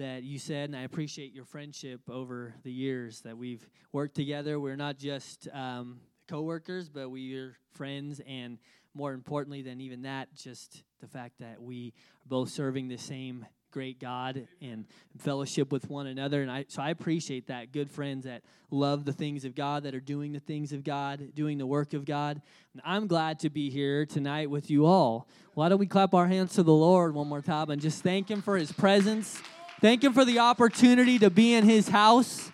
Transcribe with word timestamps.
that 0.00 0.22
you 0.22 0.38
said, 0.38 0.70
and 0.70 0.76
I 0.76 0.82
appreciate 0.82 1.34
your 1.34 1.44
friendship 1.44 2.00
over 2.08 2.54
the 2.62 2.72
years 2.72 3.20
that 3.20 3.36
we've 3.36 3.68
worked 3.92 4.14
together. 4.14 4.58
We're 4.58 4.74
not 4.74 4.96
just 4.96 5.46
um, 5.52 6.00
coworkers, 6.26 6.88
but 6.88 7.10
we're 7.10 7.54
friends, 7.74 8.18
and 8.26 8.56
more 8.94 9.12
importantly 9.12 9.60
than 9.60 9.78
even 9.82 10.02
that, 10.02 10.34
just 10.34 10.84
the 11.02 11.06
fact 11.06 11.34
that 11.40 11.60
we 11.60 11.92
are 12.24 12.28
both 12.28 12.48
serving 12.48 12.88
the 12.88 12.96
same 12.96 13.44
great 13.72 14.00
God 14.00 14.48
and 14.62 14.86
fellowship 15.18 15.70
with 15.70 15.90
one 15.90 16.06
another. 16.06 16.40
And 16.40 16.50
I, 16.50 16.64
so 16.68 16.80
I 16.80 16.88
appreciate 16.88 17.48
that. 17.48 17.70
Good 17.70 17.90
friends 17.90 18.24
that 18.24 18.42
love 18.70 19.04
the 19.04 19.12
things 19.12 19.44
of 19.44 19.54
God, 19.54 19.82
that 19.82 19.94
are 19.94 20.00
doing 20.00 20.32
the 20.32 20.40
things 20.40 20.72
of 20.72 20.82
God, 20.82 21.34
doing 21.34 21.58
the 21.58 21.66
work 21.66 21.92
of 21.92 22.06
God. 22.06 22.40
And 22.72 22.80
I'm 22.86 23.06
glad 23.06 23.38
to 23.40 23.50
be 23.50 23.68
here 23.68 24.06
tonight 24.06 24.48
with 24.48 24.70
you 24.70 24.86
all. 24.86 25.28
Why 25.52 25.68
don't 25.68 25.78
we 25.78 25.86
clap 25.86 26.14
our 26.14 26.26
hands 26.26 26.54
to 26.54 26.62
the 26.62 26.72
Lord 26.72 27.14
one 27.14 27.28
more 27.28 27.42
time 27.42 27.68
and 27.68 27.82
just 27.82 28.02
thank 28.02 28.30
Him 28.30 28.40
for 28.40 28.56
His 28.56 28.72
presence? 28.72 29.40
Thank 29.80 30.04
Him 30.04 30.12
for 30.12 30.24
the 30.24 30.40
opportunity 30.40 31.18
to 31.18 31.30
be 31.30 31.54
in 31.54 31.64
His 31.64 31.88
house 31.88 32.50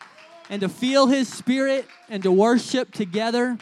and 0.48 0.60
to 0.60 0.68
feel 0.68 1.06
His 1.08 1.28
Spirit 1.28 1.86
and 2.08 2.22
to 2.22 2.30
worship 2.30 2.92
together. 2.92 3.58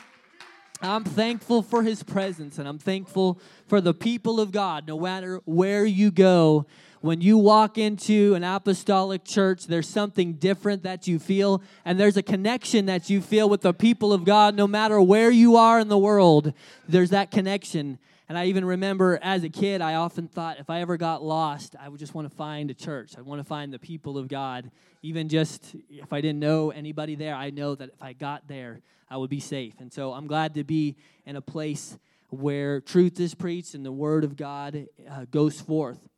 I'm 0.83 1.05
thankful 1.05 1.63
for 1.63 1.83
His 1.83 2.03
presence 2.03 2.59
and 2.59 2.69
I'm 2.69 2.79
thankful 2.79 3.41
for 3.67 3.81
the 3.81 3.95
people 3.95 4.39
of 4.39 4.53
God, 4.53 4.87
no 4.87 4.99
matter 5.01 5.41
where 5.47 5.87
you 5.87 6.11
go 6.11 6.67
when 7.05 7.21
you 7.21 7.37
walk 7.37 7.77
into 7.77 8.35
an 8.35 8.43
apostolic 8.45 9.25
church, 9.25 9.67
there's 9.67 9.87
something 9.87 10.33
different 10.33 10.85
that 10.85 11.07
you 11.07 11.19
feel, 11.19 11.61
and 11.85 12.01
there's 12.01 12.17
a 12.17 12.23
connection 12.23 12.87
that 12.87 13.11
you 13.11 13.21
feel 13.21 13.47
with 13.47 13.61
the 13.61 13.75
people 13.75 14.15
of 14.15 14.25
God 14.25 14.55
no 14.55 14.67
matter 14.67 14.99
where 14.99 15.31
you 15.31 15.57
are 15.57 15.79
in 15.79 15.89
the 15.89 15.99
world. 15.99 16.55
There's 16.89 17.11
that 17.11 17.31
connection. 17.31 17.99
And 18.29 18.39
I 18.39 18.47
even 18.47 18.65
remember 18.65 19.19
as 19.23 19.45
a 19.45 19.51
kid, 19.51 19.83
I 19.83 19.95
often 19.95 20.29
thought 20.29 20.59
if 20.59 20.71
I 20.71 20.81
ever 20.81 20.97
got 20.97 21.23
lost, 21.23 21.77
I 21.79 21.89
would 21.89 22.01
just 22.01 22.15
want 22.15 22.31
to 22.31 22.35
find 22.35 22.71
a 22.71 22.75
church. 22.75 23.19
I 23.19 23.21
want 23.21 23.41
to 23.41 23.45
find 23.45 23.73
the 23.73 23.79
people 23.79 24.17
of 24.17 24.29
God. 24.29 24.71
Even 25.03 25.29
just 25.29 25.77
if 25.91 26.13
I 26.13 26.23
didn't 26.23 26.41
know 26.41 26.71
anybody 26.71 27.17
there, 27.17 27.35
I 27.35 27.51
know 27.51 27.75
that 27.75 27.91
if 27.91 28.03
I 28.03 28.15
got 28.15 28.49
there, 28.49 28.81
I 29.11 29.19
would 29.19 29.29
be 29.29 29.41
safe. 29.41 29.75
And 29.79 29.93
so 29.93 30.15
I'm 30.15 30.27
glad 30.27 30.55
to 30.55 30.65
be 30.65 30.97
in 31.27 31.37
a 31.37 31.43
place 31.43 31.99
where 32.31 32.81
truth 32.81 33.21
is 33.21 33.35
preached 33.35 33.75
and 33.75 33.85
the 33.85 33.93
word 33.93 34.25
of 34.25 34.37
God 34.37 34.87
uh, 35.11 35.27
goes 35.31 35.61
forth. 35.61 36.09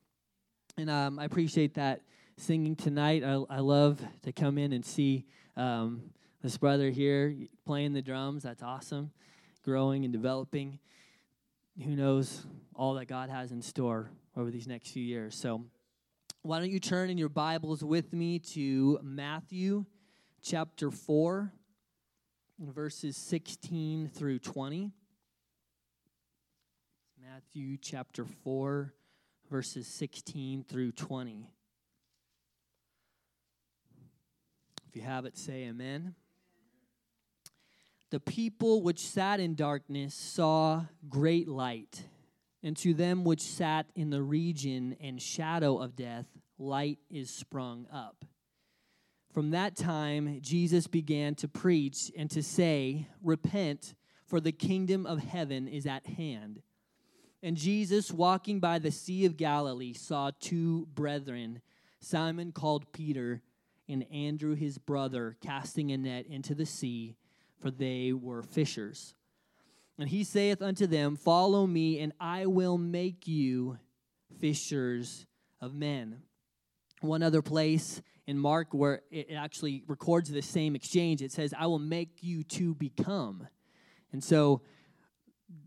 And 0.79 0.89
um, 0.89 1.19
I 1.19 1.25
appreciate 1.25 1.75
that 1.75 2.03
singing 2.37 2.77
tonight. 2.77 3.25
I, 3.25 3.43
I 3.51 3.61
love 3.61 4.01
to 4.23 4.33
come 4.33 4.59
in 4.59 4.73
and 4.73 4.85
see 4.85 5.25
um, 5.57 6.03
this 6.43 6.57
brother 6.57 6.91
here 6.91 7.35
playing 7.65 7.95
the 7.95 8.03
drums. 8.03 8.45
That's 8.45 8.63
awesome. 8.63 9.11
Growing 9.65 10.05
and 10.05 10.13
developing. 10.13 10.79
Who 11.85 11.95
knows 11.95 12.47
all 12.75 12.95
that 12.95 13.07
God 13.07 13.31
has 13.31 13.53
in 13.53 13.63
store 13.63 14.11
over 14.37 14.51
these 14.51 14.67
next 14.67 14.91
few 14.91 15.03
years. 15.03 15.35
So, 15.35 15.65
why 16.43 16.59
don't 16.59 16.71
you 16.71 16.81
turn 16.81 17.11
in 17.11 17.19
your 17.19 17.29
Bibles 17.29 17.83
with 17.83 18.13
me 18.13 18.39
to 18.39 18.99
Matthew 19.03 19.85
chapter 20.43 20.91
4, 20.91 21.53
verses 22.59 23.17
16 23.17 24.09
through 24.09 24.39
20. 24.39 24.93
Matthew 27.21 27.77
chapter 27.81 28.25
4 28.25 28.95
verses 29.51 29.87
16 29.87 30.65
through 30.65 30.93
20. 30.93 31.49
If 34.89 34.97
you 34.97 35.03
have 35.03 35.25
it, 35.25 35.37
say 35.37 35.65
amen. 35.65 36.15
The 38.11 38.21
people 38.21 38.83
which 38.83 39.01
sat 39.01 39.41
in 39.41 39.55
darkness 39.57 40.15
saw 40.15 40.85
great 41.09 41.49
light, 41.49 42.05
and 42.63 42.77
to 42.79 42.95
them 42.95 43.25
which 43.25 43.43
sat 43.43 43.87
in 43.97 44.11
the 44.11 44.23
region 44.23 44.97
and 45.01 45.21
shadow 45.21 45.79
of 45.79 45.97
death, 45.97 46.27
light 46.59 46.99
is 47.11 47.31
sprung 47.31 47.87
up. 47.93 48.25
From 49.33 49.51
that 49.51 49.77
time, 49.77 50.39
Jesus 50.41 50.87
began 50.87 51.35
to 51.37 51.49
preach 51.49 52.13
and 52.17 52.31
to 52.31 52.43
say, 52.43 53.09
Repent, 53.23 53.95
for 54.25 54.41
the 54.41 54.53
kingdom 54.53 55.05
of 55.05 55.19
heaven 55.19 55.69
is 55.69 55.85
at 55.85 56.07
hand. 56.07 56.63
And 57.43 57.57
Jesus, 57.57 58.11
walking 58.11 58.61
by 58.61 58.79
the 58.79 58.91
Sea 58.91 59.27
of 59.27 59.37
Galilee, 59.37 59.93
saw 59.93 60.31
two 60.41 60.87
brethren, 60.95 61.61
Simon 62.01 62.53
called 62.53 62.93
Peter, 62.93 63.43
and 63.89 64.07
Andrew 64.13 64.55
his 64.55 64.79
brother, 64.79 65.37
casting 65.43 65.93
a 65.93 65.99
net 65.99 66.27
into 66.27 66.55
the 66.55 66.67
sea, 66.67 67.17
for 67.61 67.71
they 67.71 68.13
were 68.13 68.43
fishers. 68.43 69.15
And 69.99 70.09
he 70.09 70.25
saith 70.25 70.61
unto 70.61 70.87
them, 70.87 71.17
Follow 71.17 71.67
me, 71.67 72.01
and 72.01 72.13
I 72.21 72.47
will 72.47 72.79
make 72.79 73.27
you 73.27 73.79
fishers 74.39 75.27
of 75.61 75.75
men. 75.75 76.23
One 77.01 77.23
other 77.23 77.43
place 77.43 78.03
in 78.27 78.39
Mark 78.39 78.69
where 78.73 79.03
it 79.11 79.33
actually 79.33 79.85
records 79.87 80.31
the 80.31 80.43
same 80.43 80.75
exchange, 80.75 81.23
it 81.23 81.33
says, 81.33 81.55
I 81.57 81.67
will 81.67 81.79
make 81.79 82.23
you 82.23 82.43
to 82.45 82.75
become. 82.75 83.47
And 84.13 84.23
so 84.23 84.63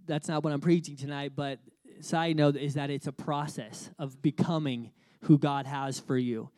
that's 0.06 0.28
not 0.28 0.44
what 0.44 0.54
I'm 0.54 0.62
preaching 0.62 0.96
tonight, 0.96 1.34
but 1.36 1.60
side 2.02 2.36
note 2.36 2.56
is 2.56 2.74
that 2.76 2.90
it's 2.90 3.08
a 3.08 3.12
process 3.12 3.90
of 3.98 4.22
becoming 4.22 4.92
who 5.24 5.38
God 5.38 5.66
has 5.66 6.00
for 6.00 6.18
you. 6.18 6.50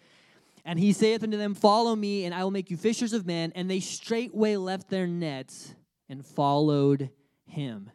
And 0.64 0.80
he 0.80 0.94
saith 0.94 1.24
unto 1.24 1.38
them, 1.38 1.54
Follow 1.56 1.96
me, 1.96 2.26
and 2.26 2.36
I 2.36 2.44
will 2.44 2.52
make 2.52 2.70
you 2.70 2.78
fishers 2.78 3.14
of 3.14 3.26
men. 3.26 3.52
And 3.56 3.70
they 3.70 3.80
straightway 3.80 4.56
left 4.56 4.90
their 4.90 5.08
nets 5.08 5.74
and 6.10 6.26
followed 6.26 7.10
him. 7.46 7.92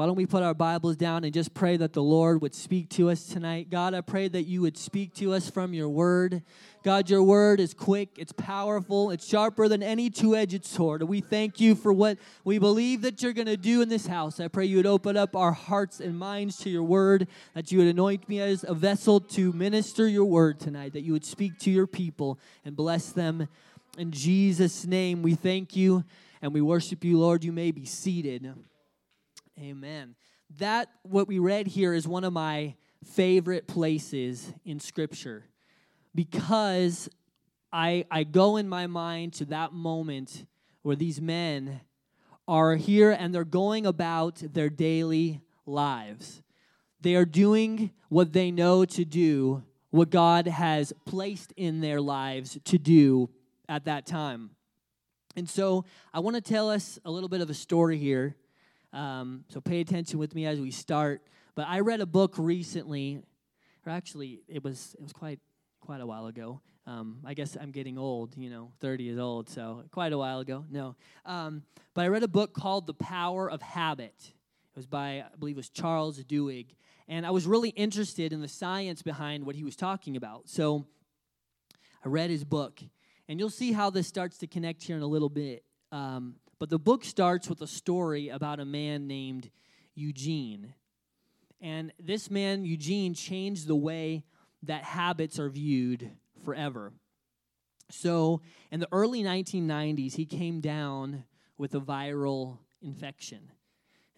Why 0.00 0.06
don't 0.06 0.16
we 0.16 0.24
put 0.24 0.42
our 0.42 0.54
Bibles 0.54 0.96
down 0.96 1.24
and 1.24 1.34
just 1.34 1.52
pray 1.52 1.76
that 1.76 1.92
the 1.92 2.02
Lord 2.02 2.40
would 2.40 2.54
speak 2.54 2.88
to 2.92 3.10
us 3.10 3.26
tonight? 3.26 3.68
God, 3.68 3.92
I 3.92 4.00
pray 4.00 4.28
that 4.28 4.44
you 4.44 4.62
would 4.62 4.78
speak 4.78 5.12
to 5.16 5.34
us 5.34 5.50
from 5.50 5.74
your 5.74 5.90
word. 5.90 6.40
God, 6.82 7.10
your 7.10 7.22
word 7.22 7.60
is 7.60 7.74
quick, 7.74 8.08
it's 8.16 8.32
powerful, 8.32 9.10
it's 9.10 9.28
sharper 9.28 9.68
than 9.68 9.82
any 9.82 10.08
two 10.08 10.34
edged 10.34 10.64
sword. 10.64 11.02
We 11.02 11.20
thank 11.20 11.60
you 11.60 11.74
for 11.74 11.92
what 11.92 12.16
we 12.44 12.58
believe 12.58 13.02
that 13.02 13.22
you're 13.22 13.34
going 13.34 13.44
to 13.44 13.58
do 13.58 13.82
in 13.82 13.90
this 13.90 14.06
house. 14.06 14.40
I 14.40 14.48
pray 14.48 14.64
you 14.64 14.78
would 14.78 14.86
open 14.86 15.18
up 15.18 15.36
our 15.36 15.52
hearts 15.52 16.00
and 16.00 16.18
minds 16.18 16.56
to 16.60 16.70
your 16.70 16.82
word, 16.82 17.28
that 17.52 17.70
you 17.70 17.76
would 17.80 17.88
anoint 17.88 18.26
me 18.26 18.40
as 18.40 18.64
a 18.66 18.72
vessel 18.72 19.20
to 19.20 19.52
minister 19.52 20.08
your 20.08 20.24
word 20.24 20.58
tonight, 20.58 20.94
that 20.94 21.02
you 21.02 21.12
would 21.12 21.26
speak 21.26 21.58
to 21.58 21.70
your 21.70 21.86
people 21.86 22.38
and 22.64 22.74
bless 22.74 23.12
them. 23.12 23.48
In 23.98 24.12
Jesus' 24.12 24.86
name, 24.86 25.20
we 25.20 25.34
thank 25.34 25.76
you 25.76 26.04
and 26.40 26.54
we 26.54 26.62
worship 26.62 27.04
you, 27.04 27.18
Lord. 27.18 27.44
You 27.44 27.52
may 27.52 27.70
be 27.70 27.84
seated. 27.84 28.50
Amen. 29.60 30.14
That, 30.58 30.88
what 31.02 31.28
we 31.28 31.38
read 31.38 31.66
here, 31.66 31.92
is 31.92 32.08
one 32.08 32.24
of 32.24 32.32
my 32.32 32.76
favorite 33.04 33.66
places 33.66 34.54
in 34.64 34.80
Scripture 34.80 35.44
because 36.14 37.10
I, 37.70 38.06
I 38.10 38.24
go 38.24 38.56
in 38.56 38.70
my 38.70 38.86
mind 38.86 39.34
to 39.34 39.44
that 39.46 39.74
moment 39.74 40.46
where 40.80 40.96
these 40.96 41.20
men 41.20 41.82
are 42.48 42.76
here 42.76 43.10
and 43.10 43.34
they're 43.34 43.44
going 43.44 43.84
about 43.84 44.42
their 44.54 44.70
daily 44.70 45.42
lives. 45.66 46.42
They 47.02 47.14
are 47.14 47.26
doing 47.26 47.90
what 48.08 48.32
they 48.32 48.50
know 48.50 48.86
to 48.86 49.04
do, 49.04 49.62
what 49.90 50.08
God 50.08 50.46
has 50.46 50.94
placed 51.04 51.52
in 51.56 51.82
their 51.82 52.00
lives 52.00 52.58
to 52.64 52.78
do 52.78 53.28
at 53.68 53.84
that 53.84 54.06
time. 54.06 54.50
And 55.36 55.48
so 55.48 55.84
I 56.14 56.20
want 56.20 56.36
to 56.36 56.42
tell 56.42 56.70
us 56.70 56.98
a 57.04 57.10
little 57.10 57.28
bit 57.28 57.42
of 57.42 57.50
a 57.50 57.54
story 57.54 57.98
here 57.98 58.36
um, 58.92 59.44
so 59.48 59.60
pay 59.60 59.80
attention 59.80 60.18
with 60.18 60.34
me 60.34 60.46
as 60.46 60.60
we 60.60 60.70
start. 60.70 61.22
But 61.54 61.66
I 61.68 61.80
read 61.80 62.00
a 62.00 62.06
book 62.06 62.34
recently, 62.38 63.22
or 63.86 63.92
actually, 63.92 64.42
it 64.48 64.64
was 64.64 64.94
it 64.98 65.02
was 65.02 65.12
quite 65.12 65.40
quite 65.80 66.00
a 66.00 66.06
while 66.06 66.26
ago. 66.26 66.60
Um, 66.86 67.18
I 67.24 67.34
guess 67.34 67.56
I'm 67.60 67.70
getting 67.70 67.98
old, 67.98 68.36
you 68.36 68.50
know, 68.50 68.72
30 68.80 69.04
years 69.04 69.18
old, 69.18 69.48
so 69.48 69.84
quite 69.92 70.12
a 70.12 70.18
while 70.18 70.40
ago. 70.40 70.64
No, 70.70 70.96
um, 71.24 71.62
but 71.94 72.04
I 72.04 72.08
read 72.08 72.22
a 72.22 72.28
book 72.28 72.54
called 72.54 72.86
The 72.86 72.94
Power 72.94 73.50
of 73.50 73.62
Habit. 73.62 74.14
It 74.18 74.76
was 74.76 74.86
by 74.86 75.20
I 75.20 75.36
believe 75.38 75.56
it 75.56 75.58
was 75.58 75.68
Charles 75.68 76.22
Duhigg, 76.24 76.74
and 77.08 77.26
I 77.26 77.30
was 77.30 77.46
really 77.46 77.70
interested 77.70 78.32
in 78.32 78.40
the 78.40 78.48
science 78.48 79.02
behind 79.02 79.44
what 79.44 79.56
he 79.56 79.64
was 79.64 79.76
talking 79.76 80.16
about. 80.16 80.48
So 80.48 80.86
I 82.04 82.08
read 82.08 82.30
his 82.30 82.44
book, 82.44 82.80
and 83.28 83.38
you'll 83.38 83.50
see 83.50 83.72
how 83.72 83.90
this 83.90 84.06
starts 84.06 84.38
to 84.38 84.46
connect 84.46 84.82
here 84.82 84.96
in 84.96 85.02
a 85.02 85.06
little 85.06 85.28
bit. 85.28 85.64
Um, 85.92 86.36
but 86.60 86.68
the 86.68 86.78
book 86.78 87.04
starts 87.04 87.48
with 87.48 87.62
a 87.62 87.66
story 87.66 88.28
about 88.28 88.60
a 88.60 88.66
man 88.66 89.08
named 89.08 89.50
Eugene. 89.94 90.74
And 91.60 91.90
this 91.98 92.30
man, 92.30 92.66
Eugene, 92.66 93.14
changed 93.14 93.66
the 93.66 93.74
way 93.74 94.24
that 94.62 94.84
habits 94.84 95.38
are 95.38 95.48
viewed 95.48 96.10
forever. 96.44 96.92
So, 97.90 98.42
in 98.70 98.78
the 98.78 98.88
early 98.92 99.22
1990s, 99.22 100.14
he 100.14 100.26
came 100.26 100.60
down 100.60 101.24
with 101.56 101.74
a 101.74 101.80
viral 101.80 102.58
infection. 102.82 103.50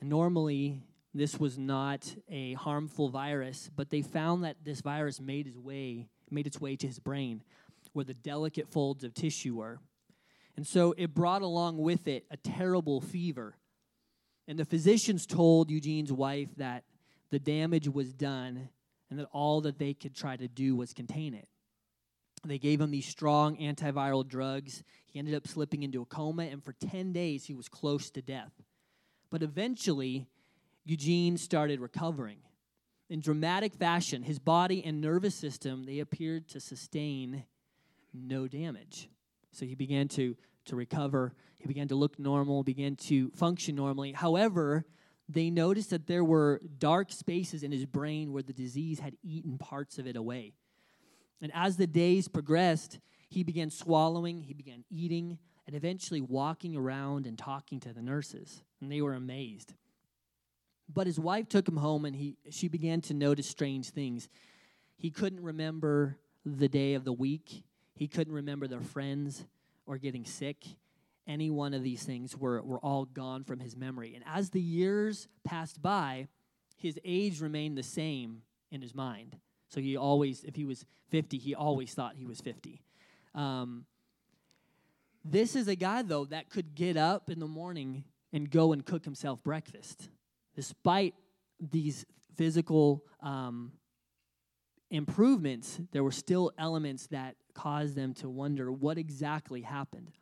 And 0.01 0.11
normally, 0.11 0.83
this 1.15 1.39
was 1.39 1.59
not 1.59 2.13
a 2.29 2.55
harmful 2.55 3.09
virus, 3.09 3.71
but 3.75 3.91
they 3.91 4.03
found 4.03 4.43
that 4.43 4.57
this 4.65 4.81
virus 4.81 5.21
made 5.21 5.47
its 5.47 5.57
way, 5.57 6.09
made 6.29 6.49
its 6.49 6.61
way 6.61 6.75
to 6.75 6.87
his 6.89 6.99
brain, 6.99 7.45
where 7.93 8.05
the 8.05 8.15
delicate 8.15 8.69
folds 8.69 9.05
of 9.05 9.15
tissue 9.15 9.57
were. 9.57 9.79
And 10.57 10.67
so 10.67 10.95
it 10.97 11.15
brought 11.15 11.43
along 11.43 11.79
with 11.79 12.07
it 12.09 12.25
a 12.31 12.37
terrible 12.37 13.01
fever. 13.01 13.57
And 14.47 14.59
the 14.59 14.65
physicians 14.65 15.27
told 15.27 15.71
Eugene's 15.71 16.13
wife 16.13 16.49
that 16.57 16.85
the 17.31 17.39
damage 17.39 17.89
was 17.89 18.13
done 18.13 18.69
and 19.09 19.19
that 19.19 19.29
all 19.33 19.63
that 19.63 19.79
they 19.79 19.95
could 19.95 20.15
try 20.15 20.37
to 20.37 20.49
do 20.49 20.77
was 20.77 20.93
contain 20.93 21.35
it. 21.35 21.49
They 22.45 22.59
gave 22.59 22.81
him 22.81 22.91
these 22.91 23.07
strong 23.07 23.57
antiviral 23.59 24.27
drugs. 24.27 24.83
He 25.07 25.19
ended 25.19 25.35
up 25.35 25.47
slipping 25.47 25.83
into 25.85 26.03
a 26.03 26.07
coma, 26.07 26.45
and 26.45 26.63
for 26.63 26.73
10 26.73 27.13
days, 27.13 27.45
he 27.45 27.55
was 27.55 27.69
close 27.69 28.11
to 28.11 28.23
death. 28.23 28.53
But 29.31 29.43
eventually, 29.43 30.27
Eugene 30.85 31.39
started 31.39 31.79
recovering. 31.79 32.39
In 33.09 33.21
dramatic 33.21 33.75
fashion, 33.75 34.23
his 34.23 34.39
body 34.39 34.85
and 34.85 35.01
nervous 35.01 35.35
system, 35.35 35.85
they 35.85 36.01
appeared 36.01 36.49
to 36.49 36.61
sustain 36.61 37.45
no 38.13 38.49
damage. 38.49 39.09
So 39.53 39.67
he 39.67 39.75
began 39.75 40.09
to, 40.09 40.37
to 40.67 40.77
recover. 40.77 41.35
He 41.59 41.69
began 41.69 41.89
to 41.89 41.95
look 41.95 42.19
normal, 42.19 42.63
began 42.63 42.97
to 42.97 43.31
function 43.31 43.77
normally. 43.77 44.13
However, 44.13 44.85
they 45.29 45.51
noticed 45.51 45.91
that 45.91 46.07
there 46.07 46.25
were 46.25 46.61
dark 46.79 47.13
spaces 47.13 47.63
in 47.63 47.73
his 47.73 47.87
brain 47.87 48.33
where 48.33 48.43
the 48.43 48.53
disease 48.53 48.99
had 48.99 49.17
eaten 49.23 49.59
parts 49.59 49.99
of 49.99 50.07
it 50.07 50.17
away. 50.17 50.55
And 51.41 51.53
as 51.55 51.77
the 51.77 51.87
days 51.87 52.29
progressed, 52.29 52.99
he 53.29 53.43
began 53.43 53.71
swallowing, 53.71 54.43
he 54.43 54.55
began 54.55 54.85
eating, 54.91 55.39
and 55.67 55.75
eventually 55.77 56.21
walking 56.21 56.77
around 56.77 57.27
and 57.27 57.39
talking 57.39 57.81
to 57.81 57.93
the 57.93 58.03
nurses. 58.03 58.63
And 58.81 58.91
they 58.91 59.01
were 59.01 59.15
amazed. 59.15 59.75
But 60.93 61.07
his 61.07 61.19
wife 61.19 61.49
took 61.49 61.67
him 61.67 61.77
home 61.77 62.05
and 62.05 62.15
he, 62.15 62.37
she 62.51 62.69
began 62.69 63.01
to 63.03 63.15
notice 63.15 63.49
strange 63.49 63.91
things. 63.91 64.29
He 64.97 65.11
couldn't 65.11 65.43
remember 65.43 66.19
the 66.45 66.69
day 66.69 66.95
of 66.95 67.05
the 67.05 67.13
week, 67.13 67.65
he 68.03 68.09
couldn't 68.09 68.35
remember 68.35 68.67
their 68.67 68.81
friends 68.81 69.45
or 69.87 69.97
getting 69.97 70.25
sick. 70.25 70.57
Any 71.25 71.51
one 71.51 71.73
of 71.73 71.85
these 71.85 72.03
things 72.03 72.37
were, 72.37 72.61
were 72.61 72.81
all 72.81 73.05
gone 73.05 73.45
from 73.45 73.61
his 73.61 73.77
memory. 73.77 74.17
And 74.17 74.25
as 74.27 74.51
the 74.51 74.61
years 74.61 75.29
passed 75.45 75.81
by, 75.81 76.27
his 76.77 76.99
age 77.05 77.41
remained 77.41 77.79
the 77.79 77.85
same 77.85 78.43
in 78.73 78.83
his 78.83 78.93
mind. 78.93 79.37
So 79.69 79.81
he 79.81 79.97
always, 79.97 80.43
if 80.43 80.57
he 80.57 80.65
was 80.65 80.85
50, 81.11 81.39
he 81.39 81.55
always 81.55 81.95
thought 81.95 82.15
he 82.17 82.27
was 82.27 82.41
50. 82.41 82.83
Um, 83.37 83.85
this 85.25 85.55
is 85.55 85.69
a 85.69 85.77
guy, 85.77 86.03
though, 86.03 86.25
that 86.25 86.51
could 86.51 86.75
get 86.75 86.97
up 86.97 87.31
in 87.31 87.39
the 87.39 87.47
morning 87.47 88.03
and 88.33 88.51
go 88.51 88.73
and 88.73 88.85
cook 88.85 89.05
himself 89.05 89.45
breakfast. 89.45 90.09
Despite 90.57 91.15
these 91.61 92.05
physical 92.35 93.05
um, 93.21 93.71
improvements, 94.91 95.81
there 95.93 96.03
were 96.03 96.11
still 96.11 96.51
elements 96.59 97.07
that 97.07 97.37
caused 97.55 97.95
them 97.95 98.15
to 98.15 98.29
wonder 98.29 98.71
what 98.73 98.99
exactly 98.99 99.63
happened. 99.63 100.13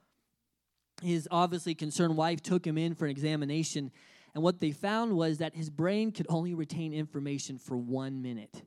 His 1.02 1.28
obviously 1.30 1.74
concerned 1.74 2.16
wife 2.16 2.42
took 2.42 2.66
him 2.66 2.76
in 2.76 2.94
for 2.94 3.06
an 3.06 3.10
examination, 3.10 3.90
and 4.34 4.42
what 4.42 4.60
they 4.60 4.70
found 4.70 5.16
was 5.16 5.38
that 5.38 5.54
his 5.54 5.70
brain 5.70 6.12
could 6.12 6.26
only 6.28 6.54
retain 6.54 6.92
information 6.92 7.58
for 7.58 7.76
one 7.76 8.22
minute 8.22 8.62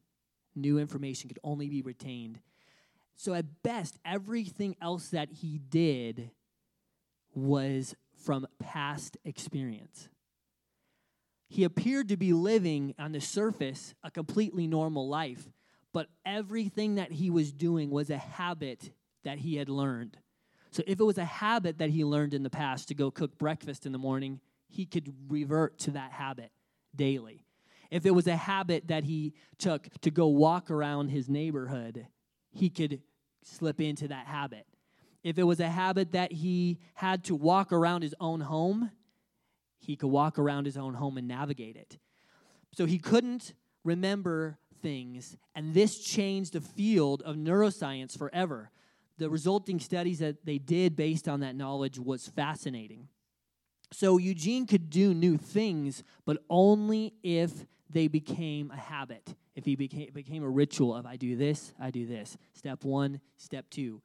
new 0.55 0.77
information 0.77 1.29
could 1.29 1.39
only 1.43 1.69
be 1.69 1.81
retained. 1.81 2.39
So, 3.15 3.33
at 3.33 3.63
best, 3.63 3.97
everything 4.03 4.75
else 4.81 5.09
that 5.09 5.31
he 5.31 5.59
did 5.59 6.31
was 7.33 7.95
from 8.15 8.47
past 8.59 9.17
experience. 9.23 10.09
He 11.47 11.63
appeared 11.63 12.09
to 12.09 12.17
be 12.17 12.33
living 12.33 12.95
on 12.97 13.11
the 13.11 13.21
surface 13.21 13.93
a 14.03 14.09
completely 14.09 14.65
normal 14.65 15.07
life, 15.07 15.49
but 15.93 16.07
everything 16.25 16.95
that 16.95 17.11
he 17.11 17.29
was 17.29 17.51
doing 17.51 17.89
was 17.89 18.09
a 18.09 18.17
habit 18.17 18.91
that 19.23 19.37
he 19.37 19.55
had 19.55 19.69
learned. 19.69 20.17
So, 20.71 20.83
if 20.87 20.99
it 20.99 21.03
was 21.03 21.17
a 21.17 21.25
habit 21.25 21.77
that 21.77 21.91
he 21.91 22.03
learned 22.03 22.33
in 22.33 22.43
the 22.43 22.49
past 22.49 22.87
to 22.89 22.95
go 22.95 23.11
cook 23.11 23.37
breakfast 23.37 23.85
in 23.85 23.91
the 23.91 23.97
morning, 23.97 24.41
he 24.67 24.85
could 24.85 25.13
revert 25.29 25.77
to 25.79 25.91
that 25.91 26.11
habit 26.11 26.51
daily 26.95 27.45
if 27.93 28.07
it 28.07 28.11
was 28.11 28.25
a 28.25 28.35
habit 28.35 28.87
that 28.87 29.03
he 29.03 29.35
took 29.59 29.87
to 30.01 30.09
go 30.09 30.25
walk 30.25 30.71
around 30.71 31.09
his 31.09 31.29
neighborhood, 31.29 32.07
he 32.49 32.67
could 32.67 33.03
slip 33.43 33.79
into 33.79 34.07
that 34.07 34.25
habit. 34.25 34.65
If 35.23 35.37
it 35.37 35.43
was 35.43 35.59
a 35.59 35.69
habit 35.69 36.13
that 36.13 36.31
he 36.31 36.79
had 36.95 37.23
to 37.25 37.35
walk 37.35 37.71
around 37.71 38.01
his 38.01 38.15
own 38.19 38.41
home, 38.41 38.89
he 39.79 39.95
could 39.95 40.07
walk 40.07 40.39
around 40.39 40.65
his 40.65 40.75
own 40.75 40.95
home 40.95 41.19
and 41.19 41.27
navigate 41.27 41.75
it. 41.75 41.99
So 42.75 42.87
he 42.87 42.97
couldn't 42.97 43.53
remember 43.83 44.57
things, 44.83 45.35
and 45.55 45.73
this 45.73 45.97
changed 45.97 46.53
the 46.53 46.61
field 46.61 47.23
of 47.23 47.35
neuroscience 47.35 48.15
forever. 48.15 48.69
The 49.17 49.29
resulting 49.29 49.79
studies 49.79 50.19
that 50.19 50.45
they 50.45 50.59
did 50.59 50.95
based 50.95 51.27
on 51.27 51.39
that 51.39 51.55
knowledge 51.55 51.97
was 51.97 52.27
fascinating. 52.27 53.07
So 53.91 54.17
Eugene 54.17 54.67
could 54.67 54.89
do 54.89 55.13
new 55.13 55.37
things, 55.37 56.03
but 56.25 56.37
only 56.49 57.13
if 57.23 57.51
they 57.89 58.07
became 58.07 58.71
a 58.71 58.77
habit. 58.77 59.35
If 59.55 59.65
he 59.65 59.75
became, 59.75 60.09
became 60.13 60.43
a 60.43 60.49
ritual 60.49 60.95
of 60.95 61.05
I 61.05 61.15
do 61.15 61.35
this, 61.35 61.73
I 61.79 61.91
do 61.91 62.05
this. 62.07 62.37
Step 62.53 62.83
one, 62.83 63.21
step 63.37 63.69
two. 63.69 64.01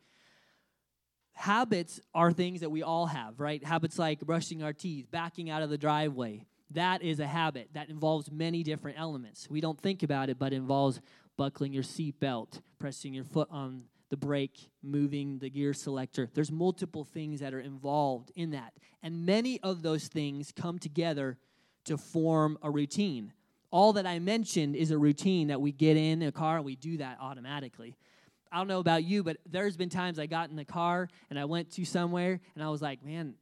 Habits 1.33 2.01
are 2.15 2.33
things 2.33 2.61
that 2.61 2.71
we 2.71 2.83
all 2.83 3.07
have, 3.07 3.41
right? 3.41 3.65
Habits 3.65 3.99
like 3.99 4.21
brushing 4.21 4.63
our 4.63 4.73
teeth, 4.73 5.07
backing 5.11 5.49
out 5.49 5.63
of 5.63 5.71
the 5.71 5.79
driveway. 5.79 6.45
That 6.73 7.03
is 7.03 7.21
a 7.21 7.27
habit 7.27 7.71
that 7.73 7.89
involves 7.89 8.31
many 8.31 8.63
different 8.63 8.99
elements. 8.99 9.49
We 9.49 9.61
don't 9.61 9.81
think 9.81 10.03
about 10.03 10.29
it, 10.29 10.39
but 10.39 10.53
it 10.53 10.57
involves 10.57 11.01
buckling 11.37 11.73
your 11.73 11.83
seatbelt, 11.83 12.61
pressing 12.79 13.15
your 13.15 13.25
foot 13.25 13.49
on 13.51 13.85
the 14.11 14.17
brake, 14.17 14.71
moving 14.83 15.39
the 15.39 15.51
gear 15.51 15.73
selector. 15.73 16.29
There's 16.33 16.51
multiple 16.51 17.05
things 17.05 17.41
that 17.41 17.55
are 17.55 17.61
involved 17.61 18.33
in 18.35 18.51
that. 18.51 18.73
And 19.03 19.25
many 19.27 19.61
of 19.63 19.83
those 19.83 20.09
things 20.09 20.53
come 20.53 20.79
together 20.79 21.39
to 21.85 21.97
form 21.97 22.59
a 22.63 22.71
routine 22.71 23.33
all 23.71 23.95
that 23.95 24.07
I 24.07 24.19
mentioned 24.19 24.77
is 24.77 24.91
a 24.91 24.99
routine 24.99 25.49
that 25.49 25.61
we 25.61 25.73
get 25.73 25.97
in 25.97 26.23
a 26.23 26.33
car 26.33 26.57
and 26.57 26.65
we 26.65 26.77
do 26.77 26.99
that 26.99 27.19
automatically. 27.21 27.97
I 28.51 28.57
don't 28.57 28.69
know 28.69 28.79
about 28.79 29.05
you, 29.05 29.23
but 29.23 29.37
there's 29.47 29.77
been 29.77 29.91
times 29.91 30.19
I 30.19 30.27
got 30.27 30.49
in 30.49 30.57
the 30.57 30.65
car 30.65 31.09
and 31.29 31.39
I 31.39 31.45
went 31.45 31.71
to 31.73 31.85
somewhere 31.85 32.41
and 32.55 32.65
I 32.65 32.71
was 32.71 32.81
like, 32.81 33.05
man, 33.05 33.35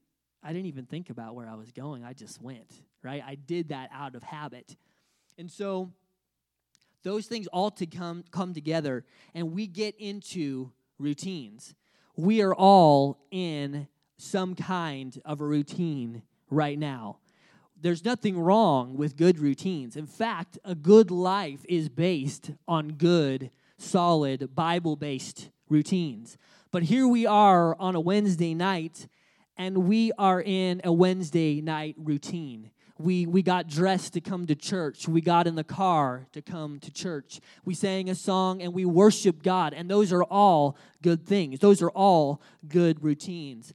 I 0.42 0.52
didn't 0.52 0.66
even 0.66 0.86
think 0.86 1.10
about 1.10 1.34
where 1.34 1.48
I 1.48 1.54
was 1.54 1.70
going. 1.70 2.04
I 2.04 2.12
just 2.12 2.42
went, 2.42 2.72
right? 3.06 3.22
I 3.26 3.36
did 3.36 3.70
that 3.70 3.88
out 3.92 4.14
of 4.14 4.22
habit. 4.22 4.76
And 5.38 5.50
so 5.50 5.92
those 7.02 7.26
things 7.26 7.46
all 7.46 7.70
to 7.70 7.86
come 7.86 8.24
come 8.30 8.52
together 8.52 9.04
and 9.34 9.52
we 9.52 9.66
get 9.66 9.94
into 9.98 10.72
routines. 10.98 11.74
We 12.16 12.42
are 12.42 12.54
all 12.54 13.18
in 13.30 13.88
some 14.18 14.54
kind 14.54 15.18
of 15.24 15.40
a 15.40 15.46
routine 15.46 16.22
right 16.50 16.78
now 16.78 17.18
there's 17.80 18.04
nothing 18.04 18.38
wrong 18.38 18.96
with 18.96 19.16
good 19.16 19.38
routines. 19.38 19.96
In 19.96 20.06
fact, 20.06 20.58
a 20.64 20.74
good 20.74 21.10
life 21.10 21.64
is 21.68 21.88
based 21.88 22.52
on 22.66 22.92
good, 22.92 23.50
solid, 23.76 24.54
Bible 24.54 24.96
based 24.96 25.50
routines. 25.68 26.38
But 26.70 26.84
here 26.84 27.06
we 27.06 27.26
are 27.26 27.76
on 27.78 27.94
a 27.94 28.00
Wednesday 28.00 28.54
night, 28.54 29.08
and 29.56 29.86
we 29.86 30.12
are 30.18 30.42
in 30.42 30.80
a 30.84 30.92
Wednesday 30.92 31.60
night 31.60 31.96
routine. 31.98 32.70
We, 32.98 33.26
we 33.26 33.42
got 33.42 33.68
dressed 33.68 34.14
to 34.14 34.20
come 34.20 34.46
to 34.46 34.54
church. 34.54 35.06
We 35.06 35.20
got 35.20 35.46
in 35.46 35.54
the 35.54 35.64
car 35.64 36.26
to 36.32 36.40
come 36.40 36.80
to 36.80 36.90
church. 36.90 37.40
We 37.64 37.74
sang 37.74 38.08
a 38.08 38.14
song 38.14 38.62
and 38.62 38.72
we 38.72 38.86
worshiped 38.86 39.42
God. 39.42 39.74
And 39.74 39.90
those 39.90 40.12
are 40.12 40.24
all 40.24 40.76
good 41.02 41.26
things. 41.26 41.60
Those 41.60 41.82
are 41.82 41.90
all 41.90 42.40
good 42.66 43.04
routines. 43.04 43.74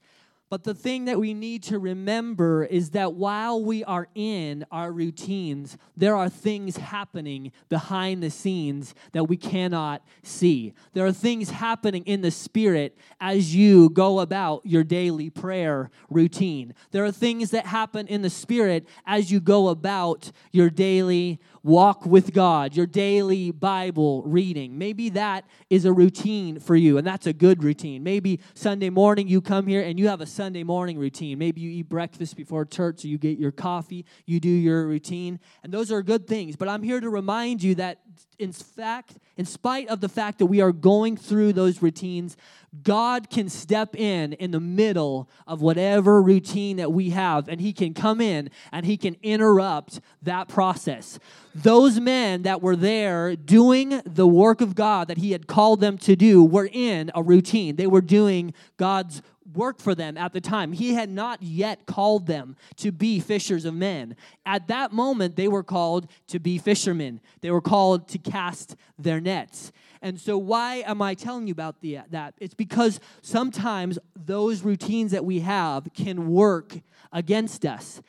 But 0.51 0.65
the 0.65 0.74
thing 0.74 1.05
that 1.05 1.17
we 1.17 1.34
need 1.34 1.63
to 1.63 1.79
remember 1.79 2.65
is 2.65 2.89
that 2.89 3.13
while 3.13 3.63
we 3.63 3.86
are 3.86 4.10
in 4.13 4.65
our 4.70 4.91
routines, 4.91 5.77
there 5.96 6.17
are 6.17 6.27
things 6.27 6.75
happening 6.75 7.53
behind 7.70 8.22
the 8.22 8.29
scenes 8.29 8.93
that 9.13 9.29
we 9.29 9.38
cannot 9.38 10.05
see. 10.24 10.74
There 10.91 11.05
are 11.05 11.13
things 11.13 11.51
happening 11.51 12.03
in 12.03 12.20
the 12.20 12.31
spirit 12.31 12.98
as 13.22 13.55
you 13.55 13.91
go 13.91 14.20
about 14.20 14.65
your 14.65 14.84
daily 14.84 15.29
prayer 15.29 15.89
routine. 16.10 16.74
There 16.91 17.05
are 17.05 17.13
things 17.13 17.51
that 17.51 17.65
happen 17.65 18.08
in 18.08 18.22
the 18.22 18.29
spirit 18.29 18.86
as 19.05 19.31
you 19.31 19.39
go 19.39 19.70
about 19.70 20.34
your 20.51 20.70
daily 20.70 21.39
walk 21.63 22.05
with 22.05 22.33
God, 22.33 22.75
your 22.75 22.85
daily 22.85 23.51
Bible 23.51 24.23
reading. 24.23 24.77
Maybe 24.77 25.09
that 25.09 25.45
is 25.69 25.85
a 25.85 25.93
routine 25.93 26.59
for 26.59 26.75
you, 26.75 26.97
and 26.97 27.05
that's 27.05 27.27
a 27.27 27.33
good 27.33 27.63
routine. 27.63 28.03
Maybe 28.03 28.39
Sunday 28.53 28.89
morning 28.89 29.27
you 29.27 29.41
come 29.41 29.67
here 29.67 29.81
and 29.81 29.99
you 29.99 30.07
have 30.07 30.21
a 30.21 30.25
Sunday 30.25 30.63
morning 30.63 30.97
routine. 30.97 31.37
Maybe 31.37 31.61
you 31.61 31.69
eat 31.69 31.89
breakfast 31.89 32.35
before 32.35 32.65
church, 32.65 33.05
or 33.05 33.07
you 33.07 33.17
get 33.17 33.37
your 33.37 33.51
coffee, 33.51 34.05
you 34.25 34.39
do 34.39 34.49
your 34.49 34.87
routine, 34.87 35.39
and 35.63 35.71
those 35.71 35.91
are 35.91 36.01
good 36.01 36.27
things. 36.27 36.55
But 36.55 36.67
I'm 36.67 36.83
here 36.83 36.99
to 36.99 37.09
remind 37.09 37.61
you 37.61 37.75
that, 37.75 37.99
in 38.39 38.51
fact, 38.51 39.17
in 39.37 39.45
spite 39.45 39.87
of 39.87 40.01
the 40.01 40.09
fact 40.09 40.39
that 40.39 40.47
we 40.47 40.61
are 40.61 40.71
going 40.71 41.15
through 41.15 41.53
those 41.53 41.81
routines, 41.81 42.35
God 42.83 43.29
can 43.29 43.49
step 43.49 43.95
in 43.95 44.33
in 44.33 44.51
the 44.51 44.59
middle 44.59 45.29
of 45.45 45.61
whatever 45.61 46.21
routine 46.21 46.77
that 46.77 46.91
we 46.91 47.11
have, 47.11 47.47
and 47.47 47.61
He 47.61 47.73
can 47.73 47.93
come 47.93 48.19
in 48.21 48.49
and 48.71 48.85
He 48.85 48.97
can 48.97 49.15
interrupt 49.21 49.99
that 50.21 50.47
process. 50.47 51.19
Those 51.53 51.99
men 51.99 52.43
that 52.43 52.61
were 52.61 52.75
there 52.75 53.35
doing 53.35 54.01
the 54.05 54.27
work 54.27 54.61
of 54.61 54.73
God 54.73 55.07
that 55.09 55.17
He 55.17 55.33
had 55.33 55.47
called 55.47 55.81
them 55.81 55.97
to 55.99 56.15
do 56.15 56.43
were 56.43 56.69
in 56.71 57.11
a 57.13 57.21
routine. 57.21 57.75
They 57.75 57.87
were 57.87 58.01
doing 58.01 58.53
God's 58.77 59.21
work 59.53 59.79
for 59.79 59.95
them 59.95 60.17
at 60.17 60.33
the 60.33 60.41
time. 60.41 60.71
He 60.71 60.93
had 60.93 61.10
not 61.10 61.41
yet 61.41 61.86
called 61.86 62.27
them 62.27 62.55
to 62.77 62.91
be 62.91 63.19
fishers 63.19 63.65
of 63.65 63.74
men. 63.74 64.15
At 64.45 64.67
that 64.67 64.91
moment, 64.91 65.36
they 65.36 65.48
were 65.48 65.63
called 65.63 66.07
to 66.27 66.39
be 66.39 66.57
fishermen, 66.57 67.21
they 67.41 67.51
were 67.51 67.62
called 67.62 68.07
to 68.10 68.17
cast 68.17 68.75
their 68.98 69.19
nets. 69.19 69.71
And 70.03 70.19
so, 70.19 70.38
why 70.38 70.77
am 70.88 71.01
I 71.01 71.13
telling 71.13 71.48
you 71.48 71.51
about 71.51 71.81
the, 71.81 72.00
that? 72.10 72.33
It's 72.39 72.55
because 72.55 73.00
sometimes 73.21 74.00
those 74.15 74.63
routines 74.63 75.12
that 75.12 75.25
we 75.25 75.41
have 75.41 75.88
can 75.93 76.29
work 76.31 76.79
against 77.12 77.65
us. 77.65 78.01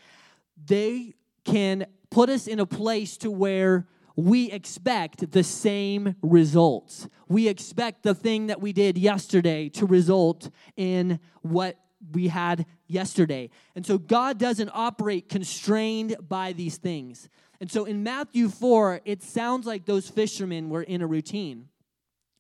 They 0.65 1.15
can 1.45 1.87
put 2.11 2.31
us 2.31 2.47
in 2.47 2.61
a 2.61 2.67
place 2.67 3.17
to 3.19 3.31
where 3.31 3.87
we 4.17 4.51
expect 4.51 5.33
the 5.33 5.43
same 5.43 6.17
results. 6.23 7.09
We 7.29 7.49
expect 7.49 8.03
the 8.03 8.15
thing 8.15 8.49
that 8.49 8.61
we 8.61 8.73
did 8.73 8.99
yesterday 8.99 9.69
to 9.71 9.87
result 9.87 10.51
in 10.77 11.21
what 11.43 11.79
we 12.13 12.29
had 12.29 12.67
yesterday. 12.87 13.51
And 13.75 13.87
so 13.87 13.99
God 13.99 14.39
doesn't 14.39 14.71
operate 14.75 15.29
constrained 15.29 16.17
by 16.29 16.53
these 16.53 16.77
things. 16.77 17.29
And 17.61 17.71
so 17.71 17.85
in 17.85 18.03
Matthew 18.03 18.49
4, 18.49 19.03
it 19.05 19.23
sounds 19.23 19.67
like 19.67 19.87
those 19.87 20.11
fishermen 20.11 20.69
were 20.69 20.83
in 20.83 21.01
a 21.01 21.07
routine. 21.07 21.69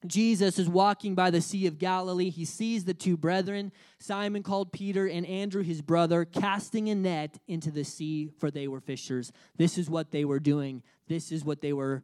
Jesus 0.06 0.58
is 0.58 0.68
walking 0.68 1.14
by 1.14 1.30
the 1.30 1.40
Sea 1.40 1.66
of 1.66 1.78
Galilee. 1.78 2.30
He 2.30 2.44
sees 2.44 2.84
the 2.84 2.94
two 2.94 3.16
brethren, 3.16 3.72
Simon 3.98 4.42
called 4.42 4.72
Peter 4.72 5.06
and 5.06 5.26
Andrew 5.26 5.62
his 5.62 5.82
brother, 5.82 6.24
casting 6.24 6.88
a 6.88 6.94
net 6.94 7.38
into 7.46 7.70
the 7.70 7.84
sea, 7.84 8.30
for 8.38 8.50
they 8.50 8.66
were 8.66 8.80
fishers. 8.80 9.32
This 9.56 9.78
is 9.78 9.88
what 9.88 10.10
they 10.10 10.24
were 10.24 10.40
doing. 10.40 10.82
This 11.08 11.30
is 11.30 11.44
what 11.44 11.60
they 11.60 11.72
were 11.72 12.02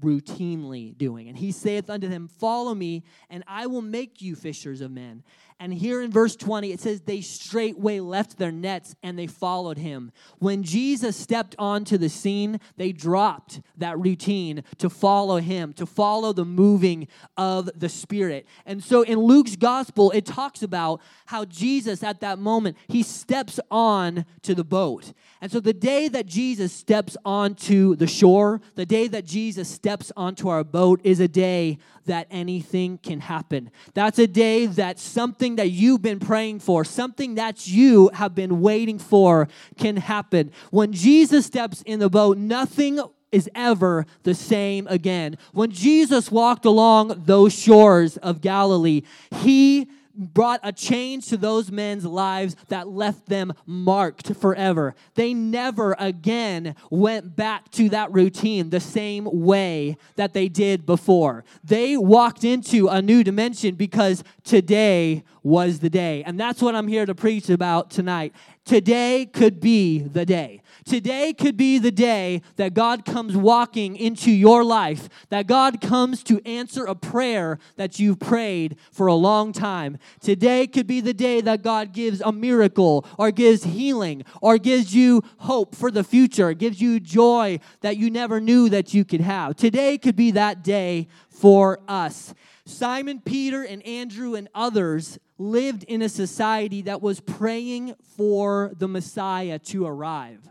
routinely 0.00 0.96
doing. 0.96 1.28
And 1.28 1.36
he 1.36 1.52
saith 1.52 1.88
unto 1.88 2.08
them, 2.08 2.28
Follow 2.28 2.74
me, 2.74 3.04
and 3.30 3.44
I 3.46 3.66
will 3.66 3.82
make 3.82 4.20
you 4.20 4.34
fishers 4.34 4.80
of 4.80 4.90
men. 4.90 5.22
And 5.58 5.72
here 5.72 6.02
in 6.02 6.10
verse 6.10 6.36
20, 6.36 6.70
it 6.70 6.80
says, 6.80 7.00
They 7.00 7.22
straightway 7.22 8.00
left 8.00 8.36
their 8.36 8.52
nets 8.52 8.94
and 9.02 9.18
they 9.18 9.26
followed 9.26 9.78
him. 9.78 10.12
When 10.38 10.62
Jesus 10.62 11.16
stepped 11.16 11.54
onto 11.58 11.96
the 11.96 12.10
scene, 12.10 12.60
they 12.76 12.92
dropped 12.92 13.62
that 13.78 13.98
routine 13.98 14.64
to 14.76 14.90
follow 14.90 15.38
him, 15.38 15.72
to 15.74 15.86
follow 15.86 16.34
the 16.34 16.44
moving 16.44 17.08
of 17.38 17.70
the 17.74 17.88
Spirit. 17.88 18.46
And 18.66 18.84
so 18.84 19.00
in 19.00 19.18
Luke's 19.18 19.56
gospel, 19.56 20.10
it 20.10 20.26
talks 20.26 20.62
about 20.62 21.00
how 21.24 21.46
Jesus 21.46 22.02
at 22.02 22.20
that 22.20 22.38
moment, 22.38 22.76
he 22.88 23.02
steps 23.02 23.58
on 23.70 24.26
to 24.42 24.54
the 24.54 24.64
boat. 24.64 25.14
And 25.40 25.50
so 25.50 25.58
the 25.58 25.72
day 25.72 26.08
that 26.08 26.26
Jesus 26.26 26.70
steps 26.72 27.16
onto 27.24 27.96
the 27.96 28.06
shore, 28.06 28.60
the 28.74 28.86
day 28.86 29.08
that 29.08 29.24
Jesus 29.24 29.68
steps 29.70 30.12
onto 30.18 30.48
our 30.48 30.64
boat 30.64 31.00
is 31.02 31.18
a 31.18 31.28
day 31.28 31.78
that 32.06 32.26
anything 32.30 32.98
can 32.98 33.20
happen. 33.20 33.70
That's 33.94 34.18
a 34.18 34.26
day 34.26 34.66
that 34.66 34.98
something 34.98 35.56
that 35.56 35.70
you've 35.70 36.02
been 36.02 36.18
praying 36.18 36.60
for, 36.60 36.84
something 36.84 37.36
that 37.36 37.66
you 37.66 38.08
have 38.14 38.34
been 38.34 38.60
waiting 38.60 38.98
for 38.98 39.48
can 39.76 39.96
happen. 39.96 40.50
When 40.70 40.92
Jesus 40.92 41.46
steps 41.46 41.82
in 41.82 42.00
the 42.00 42.10
boat, 42.10 42.38
nothing 42.38 43.00
is 43.32 43.50
ever 43.54 44.06
the 44.22 44.34
same 44.34 44.86
again. 44.88 45.36
When 45.52 45.70
Jesus 45.70 46.30
walked 46.30 46.64
along 46.64 47.24
those 47.26 47.52
shores 47.52 48.16
of 48.18 48.40
Galilee, 48.40 49.02
he 49.42 49.88
brought 50.16 50.60
a 50.62 50.72
change 50.72 51.28
to 51.28 51.36
those 51.36 51.70
men's 51.70 52.04
lives 52.04 52.56
that 52.68 52.88
left 52.88 53.26
them 53.26 53.52
marked 53.66 54.34
forever. 54.34 54.94
They 55.14 55.34
never 55.34 55.94
again 55.98 56.74
went 56.90 57.36
back 57.36 57.70
to 57.72 57.88
that 57.90 58.12
routine 58.12 58.70
the 58.70 58.80
same 58.80 59.28
way 59.30 59.96
that 60.16 60.32
they 60.32 60.48
did 60.48 60.86
before. 60.86 61.44
They 61.62 61.96
walked 61.96 62.44
into 62.44 62.88
a 62.88 63.02
new 63.02 63.22
dimension 63.22 63.74
because 63.74 64.24
today 64.44 65.24
was 65.42 65.78
the 65.78 65.90
day. 65.90 66.24
And 66.24 66.40
that's 66.40 66.60
what 66.60 66.74
I'm 66.74 66.88
here 66.88 67.06
to 67.06 67.14
preach 67.14 67.48
about 67.50 67.90
tonight. 67.90 68.34
Today 68.64 69.26
could 69.32 69.60
be 69.60 70.00
the 70.00 70.26
day. 70.26 70.60
Today 70.86 71.32
could 71.32 71.56
be 71.56 71.78
the 71.80 71.90
day 71.90 72.42
that 72.54 72.72
God 72.72 73.04
comes 73.04 73.36
walking 73.36 73.96
into 73.96 74.30
your 74.30 74.62
life, 74.62 75.08
that 75.30 75.48
God 75.48 75.80
comes 75.80 76.22
to 76.22 76.40
answer 76.46 76.84
a 76.84 76.94
prayer 76.94 77.58
that 77.74 77.98
you've 77.98 78.20
prayed 78.20 78.76
for 78.92 79.08
a 79.08 79.14
long 79.14 79.52
time. 79.52 79.98
Today 80.20 80.68
could 80.68 80.86
be 80.86 81.00
the 81.00 81.12
day 81.12 81.40
that 81.40 81.62
God 81.64 81.92
gives 81.92 82.20
a 82.20 82.30
miracle 82.30 83.04
or 83.18 83.32
gives 83.32 83.64
healing 83.64 84.22
or 84.40 84.58
gives 84.58 84.94
you 84.94 85.24
hope 85.38 85.74
for 85.74 85.90
the 85.90 86.04
future, 86.04 86.54
gives 86.54 86.80
you 86.80 87.00
joy 87.00 87.58
that 87.80 87.96
you 87.96 88.08
never 88.08 88.40
knew 88.40 88.68
that 88.68 88.94
you 88.94 89.04
could 89.04 89.22
have. 89.22 89.56
Today 89.56 89.98
could 89.98 90.14
be 90.14 90.30
that 90.30 90.62
day 90.62 91.08
for 91.28 91.80
us. 91.88 92.32
Simon 92.64 93.20
Peter 93.20 93.64
and 93.64 93.84
Andrew 93.84 94.36
and 94.36 94.48
others 94.54 95.18
lived 95.36 95.82
in 95.84 96.00
a 96.00 96.08
society 96.08 96.82
that 96.82 97.02
was 97.02 97.18
praying 97.18 97.96
for 98.16 98.72
the 98.78 98.86
Messiah 98.86 99.58
to 99.58 99.84
arrive. 99.84 100.48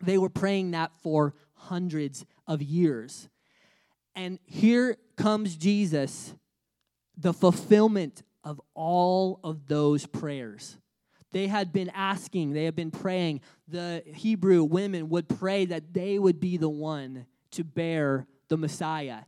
They 0.00 0.18
were 0.18 0.28
praying 0.28 0.72
that 0.72 0.92
for 1.02 1.34
hundreds 1.54 2.24
of 2.46 2.62
years. 2.62 3.28
And 4.14 4.38
here 4.44 4.96
comes 5.16 5.56
Jesus, 5.56 6.34
the 7.16 7.32
fulfillment 7.32 8.22
of 8.44 8.60
all 8.74 9.40
of 9.42 9.66
those 9.66 10.06
prayers. 10.06 10.78
They 11.32 11.48
had 11.48 11.72
been 11.72 11.90
asking, 11.90 12.52
they 12.52 12.64
had 12.64 12.76
been 12.76 12.90
praying. 12.90 13.40
The 13.68 14.02
Hebrew 14.06 14.64
women 14.64 15.08
would 15.10 15.28
pray 15.28 15.66
that 15.66 15.92
they 15.92 16.18
would 16.18 16.40
be 16.40 16.56
the 16.56 16.68
one 16.68 17.26
to 17.52 17.64
bear 17.64 18.26
the 18.48 18.56
Messiah. 18.56 19.22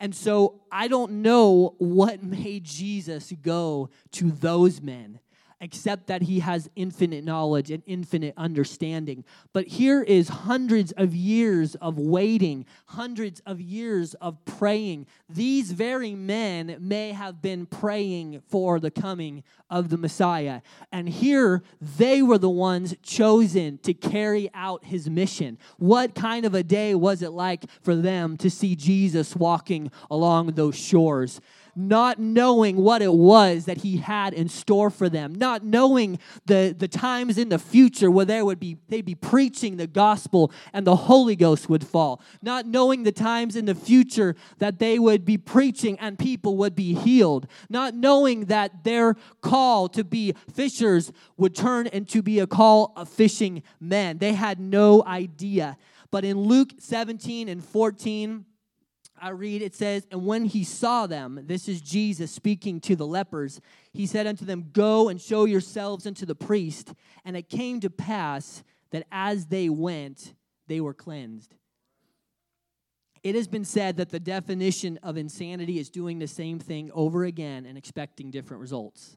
And 0.00 0.14
so 0.14 0.62
I 0.72 0.88
don't 0.88 1.22
know 1.22 1.76
what 1.78 2.22
made 2.22 2.64
Jesus 2.64 3.32
go 3.42 3.90
to 4.12 4.32
those 4.32 4.80
men 4.80 5.20
except 5.62 6.08
that 6.08 6.22
he 6.22 6.40
has 6.40 6.68
infinite 6.74 7.24
knowledge 7.24 7.70
and 7.70 7.84
infinite 7.86 8.34
understanding. 8.36 9.24
But 9.52 9.68
here 9.68 10.02
is 10.02 10.28
hundreds 10.28 10.90
of 10.92 11.14
years 11.14 11.76
of 11.76 11.98
waiting, 11.98 12.66
hundreds 12.86 13.40
of 13.46 13.60
years 13.60 14.14
of 14.14 14.44
praying. 14.44 15.06
These 15.28 15.70
very 15.70 16.16
men 16.16 16.76
may 16.80 17.12
have 17.12 17.40
been 17.40 17.66
praying 17.66 18.42
for 18.48 18.80
the 18.80 18.90
coming 18.90 19.44
of 19.70 19.88
the 19.88 19.96
Messiah. 19.96 20.62
And 20.90 21.08
here 21.08 21.62
they 21.80 22.22
were 22.22 22.38
the 22.38 22.50
ones 22.50 22.96
chosen 23.00 23.78
to 23.78 23.94
carry 23.94 24.50
out 24.52 24.84
his 24.84 25.08
mission. 25.08 25.58
What 25.78 26.16
kind 26.16 26.44
of 26.44 26.56
a 26.56 26.64
day 26.64 26.96
was 26.96 27.22
it 27.22 27.30
like 27.30 27.64
for 27.82 27.94
them 27.94 28.36
to 28.38 28.50
see 28.50 28.74
Jesus 28.74 29.36
walking 29.36 29.92
along 30.10 30.48
those 30.48 30.76
shores? 30.76 31.40
Not 31.74 32.18
knowing 32.18 32.76
what 32.76 33.02
it 33.02 33.12
was 33.12 33.64
that 33.64 33.78
he 33.78 33.98
had 33.98 34.34
in 34.34 34.48
store 34.48 34.90
for 34.90 35.08
them, 35.08 35.34
not 35.34 35.64
knowing 35.64 36.18
the, 36.46 36.74
the 36.76 36.88
times 36.88 37.38
in 37.38 37.48
the 37.48 37.58
future 37.58 38.10
where 38.10 38.24
there 38.24 38.44
would 38.44 38.60
be 38.60 38.76
they'd 38.88 39.04
be 39.04 39.14
preaching 39.14 39.76
the 39.76 39.86
gospel 39.86 40.52
and 40.72 40.86
the 40.86 40.96
Holy 40.96 41.36
Ghost 41.36 41.68
would 41.68 41.86
fall, 41.86 42.20
not 42.42 42.66
knowing 42.66 43.02
the 43.02 43.12
times 43.12 43.56
in 43.56 43.64
the 43.64 43.74
future 43.74 44.36
that 44.58 44.78
they 44.78 44.98
would 44.98 45.24
be 45.24 45.38
preaching 45.38 45.98
and 45.98 46.18
people 46.18 46.56
would 46.56 46.74
be 46.74 46.94
healed, 46.94 47.46
not 47.68 47.94
knowing 47.94 48.46
that 48.46 48.84
their 48.84 49.16
call 49.40 49.88
to 49.88 50.04
be 50.04 50.34
fishers 50.52 51.12
would 51.36 51.54
turn 51.54 51.86
into 51.88 52.22
be 52.22 52.38
a 52.38 52.46
call 52.46 52.92
of 52.96 53.08
fishing 53.08 53.62
men. 53.80 54.18
They 54.18 54.32
had 54.34 54.60
no 54.60 55.02
idea. 55.04 55.76
But 56.10 56.24
in 56.24 56.38
Luke 56.38 56.72
17 56.78 57.48
and 57.48 57.64
14, 57.64 58.44
I 59.22 59.30
read, 59.30 59.62
it 59.62 59.76
says, 59.76 60.04
And 60.10 60.26
when 60.26 60.44
he 60.44 60.64
saw 60.64 61.06
them, 61.06 61.44
this 61.44 61.68
is 61.68 61.80
Jesus 61.80 62.32
speaking 62.32 62.80
to 62.80 62.96
the 62.96 63.06
lepers, 63.06 63.60
he 63.92 64.04
said 64.04 64.26
unto 64.26 64.44
them, 64.44 64.70
Go 64.72 65.08
and 65.08 65.20
show 65.20 65.44
yourselves 65.44 66.08
unto 66.08 66.26
the 66.26 66.34
priest. 66.34 66.92
And 67.24 67.36
it 67.36 67.48
came 67.48 67.78
to 67.80 67.88
pass 67.88 68.64
that 68.90 69.06
as 69.12 69.46
they 69.46 69.68
went, 69.68 70.34
they 70.66 70.80
were 70.80 70.92
cleansed. 70.92 71.54
It 73.22 73.36
has 73.36 73.46
been 73.46 73.64
said 73.64 73.96
that 73.98 74.10
the 74.10 74.18
definition 74.18 74.98
of 75.04 75.16
insanity 75.16 75.78
is 75.78 75.88
doing 75.88 76.18
the 76.18 76.26
same 76.26 76.58
thing 76.58 76.90
over 76.92 77.22
again 77.24 77.64
and 77.64 77.78
expecting 77.78 78.32
different 78.32 78.60
results. 78.60 79.16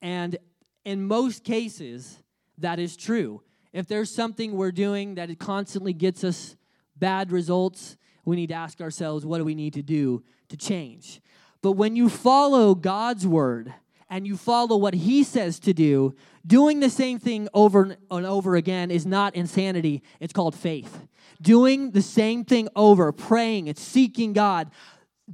And 0.00 0.36
in 0.84 1.04
most 1.04 1.42
cases, 1.42 2.22
that 2.58 2.78
is 2.78 2.96
true. 2.96 3.42
If 3.72 3.88
there's 3.88 4.14
something 4.14 4.52
we're 4.52 4.70
doing 4.70 5.16
that 5.16 5.36
constantly 5.40 5.92
gets 5.92 6.22
us 6.22 6.54
bad 6.96 7.32
results, 7.32 7.96
we 8.24 8.36
need 8.36 8.48
to 8.48 8.54
ask 8.54 8.80
ourselves, 8.80 9.26
what 9.26 9.38
do 9.38 9.44
we 9.44 9.54
need 9.54 9.74
to 9.74 9.82
do 9.82 10.22
to 10.48 10.56
change? 10.56 11.20
But 11.62 11.72
when 11.72 11.96
you 11.96 12.08
follow 12.08 12.74
God's 12.74 13.26
word 13.26 13.72
and 14.10 14.26
you 14.26 14.36
follow 14.36 14.76
what 14.76 14.94
He 14.94 15.24
says 15.24 15.58
to 15.60 15.72
do, 15.72 16.14
doing 16.46 16.80
the 16.80 16.90
same 16.90 17.18
thing 17.18 17.48
over 17.54 17.96
and 18.10 18.26
over 18.26 18.54
again 18.56 18.90
is 18.90 19.06
not 19.06 19.34
insanity, 19.34 20.02
it's 20.20 20.32
called 20.32 20.54
faith. 20.54 21.06
Doing 21.40 21.90
the 21.90 22.02
same 22.02 22.44
thing 22.44 22.68
over, 22.76 23.12
praying 23.12 23.66
it's 23.66 23.82
seeking 23.82 24.32
God, 24.32 24.70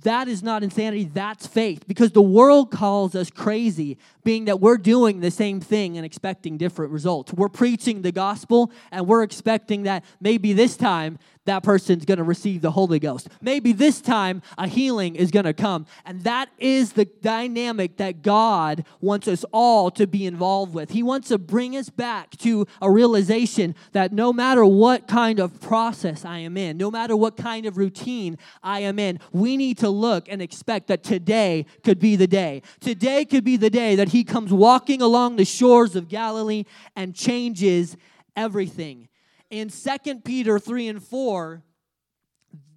that 0.02 0.28
is 0.28 0.42
not 0.42 0.62
insanity, 0.62 1.04
that's 1.04 1.46
faith. 1.46 1.86
Because 1.88 2.12
the 2.12 2.22
world 2.22 2.70
calls 2.70 3.14
us 3.16 3.28
crazy, 3.28 3.98
being 4.24 4.46
that 4.46 4.60
we're 4.60 4.78
doing 4.78 5.20
the 5.20 5.30
same 5.30 5.60
thing 5.60 5.96
and 5.96 6.04
expecting 6.04 6.56
different 6.56 6.92
results. 6.92 7.32
We're 7.32 7.48
preaching 7.48 8.02
the 8.02 8.12
gospel 8.12 8.70
and 8.90 9.06
we're 9.06 9.22
expecting 9.22 9.84
that 9.84 10.04
maybe 10.20 10.52
this 10.52 10.76
time 10.76 11.18
that 11.46 11.62
person's 11.62 12.04
going 12.04 12.18
to 12.18 12.24
receive 12.24 12.60
the 12.60 12.70
Holy 12.70 12.98
Ghost. 12.98 13.28
Maybe 13.40 13.72
this 13.72 14.00
time 14.00 14.42
a 14.58 14.68
healing 14.68 15.16
is 15.16 15.30
going 15.30 15.46
to 15.46 15.52
come. 15.54 15.86
And 16.04 16.22
that 16.24 16.50
is 16.58 16.92
the 16.92 17.06
dynamic 17.06 17.96
that 17.96 18.22
God 18.22 18.84
wants 19.00 19.26
us 19.26 19.44
all 19.50 19.90
to 19.92 20.06
be 20.06 20.26
involved 20.26 20.74
with. 20.74 20.90
He 20.90 21.02
wants 21.02 21.28
to 21.28 21.38
bring 21.38 21.76
us 21.76 21.88
back 21.88 22.30
to 22.38 22.66
a 22.80 22.90
realization 22.90 23.74
that 23.92 24.12
no 24.12 24.32
matter 24.32 24.64
what 24.64 25.08
kind 25.08 25.40
of 25.40 25.60
process 25.60 26.24
I 26.24 26.38
am 26.38 26.56
in, 26.56 26.76
no 26.76 26.90
matter 26.90 27.16
what 27.16 27.36
kind 27.36 27.66
of 27.66 27.78
routine 27.78 28.36
I 28.62 28.80
am 28.80 28.98
in, 28.98 29.18
we 29.32 29.56
need 29.56 29.78
to 29.78 29.88
look 29.88 30.28
and 30.28 30.42
expect 30.42 30.88
that 30.88 31.02
today 31.02 31.66
could 31.82 31.98
be 31.98 32.16
the 32.16 32.26
day. 32.26 32.62
Today 32.80 33.24
could 33.24 33.44
be 33.44 33.56
the 33.56 33.70
day 33.70 33.96
that 33.96 34.09
He 34.10 34.24
comes 34.24 34.52
walking 34.52 35.00
along 35.00 35.36
the 35.36 35.44
shores 35.44 35.96
of 35.96 36.08
Galilee 36.08 36.64
and 36.96 37.14
changes 37.14 37.96
everything 38.36 39.08
in 39.50 39.68
Second 39.68 40.24
Peter 40.24 40.58
3 40.58 40.88
and 40.88 41.02
4, 41.02 41.62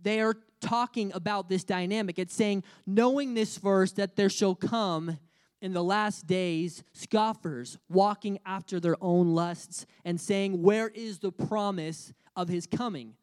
they 0.01 0.19
are 0.19 0.35
talking 0.59 1.11
about 1.13 1.47
this 1.47 1.63
dynamic. 1.63 2.17
It's 2.17 2.33
saying, 2.33 2.63
knowing 2.85 3.33
this 3.33 3.57
verse, 3.57 3.91
that 3.93 4.15
there 4.15 4.29
shall 4.29 4.55
come 4.55 5.19
in 5.61 5.73
the 5.73 5.83
last 5.83 6.27
days 6.27 6.83
scoffers 6.93 7.77
walking 7.89 8.39
after 8.45 8.79
their 8.79 8.97
own 9.01 9.33
lusts 9.33 9.85
and 10.03 10.19
saying, 10.19 10.61
Where 10.61 10.89
is 10.89 11.19
the 11.19 11.31
promise 11.31 12.11
of 12.35 12.49
his 12.49 12.65
coming? 12.65 13.13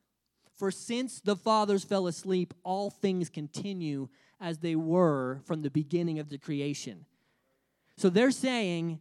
For 0.55 0.71
since 0.71 1.21
the 1.21 1.37
fathers 1.37 1.85
fell 1.85 2.07
asleep, 2.07 2.55
all 2.63 2.91
things 2.91 3.29
continue 3.29 4.09
as 4.41 4.59
they 4.59 4.77
were 4.77 5.41
from 5.45 5.63
the 5.63 5.71
beginning 5.71 6.19
of 6.19 6.29
the 6.29 6.39
creation. 6.39 7.05
So 8.01 8.09
they're 8.09 8.31
saying 8.31 8.99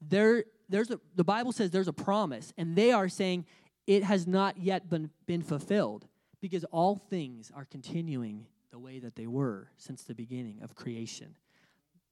there, 0.00 0.42
there's 0.68 0.90
a, 0.90 0.98
the 1.14 1.22
Bible 1.22 1.52
says 1.52 1.70
there's 1.70 1.86
a 1.86 1.92
promise, 1.92 2.52
and 2.58 2.74
they 2.74 2.90
are 2.90 3.08
saying 3.08 3.46
it 3.86 4.02
has 4.02 4.26
not 4.26 4.58
yet 4.58 4.90
been, 4.90 5.10
been 5.24 5.40
fulfilled 5.40 6.08
because 6.40 6.64
all 6.72 6.96
things 6.96 7.52
are 7.54 7.64
continuing 7.64 8.46
the 8.72 8.80
way 8.80 8.98
that 8.98 9.14
they 9.14 9.28
were 9.28 9.68
since 9.76 10.02
the 10.02 10.16
beginning 10.16 10.58
of 10.64 10.74
creation. 10.74 11.36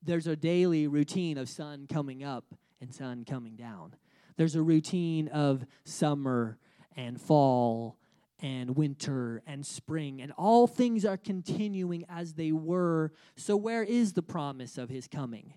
There's 0.00 0.28
a 0.28 0.36
daily 0.36 0.86
routine 0.86 1.38
of 1.38 1.48
sun 1.48 1.88
coming 1.92 2.22
up 2.22 2.44
and 2.80 2.94
sun 2.94 3.24
coming 3.28 3.56
down. 3.56 3.96
There's 4.36 4.54
a 4.54 4.62
routine 4.62 5.26
of 5.26 5.66
summer 5.84 6.56
and 6.96 7.20
fall 7.20 7.98
and 8.38 8.76
winter 8.76 9.42
and 9.44 9.66
spring, 9.66 10.22
and 10.22 10.30
all 10.38 10.68
things 10.68 11.04
are 11.04 11.16
continuing 11.16 12.04
as 12.08 12.34
they 12.34 12.52
were. 12.52 13.10
So, 13.34 13.56
where 13.56 13.82
is 13.82 14.12
the 14.12 14.22
promise 14.22 14.78
of 14.78 14.88
his 14.88 15.08
coming? 15.08 15.54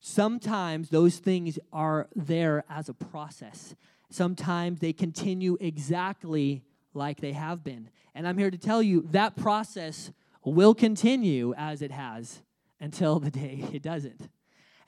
Sometimes 0.00 0.88
those 0.88 1.18
things 1.18 1.58
are 1.72 2.08
there 2.16 2.64
as 2.68 2.88
a 2.88 2.94
process. 2.94 3.74
Sometimes 4.08 4.80
they 4.80 4.92
continue 4.92 5.56
exactly 5.60 6.64
like 6.94 7.20
they 7.20 7.32
have 7.32 7.62
been. 7.62 7.90
And 8.14 8.26
I'm 8.26 8.38
here 8.38 8.50
to 8.50 8.58
tell 8.58 8.82
you 8.82 9.06
that 9.12 9.36
process 9.36 10.10
will 10.44 10.74
continue 10.74 11.54
as 11.56 11.82
it 11.82 11.90
has 11.90 12.42
until 12.80 13.20
the 13.20 13.30
day 13.42 13.64
it 13.72 13.82
doesn't 13.82 14.28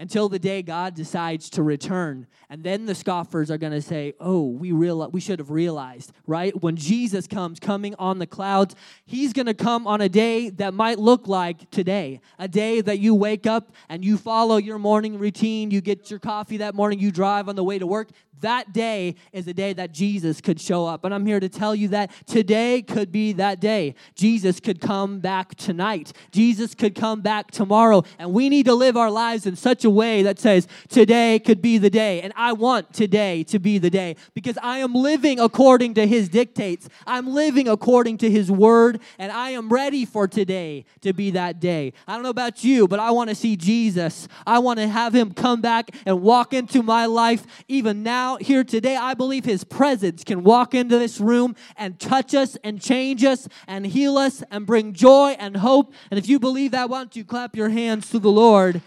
until 0.02 0.28
the 0.28 0.40
day 0.40 0.62
God 0.62 0.96
decides 0.96 1.48
to 1.50 1.62
return. 1.62 2.26
And 2.50 2.64
then 2.64 2.86
the 2.86 2.94
scoffers 2.94 3.52
are 3.52 3.56
going 3.56 3.72
to 3.72 3.80
say, 3.80 4.14
"Oh, 4.18 4.48
we 4.48 4.72
real 4.72 5.08
we 5.12 5.20
should 5.20 5.38
have 5.38 5.52
realized, 5.52 6.10
right? 6.26 6.60
When 6.60 6.74
Jesus 6.74 7.28
comes 7.28 7.60
coming 7.60 7.94
on 8.00 8.18
the 8.18 8.26
clouds, 8.26 8.74
he's 9.06 9.32
going 9.32 9.46
to 9.46 9.54
come 9.54 9.86
on 9.86 10.00
a 10.00 10.08
day 10.08 10.50
that 10.50 10.74
might 10.74 10.98
look 10.98 11.28
like 11.28 11.70
today. 11.70 12.20
A 12.40 12.48
day 12.48 12.80
that 12.80 12.98
you 12.98 13.14
wake 13.14 13.46
up 13.46 13.70
and 13.88 14.04
you 14.04 14.18
follow 14.18 14.56
your 14.56 14.80
morning 14.80 15.20
routine, 15.20 15.70
you 15.70 15.80
get 15.80 16.10
your 16.10 16.18
coffee 16.18 16.56
that 16.56 16.74
morning, 16.74 16.98
you 16.98 17.12
drive 17.12 17.48
on 17.48 17.54
the 17.54 17.62
way 17.62 17.78
to 17.78 17.86
work. 17.86 18.08
That 18.42 18.72
day 18.72 19.14
is 19.32 19.44
the 19.44 19.54
day 19.54 19.72
that 19.72 19.92
Jesus 19.92 20.40
could 20.40 20.60
show 20.60 20.84
up. 20.84 21.04
And 21.04 21.14
I'm 21.14 21.24
here 21.24 21.38
to 21.38 21.48
tell 21.48 21.76
you 21.76 21.88
that 21.88 22.10
today 22.26 22.82
could 22.82 23.12
be 23.12 23.32
that 23.34 23.60
day. 23.60 23.94
Jesus 24.16 24.58
could 24.58 24.80
come 24.80 25.20
back 25.20 25.54
tonight. 25.54 26.12
Jesus 26.32 26.74
could 26.74 26.96
come 26.96 27.20
back 27.20 27.52
tomorrow. 27.52 28.02
And 28.18 28.32
we 28.32 28.48
need 28.48 28.66
to 28.66 28.74
live 28.74 28.96
our 28.96 29.12
lives 29.12 29.46
in 29.46 29.54
such 29.54 29.84
a 29.84 29.90
way 29.92 30.22
that 30.22 30.38
says, 30.38 30.66
today 30.88 31.38
could 31.38 31.62
be 31.62 31.78
the 31.78 31.90
day. 31.90 32.20
And 32.22 32.32
I 32.36 32.52
want 32.52 32.92
today 32.92 33.44
to 33.44 33.58
be 33.58 33.78
the 33.78 33.90
day 33.90 34.16
because 34.34 34.58
I 34.62 34.78
am 34.78 34.94
living 34.94 35.38
according 35.38 35.94
to 35.94 36.06
his 36.06 36.28
dictates. 36.28 36.88
I'm 37.06 37.28
living 37.28 37.68
according 37.68 38.18
to 38.18 38.30
his 38.30 38.50
word. 38.50 39.00
And 39.18 39.30
I 39.30 39.50
am 39.50 39.68
ready 39.68 40.04
for 40.04 40.26
today 40.26 40.84
to 41.02 41.12
be 41.12 41.30
that 41.30 41.60
day. 41.60 41.92
I 42.08 42.14
don't 42.14 42.22
know 42.22 42.30
about 42.30 42.64
you, 42.64 42.88
but 42.88 42.98
I 42.98 43.10
want 43.10 43.30
to 43.30 43.36
see 43.36 43.56
Jesus. 43.56 44.28
I 44.46 44.58
want 44.58 44.78
to 44.78 44.88
have 44.88 45.14
him 45.14 45.32
come 45.32 45.60
back 45.60 45.90
and 46.06 46.22
walk 46.22 46.52
into 46.52 46.82
my 46.82 47.06
life 47.06 47.46
even 47.68 48.02
now 48.02 48.36
here 48.36 48.64
today, 48.64 48.96
I 48.96 49.14
believe 49.14 49.44
His 49.44 49.64
presence 49.64 50.24
can 50.24 50.42
walk 50.44 50.74
into 50.74 50.98
this 50.98 51.20
room 51.20 51.56
and 51.76 51.98
touch 51.98 52.34
us 52.34 52.56
and 52.64 52.80
change 52.80 53.24
us 53.24 53.48
and 53.66 53.86
heal 53.86 54.18
us 54.18 54.42
and 54.50 54.66
bring 54.66 54.92
joy 54.92 55.36
and 55.38 55.56
hope. 55.56 55.92
And 56.10 56.18
if 56.18 56.28
you 56.28 56.38
believe 56.38 56.72
that, 56.72 56.88
why 56.88 56.98
don't 56.98 57.16
you 57.16 57.24
clap 57.24 57.56
your 57.56 57.68
hands 57.68 58.10
to 58.10 58.18
the 58.18 58.30
Lord? 58.30 58.80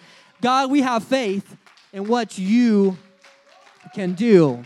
God, 0.46 0.70
we 0.70 0.82
have 0.82 1.04
faith 1.04 1.58
in 1.92 2.08
what 2.08 2.38
you 2.38 3.00
can 3.96 4.14
do. 4.14 4.64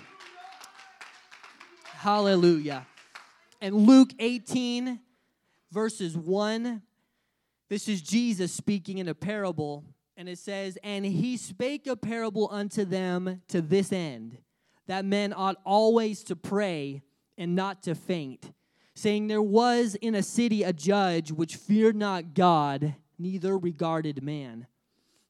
Hallelujah. 1.86 2.86
And 3.62 3.74
Luke 3.74 4.10
18, 4.20 5.00
verses 5.72 6.18
1, 6.18 6.82
this 7.70 7.88
is 7.88 8.02
Jesus 8.02 8.52
speaking 8.52 8.98
in 8.98 9.08
a 9.08 9.16
parable. 9.16 9.86
And 10.18 10.28
it 10.28 10.38
says, 10.38 10.78
And 10.84 11.06
he 11.06 11.38
spake 11.38 11.88
a 11.88 11.96
parable 11.96 12.50
unto 12.52 12.84
them 12.84 13.42
to 13.48 13.62
this 13.62 13.94
end 13.94 14.38
that 14.88 15.06
men 15.06 15.32
ought 15.32 15.62
always 15.64 16.26
to 16.26 16.36
pray 16.36 17.04
and 17.38 17.56
not 17.56 17.84
to 17.84 17.96
faint, 17.96 18.52
saying, 18.96 19.28
There 19.28 19.42
was 19.42 19.96
in 19.96 20.14
a 20.14 20.24
city 20.24 20.62
a 20.62 20.74
judge 20.74 21.32
which 21.32 21.56
feared 21.56 21.96
not 21.96 22.34
God, 22.34 22.96
neither 23.18 23.58
regarded 23.58 24.22
man. 24.22 24.68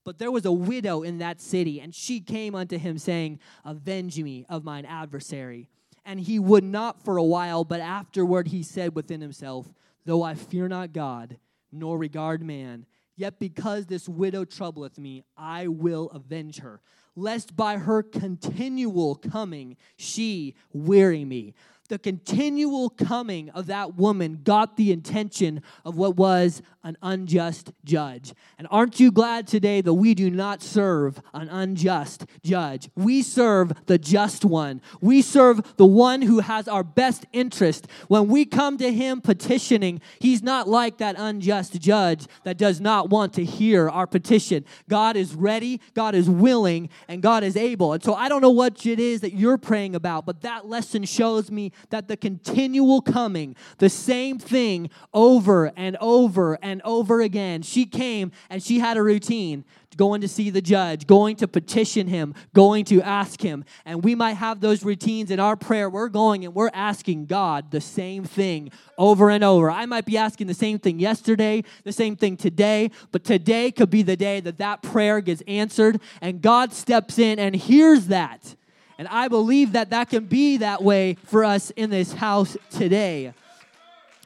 But 0.10 0.18
there 0.18 0.32
was 0.32 0.46
a 0.46 0.52
widow 0.52 1.04
in 1.04 1.20
that 1.20 1.40
city, 1.40 1.80
and 1.80 1.94
she 1.94 2.20
came 2.20 2.56
unto 2.56 2.80
him, 2.80 2.98
saying, 2.98 3.38
Avenge 3.64 4.18
me 4.18 4.44
of 4.50 4.64
mine 4.64 4.86
adversary. 4.86 5.70
And 6.04 6.20
he 6.20 6.40
would 6.40 6.64
not 6.64 7.06
for 7.06 7.18
a 7.18 7.24
while, 7.24 7.64
but 7.64 7.80
afterward 7.80 8.48
he 8.48 8.64
said 8.64 8.96
within 8.96 9.22
himself, 9.22 9.72
Though 10.06 10.24
I 10.24 10.34
fear 10.34 10.68
not 10.68 10.94
God, 10.94 11.38
nor 11.72 11.96
regard 12.00 12.42
man, 12.42 12.88
yet 13.16 13.38
because 13.38 13.86
this 13.86 14.10
widow 14.10 14.46
troubleth 14.46 14.98
me, 14.98 15.26
I 15.38 15.68
will 15.68 16.10
avenge 16.10 16.58
her 16.62 16.82
lest 17.16 17.56
by 17.56 17.78
her 17.78 18.02
continual 18.02 19.14
coming 19.14 19.76
she 19.98 20.56
weary 20.72 21.26
me 21.26 21.54
the 21.90 22.00
continual 22.00 22.90
coming 22.90 23.50
of 23.50 23.66
that 23.68 23.96
woman 23.96 24.42
got 24.44 24.78
the 24.78 24.92
intention 24.92 25.62
of 25.84 25.98
what 25.98 26.16
was 26.16 26.62
an 26.84 26.96
unjust 27.02 27.72
judge. 27.84 28.34
And 28.58 28.68
aren't 28.72 29.00
you 29.00 29.12
glad 29.12 29.48
today 29.48 29.82
that 29.82 29.94
we 29.94 30.14
do 30.14 30.30
not 30.30 30.62
serve 30.62 31.20
an 31.34 31.50
unjust 31.50 32.26
judge? 32.44 32.90
We 32.96 33.22
serve 33.22 33.74
the 33.88 33.98
just 33.98 34.46
one. 34.46 34.82
We 35.02 35.22
serve 35.22 35.76
the 35.76 35.86
one 35.86 36.22
who 36.22 36.40
has 36.40 36.68
our 36.68 36.84
best 36.84 37.26
interest. 37.34 37.88
When 38.08 38.28
we 38.28 38.46
come 38.46 38.78
to 38.78 38.94
him 38.94 39.20
petitioning, 39.20 40.00
he's 40.20 40.42
not 40.42 40.68
like 40.68 41.00
that 41.00 41.16
unjust 41.18 41.80
judge 41.82 42.28
that 42.44 42.58
does 42.58 42.80
not 42.80 43.10
want 43.10 43.34
to 43.34 43.44
hear 43.44 43.90
our 43.90 44.08
petition. 44.08 44.64
God 44.88 45.18
is 45.18 45.36
ready, 45.36 45.82
God 45.94 46.16
is 46.16 46.30
willing, 46.30 46.90
and 47.08 47.22
God 47.22 47.44
is 47.44 47.58
able. 47.58 47.94
And 47.94 48.04
so 48.04 48.14
I 48.14 48.30
don't 48.30 48.42
know 48.42 48.50
what 48.52 48.86
it 48.86 49.00
is 49.00 49.22
that 49.22 49.34
you're 49.34 49.58
praying 49.58 49.96
about, 49.96 50.26
but 50.26 50.42
that 50.42 50.68
lesson 50.68 51.04
shows 51.04 51.52
me 51.52 51.72
that 51.90 52.08
the 52.08 52.18
continual 52.18 53.02
coming, 53.02 53.56
the 53.78 53.90
same 53.90 54.40
thing 54.40 54.90
over 55.14 55.72
and 55.76 55.98
over 56.00 56.58
and 56.62 56.82
over 56.84 57.22
again. 57.22 57.62
She 57.62 57.86
came 57.86 58.32
and 58.50 58.62
she 58.62 58.80
had 58.80 58.98
a 58.98 59.04
routine 59.04 59.66
going 60.00 60.22
to 60.22 60.30
see 60.30 60.50
the 60.50 60.62
judge, 60.62 61.06
going 61.06 61.36
to 61.36 61.46
petition 61.46 62.08
him, 62.08 62.34
going 62.54 62.86
to 62.86 63.02
ask 63.02 63.42
him. 63.42 63.66
And 63.84 64.02
we 64.02 64.16
might 64.16 64.36
have 64.36 64.62
those 64.62 64.86
routines 64.86 65.30
in 65.30 65.42
our 65.42 65.58
prayer. 65.58 65.90
We're 65.90 66.08
going 66.08 66.46
and 66.46 66.56
we're 66.56 66.72
asking 66.74 67.26
God 67.26 67.72
the 67.72 67.82
same 67.82 68.24
thing 68.24 68.72
over 68.98 69.30
and 69.30 69.44
over. 69.44 69.70
I 69.70 69.86
might 69.86 70.06
be 70.06 70.18
asking 70.18 70.48
the 70.48 70.54
same 70.54 70.80
thing 70.80 71.00
yesterday, 71.00 71.66
the 71.84 71.92
same 71.92 72.16
thing 72.16 72.38
today, 72.38 72.92
but 73.12 73.26
today 73.26 73.72
could 73.72 73.90
be 73.90 74.02
the 74.02 74.16
day 74.16 74.40
that 74.40 74.58
that 74.60 74.82
prayer 74.82 75.20
gets 75.20 75.44
answered 75.48 76.00
and 76.22 76.42
God 76.42 76.72
steps 76.72 77.20
in 77.20 77.38
and 77.38 77.54
hears 77.54 78.08
that 78.08 78.56
and 79.00 79.08
I 79.08 79.30
believe 79.30 79.72
that 79.72 79.92
that 79.92 80.10
can 80.10 80.26
be 80.26 80.58
that 80.58 80.84
way 80.84 81.16
for 81.24 81.46
us 81.46 81.70
in 81.72 81.90
this 81.90 82.12
house 82.12 82.58
today. 82.70 83.34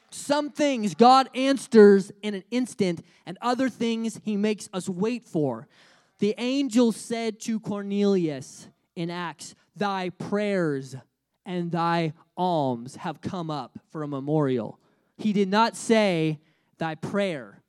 Some 0.10 0.50
things 0.50 0.96
God 0.96 1.30
answers 1.36 2.12
in 2.24 2.34
an 2.34 2.44
instant, 2.50 3.06
and 3.28 3.38
other 3.40 3.70
things 3.70 4.20
he 4.26 4.36
makes 4.36 4.70
us 4.74 4.90
wait 4.90 5.24
for. 5.26 5.68
The 6.18 6.34
angel 6.40 6.92
said 6.92 7.40
to 7.42 7.60
Cornelius 7.60 8.68
in 8.96 9.12
Acts, 9.12 9.54
Thy 9.76 10.10
prayers 10.10 10.96
and 11.46 11.72
thy 11.72 12.14
alms 12.36 12.96
have 12.96 13.22
come 13.22 13.52
up 13.52 13.78
for 13.92 14.02
a 14.02 14.08
memorial. 14.08 14.80
He 15.18 15.34
did 15.34 15.50
not 15.50 15.76
say, 15.76 16.40
Thy 16.80 16.96
prayer, 16.96 17.62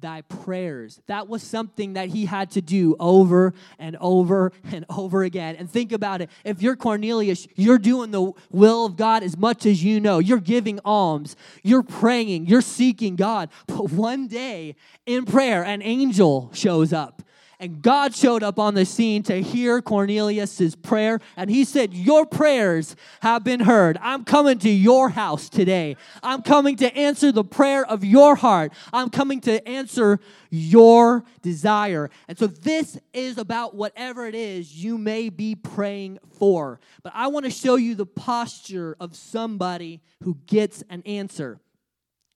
thy 0.00 0.22
prayers. 0.22 1.00
That 1.06 1.28
was 1.28 1.42
something 1.42 1.94
that 1.94 2.08
he 2.08 2.26
had 2.26 2.50
to 2.52 2.62
do 2.62 2.96
over 2.98 3.54
and 3.78 3.96
over 4.00 4.52
and 4.72 4.84
over 4.88 5.22
again. 5.22 5.56
And 5.56 5.70
think 5.70 5.92
about 5.92 6.20
it. 6.20 6.30
If 6.44 6.62
you're 6.62 6.76
Cornelius, 6.76 7.46
you're 7.56 7.78
doing 7.78 8.10
the 8.10 8.32
will 8.50 8.86
of 8.86 8.96
God 8.96 9.22
as 9.22 9.36
much 9.36 9.66
as 9.66 9.82
you 9.82 10.00
know. 10.00 10.18
You're 10.18 10.38
giving 10.38 10.80
alms, 10.84 11.36
you're 11.62 11.82
praying, 11.82 12.46
you're 12.46 12.60
seeking 12.62 13.16
God. 13.16 13.50
But 13.66 13.90
one 13.90 14.28
day 14.28 14.76
in 15.06 15.24
prayer, 15.24 15.64
an 15.64 15.82
angel 15.82 16.50
shows 16.52 16.92
up 16.92 17.22
and 17.58 17.82
God 17.82 18.14
showed 18.14 18.42
up 18.42 18.58
on 18.58 18.74
the 18.74 18.84
scene 18.84 19.22
to 19.24 19.40
hear 19.40 19.80
Cornelius's 19.80 20.74
prayer. 20.74 21.20
And 21.36 21.48
he 21.50 21.64
said, 21.64 21.94
Your 21.94 22.26
prayers 22.26 22.96
have 23.20 23.44
been 23.44 23.60
heard. 23.60 23.98
I'm 24.00 24.24
coming 24.24 24.58
to 24.60 24.70
your 24.70 25.08
house 25.08 25.48
today. 25.48 25.96
I'm 26.22 26.42
coming 26.42 26.76
to 26.76 26.94
answer 26.96 27.32
the 27.32 27.44
prayer 27.44 27.86
of 27.86 28.04
your 28.04 28.36
heart. 28.36 28.72
I'm 28.92 29.10
coming 29.10 29.40
to 29.42 29.66
answer 29.66 30.20
your 30.50 31.24
desire. 31.42 32.10
And 32.28 32.38
so 32.38 32.46
this 32.46 32.98
is 33.12 33.38
about 33.38 33.74
whatever 33.74 34.26
it 34.26 34.34
is 34.34 34.74
you 34.74 34.98
may 34.98 35.28
be 35.28 35.54
praying 35.54 36.18
for. 36.38 36.80
But 37.02 37.12
I 37.14 37.28
want 37.28 37.44
to 37.46 37.50
show 37.50 37.76
you 37.76 37.94
the 37.94 38.06
posture 38.06 38.96
of 39.00 39.16
somebody 39.16 40.00
who 40.22 40.38
gets 40.46 40.82
an 40.90 41.02
answer. 41.06 41.60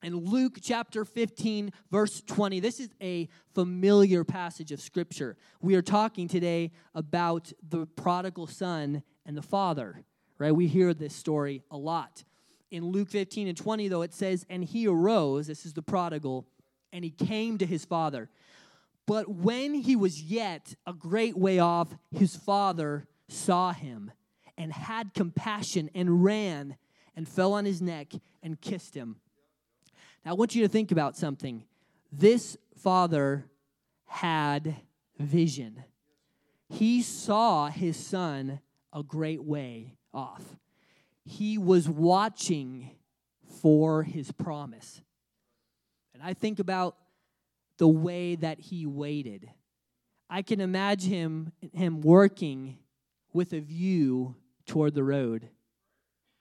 In 0.03 0.17
Luke 0.17 0.59
chapter 0.63 1.05
15, 1.05 1.73
verse 1.91 2.23
20, 2.27 2.61
this 2.61 2.81
is 2.81 2.89
a 3.03 3.29
familiar 3.55 4.25
passage 4.25 4.73
of 4.73 4.81
scripture. 4.81 5.37
We 5.61 5.75
are 5.75 5.83
talking 5.83 6.27
today 6.27 6.73
about 6.95 7.53
the 7.69 7.85
prodigal 7.87 8.47
son 8.47 9.03
and 9.27 9.37
the 9.37 9.43
father, 9.43 10.03
right? 10.39 10.55
We 10.55 10.69
hear 10.69 10.95
this 10.95 11.15
story 11.15 11.63
a 11.71 11.77
lot. 11.77 12.25
In 12.71 12.87
Luke 12.87 13.11
15 13.11 13.49
and 13.49 13.57
20, 13.57 13.89
though, 13.89 14.01
it 14.01 14.15
says, 14.15 14.47
And 14.49 14.65
he 14.65 14.87
arose, 14.87 15.49
this 15.49 15.67
is 15.67 15.75
the 15.75 15.83
prodigal, 15.83 16.47
and 16.95 17.05
he 17.05 17.11
came 17.11 17.59
to 17.59 17.67
his 17.67 17.85
father. 17.85 18.31
But 19.07 19.29
when 19.29 19.75
he 19.75 19.97
was 19.97 20.23
yet 20.23 20.77
a 20.87 20.95
great 20.95 21.37
way 21.37 21.59
off, 21.59 21.95
his 22.11 22.37
father 22.37 23.07
saw 23.29 23.73
him 23.73 24.13
and 24.57 24.73
had 24.73 25.13
compassion 25.13 25.91
and 25.95 26.25
ran 26.25 26.77
and 27.15 27.29
fell 27.29 27.53
on 27.53 27.67
his 27.67 27.83
neck 27.83 28.13
and 28.43 28.59
kissed 28.59 28.95
him. 28.95 29.17
Now, 30.25 30.33
I 30.33 30.35
want 30.35 30.55
you 30.55 30.63
to 30.63 30.69
think 30.69 30.93
about 30.93 31.17
something. 31.17 31.65
This 32.13 32.57
father 32.77 33.47
had 34.07 34.77
vision, 35.19 35.85
he 36.69 37.03
saw 37.03 37.69
his 37.69 37.97
son 37.97 38.61
a 38.93 39.03
great 39.03 39.43
way 39.43 39.97
off. 40.13 40.43
He 41.25 41.59
was 41.59 41.89
watching 41.89 42.91
for 43.61 44.03
his 44.03 44.33
promise. 44.33 45.01
And 46.15 46.23
I 46.23 46.35
think 46.35 46.59
about 46.59 46.97
the 47.79 47.89
way 47.89 48.37
that 48.37 48.61
he 48.61 48.87
waited. 48.87 49.51
I 50.29 50.43
can 50.43 50.61
imagine 50.61 51.11
him, 51.11 51.53
him 51.73 52.01
working 52.01 52.79
with 53.33 53.53
a 53.53 53.61
view 53.61 54.37
toward 54.67 54.95
the 54.95 55.05
road. 55.05 55.49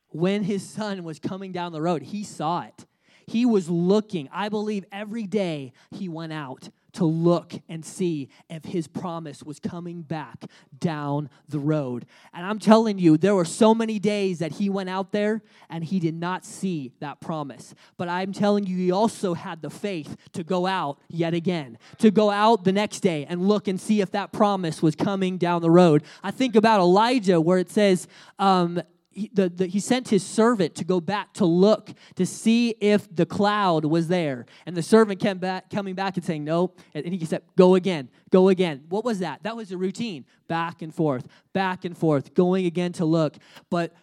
When 0.09 0.43
his 0.43 0.67
son 0.67 1.03
was 1.03 1.19
coming 1.19 1.51
down 1.51 1.71
the 1.71 1.81
road, 1.81 2.03
he 2.03 2.23
saw 2.23 2.63
it. 2.63 2.85
He 3.29 3.45
was 3.45 3.69
looking. 3.69 4.27
I 4.31 4.49
believe 4.49 4.85
every 4.91 5.27
day 5.27 5.71
he 5.91 6.09
went 6.09 6.33
out 6.33 6.69
to 6.93 7.05
look 7.05 7.53
and 7.69 7.85
see 7.85 8.27
if 8.49 8.65
his 8.65 8.87
promise 8.87 9.43
was 9.43 9.59
coming 9.59 10.01
back 10.01 10.45
down 10.79 11.29
the 11.47 11.59
road. 11.59 12.07
And 12.33 12.43
I'm 12.43 12.57
telling 12.57 12.97
you, 12.97 13.15
there 13.15 13.35
were 13.35 13.45
so 13.45 13.75
many 13.75 13.99
days 13.99 14.39
that 14.39 14.53
he 14.53 14.69
went 14.69 14.89
out 14.89 15.11
there 15.11 15.43
and 15.69 15.83
he 15.83 15.99
did 15.99 16.15
not 16.15 16.43
see 16.43 16.91
that 16.99 17.21
promise. 17.21 17.75
But 17.97 18.09
I'm 18.09 18.33
telling 18.33 18.65
you, 18.65 18.75
he 18.75 18.91
also 18.91 19.35
had 19.35 19.61
the 19.61 19.69
faith 19.69 20.17
to 20.33 20.43
go 20.43 20.65
out 20.65 20.99
yet 21.07 21.35
again, 21.35 21.77
to 21.99 22.09
go 22.09 22.31
out 22.31 22.63
the 22.63 22.73
next 22.73 23.01
day 23.01 23.27
and 23.29 23.47
look 23.47 23.67
and 23.67 23.79
see 23.79 24.01
if 24.01 24.09
that 24.11 24.31
promise 24.31 24.81
was 24.81 24.95
coming 24.95 25.37
down 25.37 25.61
the 25.61 25.69
road. 25.69 26.03
I 26.23 26.31
think 26.31 26.55
about 26.55 26.79
Elijah, 26.79 27.39
where 27.39 27.59
it 27.59 27.69
says, 27.69 28.07
um, 28.39 28.81
he, 29.11 29.29
the, 29.33 29.49
the, 29.49 29.65
he 29.65 29.79
sent 29.79 30.09
his 30.09 30.23
servant 30.23 30.75
to 30.75 30.83
go 30.83 31.01
back 31.01 31.33
to 31.33 31.45
look 31.45 31.91
to 32.15 32.25
see 32.25 32.75
if 32.79 33.13
the 33.13 33.25
cloud 33.25 33.85
was 33.85 34.07
there. 34.07 34.45
And 34.65 34.77
the 34.77 34.83
servant 34.83 35.19
came 35.19 35.39
back, 35.39 35.69
coming 35.69 35.95
back 35.95 36.15
and 36.17 36.25
saying, 36.25 36.43
Nope. 36.43 36.79
And 36.93 37.05
he 37.05 37.25
said, 37.25 37.41
Go 37.57 37.75
again, 37.75 38.09
go 38.29 38.49
again. 38.49 38.83
What 38.89 39.03
was 39.03 39.19
that? 39.19 39.43
That 39.43 39.55
was 39.55 39.71
a 39.71 39.77
routine. 39.77 40.25
Back 40.47 40.81
and 40.81 40.93
forth, 40.93 41.27
back 41.53 41.85
and 41.85 41.97
forth, 41.97 42.33
going 42.33 42.65
again 42.65 42.91
to 42.93 43.05
look. 43.05 43.35
But 43.69 43.93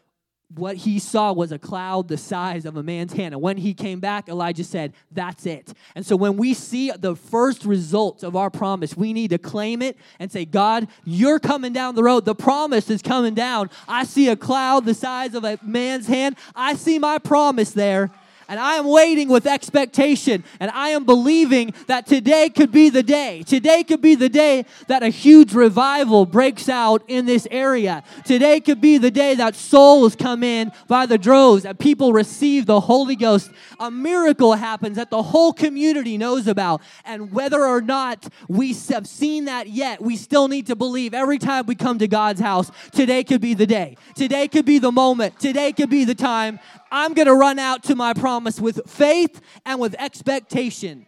what 0.54 0.76
he 0.76 0.98
saw 0.98 1.32
was 1.32 1.50
a 1.50 1.58
cloud 1.58 2.08
the 2.08 2.16
size 2.16 2.66
of 2.66 2.76
a 2.76 2.82
man's 2.82 3.12
hand. 3.12 3.34
And 3.34 3.42
when 3.42 3.56
he 3.56 3.74
came 3.74 3.98
back, 3.98 4.28
Elijah 4.28 4.62
said, 4.62 4.92
That's 5.10 5.44
it. 5.44 5.72
And 5.94 6.06
so 6.06 6.14
when 6.14 6.36
we 6.36 6.54
see 6.54 6.92
the 6.92 7.16
first 7.16 7.64
results 7.64 8.22
of 8.22 8.36
our 8.36 8.48
promise, 8.48 8.96
we 8.96 9.12
need 9.12 9.30
to 9.30 9.38
claim 9.38 9.82
it 9.82 9.96
and 10.20 10.30
say, 10.30 10.44
God, 10.44 10.86
you're 11.04 11.40
coming 11.40 11.72
down 11.72 11.96
the 11.96 12.02
road. 12.02 12.24
The 12.24 12.34
promise 12.34 12.90
is 12.90 13.02
coming 13.02 13.34
down. 13.34 13.70
I 13.88 14.04
see 14.04 14.28
a 14.28 14.36
cloud 14.36 14.84
the 14.84 14.94
size 14.94 15.34
of 15.34 15.44
a 15.44 15.58
man's 15.62 16.06
hand. 16.06 16.36
I 16.54 16.74
see 16.74 16.98
my 16.98 17.18
promise 17.18 17.72
there. 17.72 18.10
And 18.48 18.60
I 18.60 18.74
am 18.74 18.86
waiting 18.86 19.28
with 19.28 19.46
expectation. 19.46 20.44
And 20.60 20.70
I 20.70 20.90
am 20.90 21.04
believing 21.04 21.74
that 21.86 22.06
today 22.06 22.48
could 22.48 22.70
be 22.70 22.90
the 22.90 23.02
day. 23.02 23.42
Today 23.42 23.82
could 23.82 24.00
be 24.00 24.14
the 24.14 24.28
day 24.28 24.64
that 24.86 25.02
a 25.02 25.08
huge 25.08 25.52
revival 25.52 26.26
breaks 26.26 26.68
out 26.68 27.02
in 27.08 27.26
this 27.26 27.48
area. 27.50 28.04
Today 28.24 28.60
could 28.60 28.80
be 28.80 28.98
the 28.98 29.10
day 29.10 29.34
that 29.34 29.56
souls 29.56 30.14
come 30.14 30.42
in 30.42 30.72
by 30.86 31.06
the 31.06 31.18
droves, 31.18 31.64
and 31.64 31.78
people 31.78 32.12
receive 32.12 32.66
the 32.66 32.80
Holy 32.80 33.16
Ghost. 33.16 33.50
A 33.80 33.90
miracle 33.90 34.54
happens 34.54 34.96
that 34.96 35.10
the 35.10 35.22
whole 35.22 35.52
community 35.52 36.16
knows 36.16 36.46
about. 36.46 36.82
And 37.04 37.32
whether 37.32 37.64
or 37.64 37.80
not 37.80 38.26
we 38.48 38.74
have 38.90 39.06
seen 39.06 39.46
that 39.46 39.68
yet, 39.68 40.00
we 40.00 40.16
still 40.16 40.48
need 40.48 40.66
to 40.66 40.76
believe 40.76 41.14
every 41.14 41.38
time 41.38 41.66
we 41.66 41.74
come 41.74 41.98
to 41.98 42.08
God's 42.08 42.40
house, 42.40 42.70
today 42.92 43.24
could 43.24 43.40
be 43.40 43.54
the 43.54 43.66
day. 43.66 43.96
Today 44.14 44.48
could 44.48 44.64
be 44.64 44.78
the 44.78 44.92
moment. 44.92 45.38
Today 45.40 45.72
could 45.72 45.90
be 45.90 46.04
the 46.04 46.14
time. 46.14 46.58
I'm 46.90 47.14
going 47.14 47.26
to 47.26 47.34
run 47.34 47.58
out 47.58 47.84
to 47.84 47.94
my 47.94 48.12
promise 48.12 48.60
with 48.60 48.88
faith 48.88 49.40
and 49.64 49.80
with 49.80 49.94
expectation. 49.98 51.06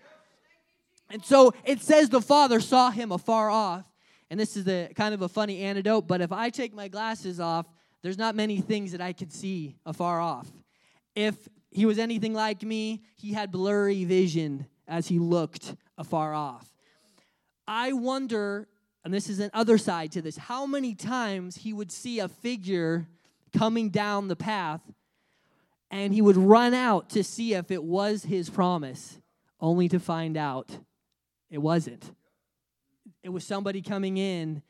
And 1.10 1.24
so 1.24 1.54
it 1.64 1.80
says 1.80 2.08
the 2.08 2.20
father 2.20 2.60
saw 2.60 2.90
him 2.90 3.12
afar 3.12 3.50
off. 3.50 3.84
And 4.30 4.38
this 4.38 4.56
is 4.56 4.68
a 4.68 4.90
kind 4.94 5.14
of 5.14 5.22
a 5.22 5.28
funny 5.28 5.60
anecdote, 5.60 6.02
but 6.02 6.20
if 6.20 6.32
I 6.32 6.50
take 6.50 6.74
my 6.74 6.88
glasses 6.88 7.40
off, 7.40 7.66
there's 8.02 8.18
not 8.18 8.34
many 8.34 8.60
things 8.60 8.92
that 8.92 9.00
I 9.00 9.12
could 9.12 9.32
see 9.32 9.76
afar 9.86 10.20
off. 10.20 10.46
If 11.14 11.34
he 11.70 11.86
was 11.86 11.98
anything 11.98 12.34
like 12.34 12.62
me, 12.62 13.02
he 13.16 13.32
had 13.32 13.50
blurry 13.50 14.04
vision 14.04 14.66
as 14.86 15.08
he 15.08 15.18
looked 15.18 15.74
afar 15.96 16.34
off. 16.34 16.66
I 17.66 17.92
wonder, 17.92 18.68
and 19.04 19.12
this 19.12 19.28
is 19.28 19.40
an 19.40 19.50
other 19.54 19.78
side 19.78 20.12
to 20.12 20.22
this, 20.22 20.36
how 20.36 20.66
many 20.66 20.94
times 20.94 21.56
he 21.56 21.72
would 21.72 21.90
see 21.90 22.18
a 22.18 22.28
figure 22.28 23.06
coming 23.56 23.90
down 23.90 24.28
the 24.28 24.36
path 24.36 24.82
and 25.90 26.12
he 26.12 26.22
would 26.22 26.36
run 26.36 26.74
out 26.74 27.10
to 27.10 27.24
see 27.24 27.54
if 27.54 27.70
it 27.70 27.82
was 27.82 28.24
his 28.24 28.50
promise, 28.50 29.20
only 29.60 29.88
to 29.88 29.98
find 29.98 30.36
out 30.36 30.78
it 31.50 31.58
wasn't. 31.58 32.12
It 33.22 33.30
was 33.30 33.44
somebody 33.44 33.82
coming 33.82 34.16
in 34.16 34.62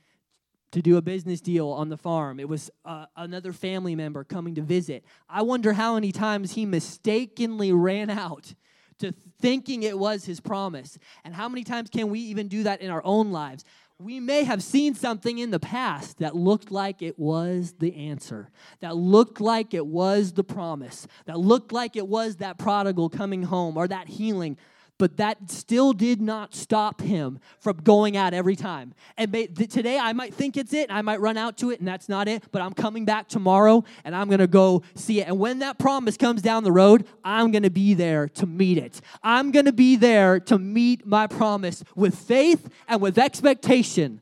to 0.70 0.82
do 0.82 0.96
a 0.96 1.02
business 1.02 1.40
deal 1.40 1.68
on 1.68 1.88
the 1.88 1.96
farm. 1.96 2.38
It 2.38 2.48
was 2.48 2.70
uh, 2.84 3.06
another 3.16 3.52
family 3.52 3.94
member 3.94 4.22
coming 4.22 4.54
to 4.56 4.62
visit. 4.62 5.04
I 5.28 5.42
wonder 5.42 5.72
how 5.72 5.94
many 5.94 6.12
times 6.12 6.52
he 6.52 6.66
mistakenly 6.66 7.72
ran 7.72 8.10
out 8.10 8.54
to 8.98 9.12
thinking 9.40 9.82
it 9.82 9.98
was 9.98 10.24
his 10.24 10.40
promise. 10.40 10.98
And 11.24 11.34
how 11.34 11.48
many 11.48 11.64
times 11.64 11.88
can 11.90 12.10
we 12.10 12.20
even 12.20 12.48
do 12.48 12.64
that 12.64 12.80
in 12.80 12.90
our 12.90 13.02
own 13.04 13.32
lives? 13.32 13.64
We 14.00 14.20
may 14.20 14.44
have 14.44 14.62
seen 14.62 14.94
something 14.94 15.38
in 15.38 15.50
the 15.50 15.58
past 15.58 16.18
that 16.18 16.36
looked 16.36 16.70
like 16.70 17.02
it 17.02 17.18
was 17.18 17.74
the 17.80 17.94
answer, 17.96 18.48
that 18.80 18.96
looked 18.96 19.40
like 19.40 19.74
it 19.74 19.86
was 19.86 20.32
the 20.32 20.44
promise, 20.44 21.08
that 21.24 21.38
looked 21.38 21.72
like 21.72 21.96
it 21.96 22.06
was 22.06 22.36
that 22.36 22.58
prodigal 22.58 23.08
coming 23.08 23.42
home 23.42 23.76
or 23.76 23.88
that 23.88 24.06
healing 24.06 24.56
but 24.98 25.16
that 25.16 25.50
still 25.50 25.92
did 25.92 26.20
not 26.20 26.54
stop 26.54 27.00
him 27.00 27.38
from 27.60 27.76
going 27.78 28.16
out 28.16 28.34
every 28.34 28.56
time. 28.56 28.94
And 29.16 29.32
today 29.70 29.98
I 29.98 30.12
might 30.12 30.34
think 30.34 30.56
it's 30.56 30.72
it, 30.72 30.88
and 30.88 30.98
I 30.98 31.02
might 31.02 31.20
run 31.20 31.36
out 31.36 31.56
to 31.58 31.70
it, 31.70 31.78
and 31.78 31.88
that's 31.88 32.08
not 32.08 32.28
it, 32.28 32.44
but 32.50 32.60
I'm 32.60 32.72
coming 32.72 33.04
back 33.04 33.28
tomorrow 33.28 33.84
and 34.04 34.14
I'm 34.14 34.28
gonna 34.28 34.46
go 34.46 34.82
see 34.94 35.20
it. 35.20 35.28
And 35.28 35.38
when 35.38 35.60
that 35.60 35.78
promise 35.78 36.16
comes 36.16 36.42
down 36.42 36.64
the 36.64 36.72
road, 36.72 37.06
I'm 37.24 37.50
gonna 37.52 37.70
be 37.70 37.94
there 37.94 38.28
to 38.30 38.46
meet 38.46 38.78
it. 38.78 39.00
I'm 39.22 39.52
gonna 39.52 39.72
be 39.72 39.96
there 39.96 40.40
to 40.40 40.58
meet 40.58 41.06
my 41.06 41.26
promise 41.26 41.84
with 41.94 42.14
faith 42.14 42.68
and 42.88 43.00
with 43.00 43.18
expectation. 43.18 44.20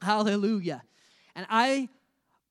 Hallelujah. 0.00 0.82
And 1.34 1.46
I 1.48 1.88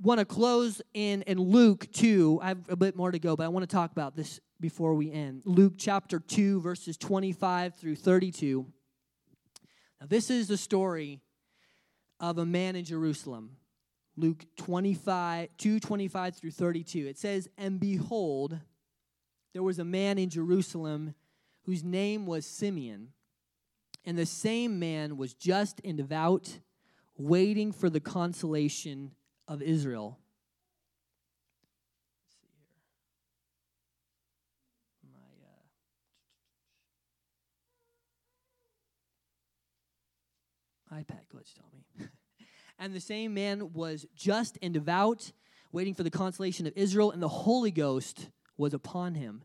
want 0.02 0.20
to 0.20 0.26
close 0.26 0.82
in 0.94 1.22
in 1.24 1.40
Luke 1.40 1.88
2. 1.92 2.40
I 2.42 2.48
have 2.50 2.70
a 2.70 2.76
bit 2.76 2.96
more 2.96 3.12
to 3.12 3.20
go, 3.20 3.36
but 3.36 3.44
I 3.44 3.50
want 3.50 3.70
to 3.70 3.74
talk 3.74 3.92
about 3.92 4.16
this 4.16 4.40
before 4.62 4.94
we 4.94 5.12
end. 5.12 5.42
Luke 5.46 5.74
chapter 5.78 6.20
2, 6.20 6.62
verses 6.62 6.96
25 6.96 7.76
through 7.76 7.96
32. 7.96 8.66
Now, 10.00 10.08
this 10.08 10.30
is 10.30 10.48
the 10.48 10.58
story 10.58 11.20
of 12.20 12.38
a 12.38 12.46
man 12.46 12.76
in 12.76 12.86
Jerusalem. 12.86 13.58
Luke 14.16 14.46
25, 14.58 15.50
2 15.58 15.80
25 15.80 16.36
through 16.36 16.52
32. 16.52 17.08
It 17.08 17.18
says, 17.18 17.50
And 17.58 17.80
behold, 17.80 18.60
there 19.54 19.64
was 19.64 19.80
a 19.80 19.86
man 19.86 20.18
in 20.18 20.30
Jerusalem 20.30 21.16
whose 21.64 21.84
name 21.84 22.26
was 22.26 22.46
Simeon. 22.46 23.10
And 24.06 24.18
the 24.18 24.26
same 24.26 24.80
man 24.80 25.18
was 25.18 25.34
just 25.34 25.82
and 25.84 25.98
devout, 25.98 26.60
waiting 27.18 27.72
for 27.72 27.90
the 27.90 28.00
consolation 28.00 29.12
of 29.48 29.62
Israel. 29.62 30.20
iPad 40.92 41.28
glitched 41.34 41.60
on 41.60 41.72
me. 41.74 42.08
and 42.80 42.94
the 42.94 43.00
same 43.00 43.34
man 43.34 43.74
was 43.74 44.06
just 44.16 44.58
and 44.62 44.74
devout, 44.74 45.32
waiting 45.72 45.94
for 45.94 46.04
the 46.04 46.12
consolation 46.12 46.68
of 46.68 46.74
Israel, 46.76 47.12
and 47.12 47.22
the 47.22 47.28
Holy 47.28 47.72
Ghost 47.72 48.30
was 48.58 48.74
upon 48.74 49.16
him. 49.16 49.44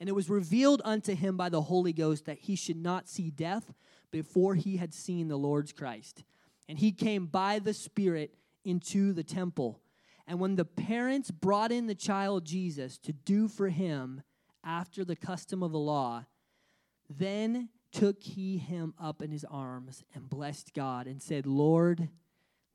And 0.00 0.08
it 0.08 0.14
was 0.14 0.30
revealed 0.30 0.82
unto 0.84 1.14
him 1.14 1.36
by 1.36 1.48
the 1.48 1.62
Holy 1.62 1.92
Ghost 1.92 2.26
that 2.26 2.38
he 2.38 2.56
should 2.56 2.76
not 2.76 3.08
see 3.08 3.30
death 3.30 3.72
before 4.10 4.54
he 4.54 4.76
had 4.76 4.94
seen 4.94 5.28
the 5.28 5.36
Lord's 5.36 5.72
Christ. 5.72 6.24
And 6.68 6.78
he 6.78 6.92
came 6.92 7.26
by 7.26 7.58
the 7.58 7.74
Spirit 7.74 8.34
into 8.64 9.12
the 9.12 9.24
temple. 9.24 9.80
And 10.26 10.38
when 10.38 10.56
the 10.56 10.64
parents 10.64 11.30
brought 11.30 11.72
in 11.72 11.86
the 11.86 11.94
child 11.94 12.44
Jesus 12.44 12.98
to 12.98 13.12
do 13.12 13.48
for 13.48 13.68
him 13.68 14.22
after 14.62 15.04
the 15.04 15.16
custom 15.16 15.62
of 15.62 15.72
the 15.72 15.78
law, 15.78 16.26
then 17.08 17.70
took 17.92 18.22
he 18.22 18.58
him 18.58 18.94
up 19.00 19.22
in 19.22 19.30
his 19.30 19.44
arms 19.44 20.04
and 20.14 20.28
blessed 20.28 20.74
God 20.74 21.06
and 21.06 21.22
said, 21.22 21.46
Lord, 21.46 22.08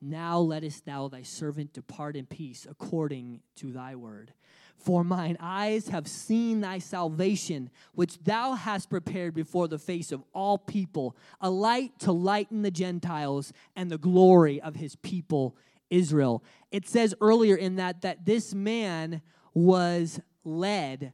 now 0.02 0.39
lettest 0.39 0.86
thou 0.86 1.08
thy 1.08 1.23
servant 1.23 1.73
depart 1.73 2.15
in 2.15 2.26
peace 2.26 2.67
according 2.69 3.41
to 3.56 3.71
thy 3.71 3.95
word. 3.95 4.34
For 4.76 5.04
mine 5.04 5.38
eyes 5.39 5.88
have 5.89 6.08
seen 6.08 6.60
thy 6.60 6.80
salvation, 6.80 7.69
which 7.93 8.21
thou 8.23 8.54
hast 8.54 8.89
prepared 8.89 9.34
before 9.34 9.69
the 9.69 9.80
face 9.80 10.12
of 10.12 10.23
all 10.34 10.58
people, 10.58 11.15
a 11.39 11.49
light 11.49 11.97
to 11.99 12.12
lighten 12.12 12.63
the 12.63 12.71
Gentiles 12.71 13.54
and 13.78 13.89
the 13.89 13.97
glory 13.97 14.60
of 14.62 14.76
his 14.76 14.97
people 14.97 15.56
Israel. 15.89 16.43
It 16.71 16.88
says 16.88 17.15
earlier 17.21 17.56
in 17.56 17.76
that 17.76 18.02
that 18.02 18.26
this 18.26 18.54
man 18.54 19.21
was 19.54 20.19
led 20.43 21.13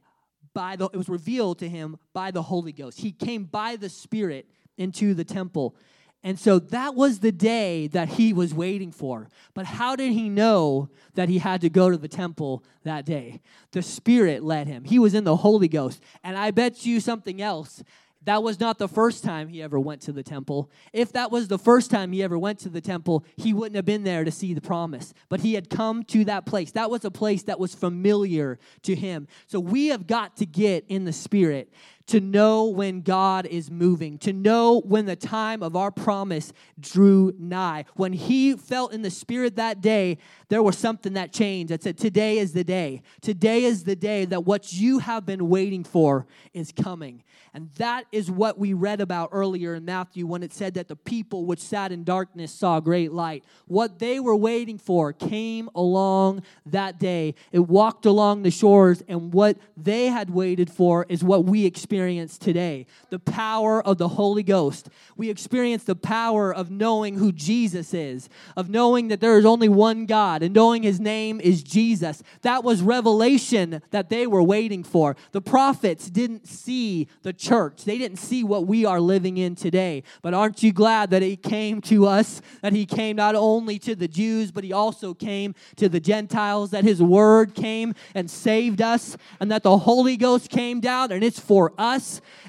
by 0.54 0.76
the 0.76 0.86
it 0.86 0.96
was 0.96 1.08
revealed 1.08 1.58
to 1.60 1.68
him 1.68 1.98
by 2.12 2.30
the 2.30 2.42
Holy 2.42 2.72
Ghost. 2.72 3.00
He 3.00 3.12
came 3.12 3.44
by 3.44 3.76
the 3.76 3.88
Spirit 3.88 4.48
into 4.76 5.14
the 5.14 5.24
temple. 5.24 5.76
And 6.22 6.38
so 6.38 6.58
that 6.58 6.94
was 6.94 7.20
the 7.20 7.32
day 7.32 7.86
that 7.88 8.10
he 8.10 8.34
was 8.34 8.52
waiting 8.52 8.92
for. 8.92 9.28
But 9.54 9.64
how 9.64 9.96
did 9.96 10.12
he 10.12 10.28
know 10.28 10.90
that 11.14 11.30
he 11.30 11.38
had 11.38 11.62
to 11.62 11.70
go 11.70 11.88
to 11.88 11.96
the 11.96 12.08
temple 12.08 12.62
that 12.84 13.06
day? 13.06 13.40
The 13.72 13.80
Spirit 13.80 14.42
led 14.42 14.66
him. 14.66 14.84
He 14.84 14.98
was 14.98 15.14
in 15.14 15.24
the 15.24 15.36
Holy 15.36 15.68
Ghost. 15.68 16.02
And 16.22 16.36
I 16.36 16.50
bet 16.50 16.84
you 16.84 17.00
something 17.00 17.40
else. 17.40 17.82
That 18.24 18.42
was 18.42 18.60
not 18.60 18.78
the 18.78 18.88
first 18.88 19.24
time 19.24 19.48
he 19.48 19.62
ever 19.62 19.80
went 19.80 20.02
to 20.02 20.12
the 20.12 20.22
temple. 20.22 20.70
If 20.92 21.12
that 21.12 21.30
was 21.30 21.48
the 21.48 21.58
first 21.58 21.90
time 21.90 22.12
he 22.12 22.22
ever 22.22 22.38
went 22.38 22.58
to 22.60 22.68
the 22.68 22.80
temple, 22.80 23.24
he 23.36 23.54
wouldn't 23.54 23.76
have 23.76 23.86
been 23.86 24.04
there 24.04 24.24
to 24.24 24.30
see 24.30 24.52
the 24.52 24.60
promise. 24.60 25.14
But 25.30 25.40
he 25.40 25.54
had 25.54 25.70
come 25.70 26.04
to 26.04 26.24
that 26.26 26.44
place. 26.44 26.72
That 26.72 26.90
was 26.90 27.04
a 27.06 27.10
place 27.10 27.44
that 27.44 27.58
was 27.58 27.74
familiar 27.74 28.58
to 28.82 28.94
him. 28.94 29.26
So 29.46 29.58
we 29.58 29.86
have 29.86 30.06
got 30.06 30.36
to 30.36 30.46
get 30.46 30.84
in 30.88 31.06
the 31.06 31.14
spirit 31.14 31.72
to 32.10 32.20
know 32.20 32.64
when 32.64 33.02
God 33.02 33.46
is 33.46 33.70
moving, 33.70 34.18
to 34.18 34.32
know 34.32 34.80
when 34.80 35.06
the 35.06 35.14
time 35.14 35.62
of 35.62 35.76
our 35.76 35.92
promise 35.92 36.52
drew 36.80 37.32
nigh. 37.38 37.84
When 37.94 38.12
he 38.12 38.54
felt 38.54 38.92
in 38.92 39.02
the 39.02 39.10
spirit 39.10 39.54
that 39.56 39.80
day, 39.80 40.18
there 40.48 40.62
was 40.62 40.76
something 40.76 41.12
that 41.12 41.32
changed 41.32 41.72
that 41.72 41.84
said, 41.84 41.96
Today 41.96 42.38
is 42.38 42.52
the 42.52 42.64
day. 42.64 43.02
Today 43.20 43.62
is 43.62 43.84
the 43.84 43.94
day 43.94 44.24
that 44.24 44.44
what 44.44 44.72
you 44.72 44.98
have 44.98 45.24
been 45.24 45.48
waiting 45.48 45.84
for 45.84 46.26
is 46.52 46.72
coming. 46.72 47.22
And 47.54 47.70
that 47.76 48.06
is 48.12 48.30
what 48.30 48.58
we 48.58 48.74
read 48.74 49.00
about 49.00 49.30
earlier 49.32 49.74
in 49.74 49.84
Matthew 49.84 50.26
when 50.26 50.42
it 50.42 50.52
said 50.52 50.74
that 50.74 50.88
the 50.88 50.96
people 50.96 51.46
which 51.46 51.60
sat 51.60 51.90
in 51.90 52.04
darkness 52.04 52.52
saw 52.52 52.78
great 52.80 53.12
light. 53.12 53.44
What 53.66 53.98
they 53.98 54.20
were 54.20 54.36
waiting 54.36 54.78
for 54.78 55.12
came 55.12 55.68
along 55.74 56.42
that 56.66 56.98
day. 56.98 57.34
It 57.50 57.60
walked 57.60 58.06
along 58.06 58.42
the 58.42 58.50
shores, 58.50 59.02
and 59.08 59.32
what 59.32 59.56
they 59.76 60.06
had 60.06 60.30
waited 60.30 60.70
for 60.70 61.06
is 61.08 61.24
what 61.24 61.44
we 61.44 61.66
experience 62.00 62.38
today 62.38 62.86
the 63.10 63.18
power 63.18 63.82
of 63.86 63.98
the 63.98 64.08
Holy 64.08 64.42
Ghost. 64.42 64.88
We 65.18 65.28
experience 65.28 65.84
the 65.84 65.94
power 65.94 66.54
of 66.54 66.70
knowing 66.70 67.18
who 67.18 67.30
Jesus 67.30 67.92
is, 67.92 68.30
of 68.56 68.70
knowing 68.70 69.08
that 69.08 69.20
there 69.20 69.36
is 69.36 69.44
only 69.44 69.68
one 69.68 70.06
God, 70.06 70.42
and 70.42 70.54
knowing 70.54 70.82
his 70.82 70.98
name 70.98 71.42
is 71.42 71.62
Jesus. 71.62 72.22
That 72.40 72.64
was 72.64 72.80
revelation 72.80 73.82
that 73.90 74.08
they 74.08 74.26
were 74.26 74.42
waiting 74.42 74.82
for. 74.82 75.14
The 75.32 75.42
prophets 75.42 76.08
didn't 76.08 76.48
see 76.48 77.06
the 77.20 77.34
church. 77.34 77.84
They 77.84 77.98
didn't 77.98 78.18
see 78.18 78.44
what 78.44 78.66
we 78.66 78.86
are 78.86 79.00
living 79.00 79.36
in 79.36 79.54
today. 79.54 80.02
But 80.22 80.32
aren't 80.32 80.62
you 80.62 80.72
glad 80.72 81.10
that 81.10 81.20
He 81.20 81.36
came 81.36 81.82
to 81.82 82.06
us, 82.06 82.40
that 82.62 82.72
He 82.72 82.86
came 82.86 83.16
not 83.16 83.34
only 83.34 83.78
to 83.80 83.94
the 83.94 84.08
Jews, 84.08 84.52
but 84.52 84.64
He 84.64 84.72
also 84.72 85.12
came 85.12 85.54
to 85.76 85.90
the 85.90 86.00
Gentiles, 86.00 86.70
that 86.70 86.84
His 86.84 87.02
word 87.02 87.54
came 87.54 87.94
and 88.14 88.30
saved 88.30 88.80
us, 88.80 89.18
and 89.38 89.50
that 89.50 89.64
the 89.64 89.76
Holy 89.76 90.16
Ghost 90.16 90.48
came 90.48 90.80
down 90.80 91.10
and 91.12 91.22
it's 91.22 91.40
for 91.40 91.72
us. 91.76 91.89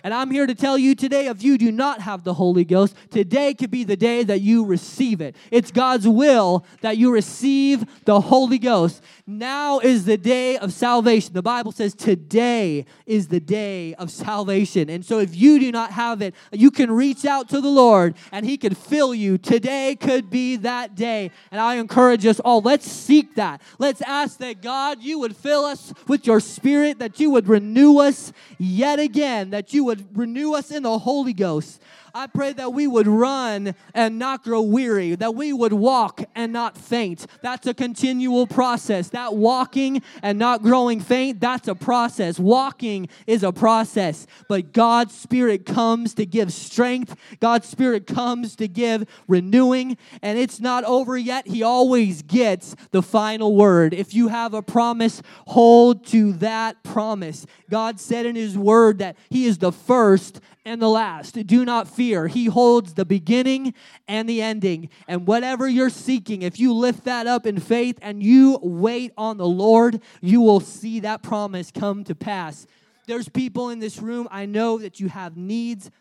And 0.04 0.14
I'm 0.14 0.30
here 0.32 0.46
to 0.46 0.56
tell 0.56 0.78
you 0.78 0.96
today 0.96 1.28
if 1.28 1.44
you 1.44 1.58
do 1.58 1.72
not 1.72 2.02
have 2.02 2.24
the 2.24 2.34
Holy 2.34 2.66
Ghost, 2.66 2.96
today 3.10 3.54
could 3.54 3.72
be 3.72 3.84
the 3.84 3.96
day 3.96 4.24
that 4.24 4.42
you 4.42 4.66
receive 4.66 5.22
it. 5.22 5.36
It's 5.50 5.72
God's 5.72 6.08
will 6.08 6.66
that 6.82 6.98
you 6.98 7.12
receive 7.12 7.86
the 8.06 8.22
Holy 8.22 8.60
Ghost. 8.60 9.04
Now 9.26 9.80
is 9.80 10.06
the 10.06 10.18
day 10.18 10.58
of 10.58 10.74
salvation. 10.74 11.34
The 11.34 11.42
Bible 11.42 11.72
says 11.72 11.94
today 11.94 12.86
is 13.06 13.30
the 13.30 13.40
day 13.40 13.94
of 13.96 14.12
salvation. 14.12 14.90
And 14.90 15.06
so 15.06 15.20
if 15.20 15.36
you 15.36 15.60
do 15.60 15.72
not 15.72 15.92
have 15.92 16.22
it, 16.22 16.36
you 16.52 16.72
can 16.72 16.92
reach 16.92 17.26
out 17.26 17.50
to 17.50 17.62
the 17.62 17.70
Lord 17.70 18.16
and 18.32 18.46
He 18.46 18.58
can 18.58 18.76
fill 18.76 19.14
you. 19.14 19.38
Today 19.38 19.96
could 19.96 20.30
be 20.30 20.58
that 20.58 20.96
day. 20.96 21.32
And 21.52 21.62
I 21.62 21.76
encourage 21.76 22.26
us 22.26 22.40
all, 22.42 22.62
let's 22.62 22.90
seek 22.90 23.36
that. 23.36 23.62
Let's 23.80 24.02
ask 24.02 24.38
that 24.40 24.62
God, 24.62 25.02
you 25.02 25.20
would 25.20 25.36
fill 25.36 25.66
us 25.66 25.94
with 26.08 26.28
your 26.28 26.40
spirit, 26.40 27.00
that 27.00 27.20
you 27.20 27.32
would 27.32 27.48
renew 27.48 28.00
us 28.00 28.34
yet 28.58 29.00
again, 29.00 29.21
that 29.22 29.74
you 29.74 29.84
would 29.86 30.18
renew 30.18 30.54
us 30.54 30.72
in 30.72 30.84
the 30.84 30.98
Holy 31.00 31.34
Ghost. 31.34 31.82
I 32.14 32.28
pray 32.28 32.54
that 32.54 32.74
we 32.74 32.88
would 32.88 33.08
run 33.08 33.74
and 33.94 34.20
not 34.20 34.44
grow 34.44 34.62
weary, 34.62 35.16
that 35.16 35.36
we 35.36 35.54
would 35.54 35.74
walk 35.74 36.24
and 36.36 36.52
not 36.52 36.78
faint. 36.78 37.26
That's 37.42 37.68
a 37.68 37.74
continual 37.74 38.48
process. 38.48 39.10
That 39.10 39.36
walking 39.36 40.02
and 40.22 40.38
not 40.38 40.62
growing 40.62 41.00
faint, 41.00 41.40
that's 41.40 41.68
a 41.68 41.76
process. 41.76 42.38
Walking 42.40 43.08
is 43.28 43.44
a 43.44 43.52
process, 43.52 44.28
but 44.50 44.74
God's 44.74 45.16
Spirit 45.16 45.66
comes 45.66 46.14
to 46.16 46.26
give 46.26 46.52
strength. 46.52 47.16
God's 47.40 47.68
Spirit 47.68 48.08
comes 48.08 48.56
to 48.58 48.68
give 48.68 49.08
renewing, 49.28 49.98
and 50.22 50.38
it's 50.38 50.60
not 50.60 50.84
over 50.84 51.18
yet. 51.18 51.48
He 51.48 51.64
always 51.64 52.22
gets 52.22 52.76
the 52.92 53.02
final 53.02 53.56
word. 53.56 53.94
If 53.94 54.14
you 54.14 54.28
have 54.28 54.54
a 54.54 54.62
promise, 54.62 55.22
hold 55.48 56.06
to 56.08 56.34
that 56.34 56.84
promise. 56.84 57.46
God 57.70 58.00
said 58.00 58.26
in 58.26 58.36
His 58.36 58.58
word 58.58 59.00
that 59.00 59.16
He 59.30 59.46
is 59.46 59.60
the 59.60 59.72
first 59.72 60.42
and 60.66 60.82
the 60.82 60.90
last. 60.90 61.48
Do 61.48 61.66
not 61.66 61.88
fear. 61.88 62.01
He 62.02 62.46
holds 62.46 62.94
the 62.94 63.06
beginning 63.06 63.74
and 64.08 64.28
the 64.28 64.42
ending. 64.42 64.90
And 65.08 65.28
whatever 65.28 65.68
you're 65.68 65.90
seeking, 65.90 66.42
if 66.42 66.60
you 66.60 66.74
lift 66.74 67.06
that 67.06 67.28
up 67.28 67.46
in 67.46 67.60
faith 67.60 68.00
and 68.02 68.24
you 68.24 68.60
wait 68.62 69.14
on 69.18 69.38
the 69.38 69.48
Lord, 69.48 70.02
you 70.22 70.42
will 70.42 70.60
see 70.60 71.00
that 71.02 71.22
promise 71.22 71.72
come 71.72 72.04
to 72.06 72.16
pass. 72.16 72.66
There's 73.08 73.30
people 73.30 73.70
in 73.70 73.80
this 73.80 74.02
room, 74.02 74.28
I 74.32 74.46
know 74.46 74.78
that 74.80 75.00
you 75.00 75.10
have 75.10 75.38
needs. 75.38 75.92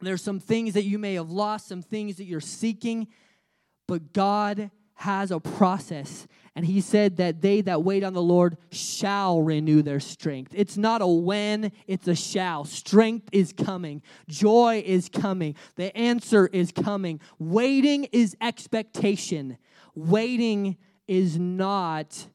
There's 0.00 0.22
some 0.22 0.40
things 0.40 0.74
that 0.74 0.84
you 0.84 0.98
may 0.98 1.14
have 1.14 1.30
lost, 1.30 1.68
some 1.68 1.82
things 1.82 2.16
that 2.16 2.24
you're 2.24 2.40
seeking, 2.40 3.08
but 3.86 4.12
God 4.12 4.70
has 4.94 5.30
a 5.30 5.40
process 5.40 6.26
and 6.56 6.64
he 6.64 6.80
said 6.80 7.16
that 7.16 7.40
they 7.40 7.60
that 7.62 7.82
wait 7.82 8.04
on 8.04 8.12
the 8.12 8.22
Lord 8.22 8.56
shall 8.70 9.42
renew 9.42 9.82
their 9.82 10.00
strength. 10.00 10.52
It's 10.54 10.76
not 10.76 11.02
a 11.02 11.06
when, 11.06 11.72
it's 11.86 12.06
a 12.06 12.14
shall. 12.14 12.64
Strength 12.64 13.28
is 13.32 13.52
coming, 13.52 14.02
joy 14.28 14.82
is 14.86 15.08
coming, 15.08 15.56
the 15.76 15.96
answer 15.96 16.46
is 16.46 16.70
coming. 16.70 17.20
Waiting 17.38 18.04
is 18.12 18.36
expectation, 18.40 19.58
waiting 19.94 20.76
is 21.08 21.38
not. 21.38 22.28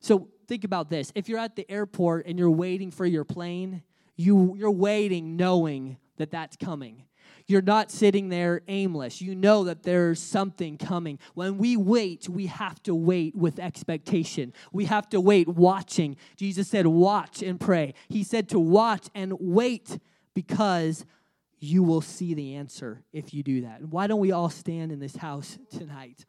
So 0.00 0.28
think 0.46 0.64
about 0.64 0.90
this 0.90 1.10
if 1.14 1.28
you're 1.28 1.38
at 1.38 1.56
the 1.56 1.70
airport 1.70 2.26
and 2.26 2.38
you're 2.38 2.50
waiting 2.50 2.90
for 2.90 3.06
your 3.06 3.24
plane, 3.24 3.82
you, 4.16 4.54
you're 4.58 4.70
waiting 4.70 5.36
knowing 5.36 5.96
that 6.18 6.30
that's 6.30 6.56
coming. 6.56 7.04
You're 7.46 7.62
not 7.62 7.90
sitting 7.90 8.30
there 8.30 8.62
aimless. 8.68 9.20
You 9.20 9.34
know 9.34 9.64
that 9.64 9.82
there's 9.82 10.20
something 10.20 10.78
coming. 10.78 11.18
When 11.34 11.58
we 11.58 11.76
wait, 11.76 12.28
we 12.28 12.46
have 12.46 12.82
to 12.84 12.94
wait 12.94 13.36
with 13.36 13.58
expectation. 13.58 14.54
We 14.72 14.86
have 14.86 15.08
to 15.10 15.20
wait 15.20 15.48
watching. 15.48 16.16
Jesus 16.36 16.68
said, 16.68 16.86
Watch 16.86 17.42
and 17.42 17.60
pray. 17.60 17.94
He 18.08 18.24
said 18.24 18.48
to 18.50 18.58
watch 18.58 19.08
and 19.14 19.34
wait 19.38 19.98
because 20.34 21.04
you 21.58 21.82
will 21.82 22.00
see 22.00 22.34
the 22.34 22.54
answer 22.54 23.02
if 23.12 23.34
you 23.34 23.42
do 23.42 23.62
that. 23.62 23.82
Why 23.88 24.06
don't 24.06 24.20
we 24.20 24.32
all 24.32 24.50
stand 24.50 24.90
in 24.90 24.98
this 24.98 25.16
house 25.16 25.58
tonight? 25.70 26.24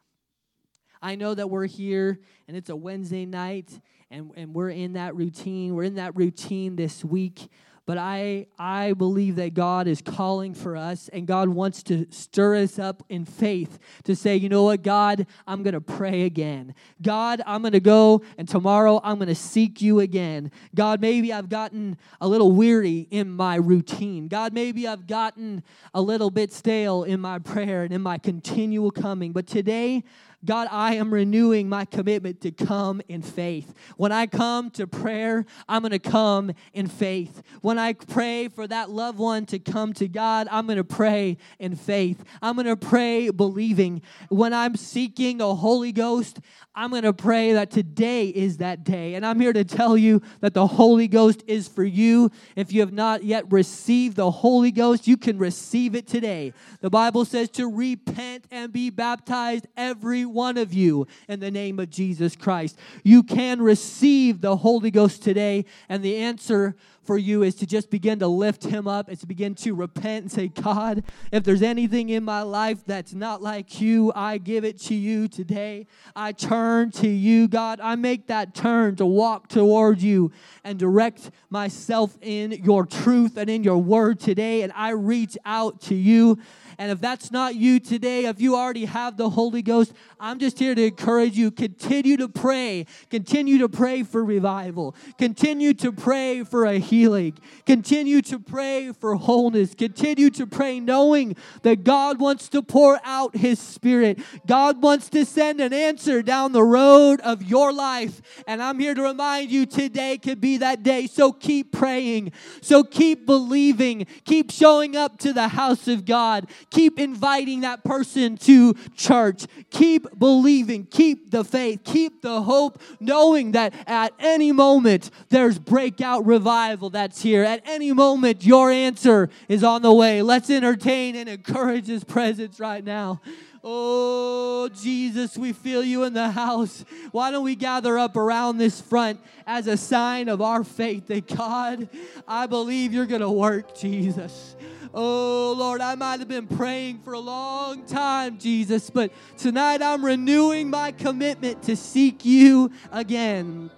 I 1.02 1.14
know 1.14 1.34
that 1.34 1.48
we're 1.48 1.66
here 1.66 2.20
and 2.48 2.56
it's 2.56 2.70
a 2.70 2.76
Wednesday 2.76 3.26
night 3.26 3.80
and, 4.10 4.30
and 4.36 4.54
we're 4.54 4.70
in 4.70 4.94
that 4.94 5.14
routine. 5.14 5.74
We're 5.74 5.84
in 5.84 5.96
that 5.96 6.16
routine 6.16 6.76
this 6.76 7.04
week. 7.04 7.48
But 7.86 7.98
I, 7.98 8.48
I 8.58 8.94
believe 8.94 9.36
that 9.36 9.54
God 9.54 9.86
is 9.86 10.02
calling 10.02 10.54
for 10.54 10.76
us 10.76 11.08
and 11.12 11.24
God 11.24 11.48
wants 11.48 11.84
to 11.84 12.06
stir 12.10 12.56
us 12.56 12.80
up 12.80 13.04
in 13.08 13.24
faith 13.24 13.78
to 14.04 14.16
say, 14.16 14.34
you 14.34 14.48
know 14.48 14.64
what, 14.64 14.82
God, 14.82 15.24
I'm 15.46 15.62
going 15.62 15.74
to 15.74 15.80
pray 15.80 16.22
again. 16.22 16.74
God, 17.00 17.42
I'm 17.46 17.62
going 17.62 17.72
to 17.72 17.80
go 17.80 18.22
and 18.36 18.48
tomorrow 18.48 19.00
I'm 19.04 19.18
going 19.18 19.28
to 19.28 19.36
seek 19.36 19.80
you 19.80 20.00
again. 20.00 20.50
God, 20.74 21.00
maybe 21.00 21.32
I've 21.32 21.48
gotten 21.48 21.96
a 22.20 22.26
little 22.26 22.50
weary 22.50 23.06
in 23.12 23.30
my 23.30 23.54
routine. 23.54 24.26
God, 24.26 24.52
maybe 24.52 24.88
I've 24.88 25.06
gotten 25.06 25.62
a 25.94 26.02
little 26.02 26.30
bit 26.30 26.52
stale 26.52 27.04
in 27.04 27.20
my 27.20 27.38
prayer 27.38 27.84
and 27.84 27.92
in 27.94 28.02
my 28.02 28.18
continual 28.18 28.90
coming. 28.90 29.30
But 29.30 29.46
today, 29.46 30.02
God, 30.46 30.68
I 30.70 30.94
am 30.94 31.12
renewing 31.12 31.68
my 31.68 31.84
commitment 31.84 32.40
to 32.42 32.52
come 32.52 33.02
in 33.08 33.20
faith. 33.20 33.74
When 33.96 34.12
I 34.12 34.26
come 34.26 34.70
to 34.70 34.86
prayer, 34.86 35.44
I'm 35.68 35.82
going 35.82 35.90
to 35.90 35.98
come 35.98 36.52
in 36.72 36.86
faith. 36.86 37.42
When 37.62 37.78
I 37.78 37.92
pray 37.94 38.48
for 38.48 38.66
that 38.66 38.88
loved 38.88 39.18
one 39.18 39.44
to 39.46 39.58
come 39.58 39.92
to 39.94 40.06
God, 40.06 40.46
I'm 40.50 40.66
going 40.66 40.76
to 40.76 40.84
pray 40.84 41.36
in 41.58 41.74
faith. 41.74 42.22
I'm 42.40 42.54
going 42.54 42.66
to 42.66 42.76
pray 42.76 43.30
believing. 43.30 44.02
When 44.28 44.54
I'm 44.54 44.76
seeking 44.76 45.40
a 45.40 45.54
Holy 45.54 45.90
Ghost, 45.90 46.38
I'm 46.74 46.90
going 46.90 47.02
to 47.02 47.12
pray 47.12 47.54
that 47.54 47.70
today 47.70 48.28
is 48.28 48.58
that 48.58 48.84
day. 48.84 49.14
And 49.14 49.26
I'm 49.26 49.40
here 49.40 49.52
to 49.52 49.64
tell 49.64 49.96
you 49.96 50.22
that 50.40 50.54
the 50.54 50.66
Holy 50.66 51.08
Ghost 51.08 51.42
is 51.46 51.66
for 51.66 51.84
you. 51.84 52.30
If 52.54 52.72
you 52.72 52.80
have 52.80 52.92
not 52.92 53.24
yet 53.24 53.50
received 53.50 54.16
the 54.16 54.30
Holy 54.30 54.70
Ghost, 54.70 55.08
you 55.08 55.16
can 55.16 55.38
receive 55.38 55.94
it 55.94 56.06
today. 56.06 56.52
The 56.82 56.90
Bible 56.90 57.24
says 57.24 57.48
to 57.50 57.66
repent 57.66 58.44
and 58.50 58.72
be 58.72 58.90
baptized, 58.90 59.66
every 59.76 60.26
one 60.36 60.58
of 60.58 60.72
you, 60.72 61.08
in 61.28 61.40
the 61.40 61.50
name 61.50 61.80
of 61.80 61.90
Jesus 61.90 62.36
Christ. 62.36 62.78
You 63.02 63.22
can 63.22 63.60
receive 63.60 64.42
the 64.42 64.56
Holy 64.56 64.92
Ghost 64.92 65.22
today. 65.22 65.64
And 65.88 66.04
the 66.04 66.16
answer 66.18 66.76
for 67.02 67.16
you 67.16 67.42
is 67.42 67.54
to 67.54 67.66
just 67.66 67.88
begin 67.88 68.18
to 68.18 68.26
lift 68.26 68.64
him 68.64 68.86
up. 68.86 69.08
It's 69.08 69.20
to 69.20 69.26
begin 69.26 69.54
to 69.56 69.74
repent 69.74 70.22
and 70.24 70.32
say, 70.32 70.48
God, 70.48 71.04
if 71.32 71.44
there's 71.44 71.62
anything 71.62 72.08
in 72.08 72.24
my 72.24 72.42
life 72.42 72.84
that's 72.84 73.14
not 73.14 73.40
like 73.40 73.80
you, 73.80 74.12
I 74.14 74.38
give 74.38 74.64
it 74.64 74.78
to 74.82 74.94
you 74.94 75.28
today. 75.28 75.86
I 76.14 76.32
turn 76.32 76.90
to 76.92 77.08
you, 77.08 77.48
God. 77.48 77.80
I 77.80 77.94
make 77.94 78.26
that 78.26 78.54
turn 78.54 78.96
to 78.96 79.06
walk 79.06 79.48
toward 79.48 80.02
you 80.02 80.32
and 80.64 80.78
direct 80.78 81.30
myself 81.48 82.18
in 82.20 82.52
your 82.52 82.84
truth 82.84 83.36
and 83.36 83.48
in 83.48 83.62
your 83.62 83.78
word 83.78 84.20
today. 84.20 84.62
And 84.62 84.72
I 84.74 84.90
reach 84.90 85.38
out 85.44 85.80
to 85.82 85.94
you. 85.94 86.38
And 86.78 86.90
if 86.90 87.00
that's 87.00 87.30
not 87.30 87.54
you 87.54 87.80
today, 87.80 88.26
if 88.26 88.40
you 88.40 88.56
already 88.56 88.84
have 88.84 89.16
the 89.16 89.30
Holy 89.30 89.62
Ghost, 89.62 89.92
I'm 90.20 90.38
just 90.38 90.58
here 90.58 90.74
to 90.74 90.86
encourage 90.86 91.36
you. 91.36 91.50
Continue 91.50 92.16
to 92.18 92.28
pray. 92.28 92.86
Continue 93.10 93.58
to 93.58 93.68
pray 93.68 94.02
for 94.02 94.24
revival. 94.24 94.94
Continue 95.18 95.74
to 95.74 95.92
pray 95.92 96.44
for 96.44 96.64
a 96.64 96.78
healing. 96.78 97.38
Continue 97.64 98.22
to 98.22 98.38
pray 98.38 98.92
for 98.92 99.14
wholeness. 99.16 99.74
Continue 99.74 100.30
to 100.30 100.46
pray 100.46 100.80
knowing 100.80 101.36
that 101.62 101.84
God 101.84 102.20
wants 102.20 102.48
to 102.50 102.62
pour 102.62 103.00
out 103.04 103.36
His 103.36 103.58
Spirit. 103.58 104.18
God 104.46 104.82
wants 104.82 105.08
to 105.10 105.24
send 105.24 105.60
an 105.60 105.72
answer 105.72 106.22
down 106.22 106.52
the 106.52 106.62
road 106.62 107.20
of 107.20 107.42
your 107.42 107.72
life. 107.72 108.20
And 108.46 108.62
I'm 108.62 108.78
here 108.78 108.94
to 108.94 109.02
remind 109.02 109.50
you 109.50 109.66
today 109.66 110.18
could 110.18 110.40
be 110.40 110.58
that 110.58 110.82
day. 110.82 111.06
So 111.06 111.32
keep 111.32 111.72
praying. 111.72 112.32
So 112.60 112.84
keep 112.84 113.26
believing. 113.26 114.06
Keep 114.24 114.50
showing 114.50 114.96
up 114.96 115.18
to 115.18 115.32
the 115.32 115.48
house 115.48 115.88
of 115.88 116.04
God. 116.04 116.48
Keep 116.70 116.98
inviting 116.98 117.60
that 117.60 117.84
person 117.84 118.36
to 118.38 118.74
church. 118.94 119.46
Keep 119.70 120.18
believing. 120.18 120.84
Keep 120.86 121.30
the 121.30 121.44
faith. 121.44 121.80
Keep 121.84 122.22
the 122.22 122.42
hope, 122.42 122.80
knowing 123.00 123.52
that 123.52 123.72
at 123.86 124.12
any 124.18 124.52
moment 124.52 125.10
there's 125.28 125.58
breakout 125.58 126.26
revival 126.26 126.90
that's 126.90 127.22
here. 127.22 127.44
At 127.44 127.62
any 127.66 127.92
moment, 127.92 128.44
your 128.44 128.70
answer 128.70 129.30
is 129.48 129.62
on 129.62 129.82
the 129.82 129.92
way. 129.92 130.22
Let's 130.22 130.50
entertain 130.50 131.16
and 131.16 131.28
encourage 131.28 131.86
His 131.86 132.04
presence 132.04 132.58
right 132.60 132.84
now. 132.84 133.20
Oh, 133.68 134.68
Jesus, 134.68 135.36
we 135.36 135.52
feel 135.52 135.82
you 135.82 136.04
in 136.04 136.12
the 136.12 136.30
house. 136.30 136.84
Why 137.10 137.32
don't 137.32 137.42
we 137.42 137.56
gather 137.56 137.98
up 137.98 138.16
around 138.16 138.58
this 138.58 138.80
front 138.80 139.18
as 139.44 139.66
a 139.66 139.76
sign 139.76 140.28
of 140.28 140.40
our 140.40 140.62
faith 140.62 141.08
that 141.08 141.26
God, 141.26 141.88
I 142.28 142.46
believe 142.46 142.92
you're 142.92 143.06
going 143.06 143.22
to 143.22 143.30
work, 143.30 143.76
Jesus. 143.76 144.54
Oh, 144.98 145.54
Lord, 145.58 145.82
I 145.82 145.94
might 145.94 146.20
have 146.20 146.28
been 146.28 146.46
praying 146.46 147.00
for 147.00 147.12
a 147.12 147.18
long 147.18 147.84
time, 147.84 148.38
Jesus, 148.38 148.88
but 148.88 149.12
tonight 149.36 149.82
I'm 149.82 150.02
renewing 150.02 150.70
my 150.70 150.90
commitment 150.90 151.64
to 151.64 151.76
seek 151.76 152.24
you 152.24 152.70
again. 152.90 153.70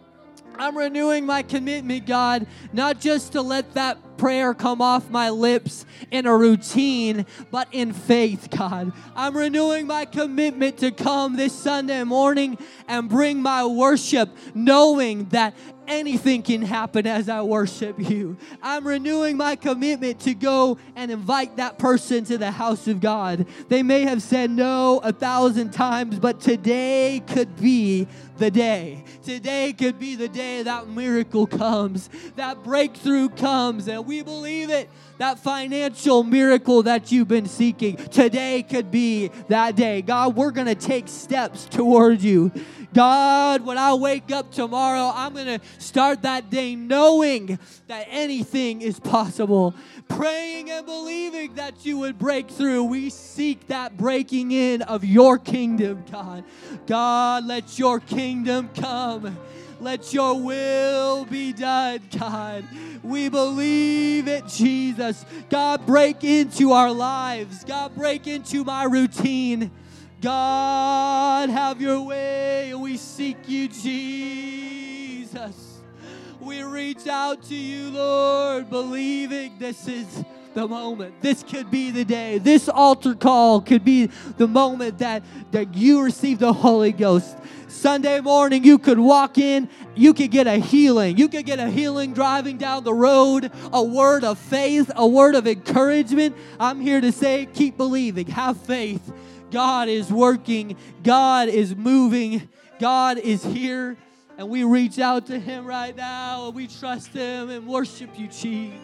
I'm 0.56 0.78
renewing 0.78 1.26
my 1.26 1.42
commitment, 1.42 2.06
God, 2.06 2.46
not 2.72 3.00
just 3.00 3.32
to 3.32 3.42
let 3.42 3.74
that 3.74 4.16
prayer 4.16 4.54
come 4.54 4.80
off 4.80 5.10
my 5.10 5.30
lips 5.30 5.86
in 6.12 6.26
a 6.26 6.36
routine, 6.36 7.26
but 7.50 7.66
in 7.72 7.92
faith, 7.92 8.48
God. 8.56 8.92
I'm 9.16 9.36
renewing 9.36 9.88
my 9.88 10.04
commitment 10.04 10.78
to 10.78 10.92
come 10.92 11.36
this 11.36 11.52
Sunday 11.52 12.04
morning 12.04 12.58
and 12.86 13.08
bring 13.08 13.42
my 13.42 13.66
worship, 13.66 14.30
knowing 14.54 15.26
that 15.30 15.54
anything 15.88 16.42
can 16.42 16.62
happen 16.62 17.06
as 17.06 17.28
I 17.28 17.42
worship 17.42 17.98
you. 17.98 18.36
I'm 18.62 18.86
renewing 18.86 19.36
my 19.36 19.56
commitment 19.56 20.20
to 20.20 20.34
go 20.34 20.78
and 20.94 21.10
invite 21.10 21.56
that 21.56 21.78
person 21.78 22.24
to 22.26 22.38
the 22.38 22.50
house 22.50 22.86
of 22.86 23.00
God. 23.00 23.46
They 23.68 23.82
may 23.82 24.02
have 24.02 24.22
said 24.22 24.50
no 24.50 25.00
a 25.02 25.12
thousand 25.12 25.72
times, 25.72 26.18
but 26.18 26.40
today 26.40 27.22
could 27.26 27.56
be 27.56 28.06
the 28.36 28.50
day. 28.50 29.04
Today 29.24 29.72
could 29.72 29.98
be 29.98 30.14
the 30.14 30.28
day 30.28 30.62
that 30.62 30.88
miracle 30.88 31.46
comes, 31.46 32.08
that 32.36 32.62
breakthrough 32.62 33.28
comes, 33.28 33.88
and 33.88 34.06
we 34.06 34.22
believe 34.22 34.70
it. 34.70 34.88
That 35.18 35.40
financial 35.40 36.22
miracle 36.22 36.84
that 36.84 37.10
you've 37.10 37.26
been 37.26 37.46
seeking, 37.46 37.96
today 37.96 38.62
could 38.62 38.92
be 38.92 39.32
that 39.48 39.74
day. 39.74 40.00
God, 40.00 40.36
we're 40.36 40.52
going 40.52 40.68
to 40.68 40.76
take 40.76 41.08
steps 41.08 41.64
towards 41.64 42.24
you. 42.24 42.52
God, 42.94 43.64
when 43.64 43.76
I 43.78 43.94
wake 43.94 44.30
up 44.32 44.50
tomorrow, 44.50 45.12
I'm 45.14 45.34
going 45.34 45.60
to 45.60 45.60
start 45.78 46.22
that 46.22 46.50
day 46.50 46.74
knowing 46.74 47.58
that 47.86 48.06
anything 48.10 48.80
is 48.80 48.98
possible, 48.98 49.74
praying 50.08 50.70
and 50.70 50.86
believing 50.86 51.54
that 51.54 51.84
you 51.84 51.98
would 51.98 52.18
break 52.18 52.50
through. 52.50 52.84
We 52.84 53.10
seek 53.10 53.66
that 53.68 53.96
breaking 53.96 54.52
in 54.52 54.82
of 54.82 55.04
your 55.04 55.38
kingdom, 55.38 56.04
God. 56.10 56.44
God, 56.86 57.44
let 57.44 57.78
your 57.78 58.00
kingdom 58.00 58.70
come. 58.74 59.36
Let 59.80 60.12
your 60.12 60.40
will 60.40 61.24
be 61.24 61.52
done, 61.52 62.00
God. 62.18 62.64
We 63.04 63.28
believe 63.28 64.26
it, 64.26 64.48
Jesus. 64.48 65.24
God, 65.50 65.86
break 65.86 66.24
into 66.24 66.72
our 66.72 66.90
lives. 66.90 67.62
God, 67.64 67.94
break 67.94 68.26
into 68.26 68.64
my 68.64 68.84
routine. 68.84 69.70
God, 70.20 71.48
have 71.48 71.80
your 71.80 72.02
way. 72.02 72.74
We 72.74 72.96
seek 72.96 73.36
you, 73.46 73.68
Jesus. 73.68 75.28
We 76.40 76.62
reach 76.62 77.06
out 77.06 77.44
to 77.44 77.54
you, 77.54 77.90
Lord, 77.90 78.68
believing 78.68 79.58
this 79.58 79.86
is 79.86 80.24
the 80.54 80.66
moment. 80.66 81.20
This 81.20 81.44
could 81.44 81.70
be 81.70 81.92
the 81.92 82.04
day. 82.04 82.38
This 82.38 82.68
altar 82.68 83.14
call 83.14 83.60
could 83.60 83.84
be 83.84 84.06
the 84.38 84.48
moment 84.48 84.98
that, 84.98 85.22
that 85.52 85.74
you 85.74 86.02
receive 86.02 86.40
the 86.40 86.52
Holy 86.52 86.90
Ghost. 86.90 87.36
Sunday 87.68 88.20
morning, 88.20 88.64
you 88.64 88.78
could 88.78 88.98
walk 88.98 89.38
in, 89.38 89.68
you 89.94 90.14
could 90.14 90.32
get 90.32 90.48
a 90.48 90.56
healing. 90.56 91.16
You 91.16 91.28
could 91.28 91.46
get 91.46 91.60
a 91.60 91.68
healing 91.68 92.12
driving 92.12 92.56
down 92.56 92.82
the 92.82 92.94
road, 92.94 93.52
a 93.72 93.84
word 93.84 94.24
of 94.24 94.36
faith, 94.36 94.90
a 94.96 95.06
word 95.06 95.36
of 95.36 95.46
encouragement. 95.46 96.34
I'm 96.58 96.80
here 96.80 97.00
to 97.00 97.12
say, 97.12 97.46
keep 97.54 97.76
believing, 97.76 98.26
have 98.28 98.56
faith. 98.56 99.12
God 99.50 99.88
is 99.88 100.12
working, 100.12 100.76
God 101.02 101.48
is 101.48 101.74
moving, 101.74 102.48
God 102.78 103.18
is 103.18 103.42
here. 103.44 103.96
And 104.36 104.48
we 104.48 104.62
reach 104.62 105.00
out 105.00 105.26
to 105.26 105.38
Him 105.38 105.66
right 105.66 105.96
now 105.96 106.46
and 106.46 106.54
we 106.54 106.68
trust 106.68 107.08
Him 107.08 107.50
and 107.50 107.66
worship 107.66 108.16
you, 108.16 108.28
Jesus. 108.28 108.78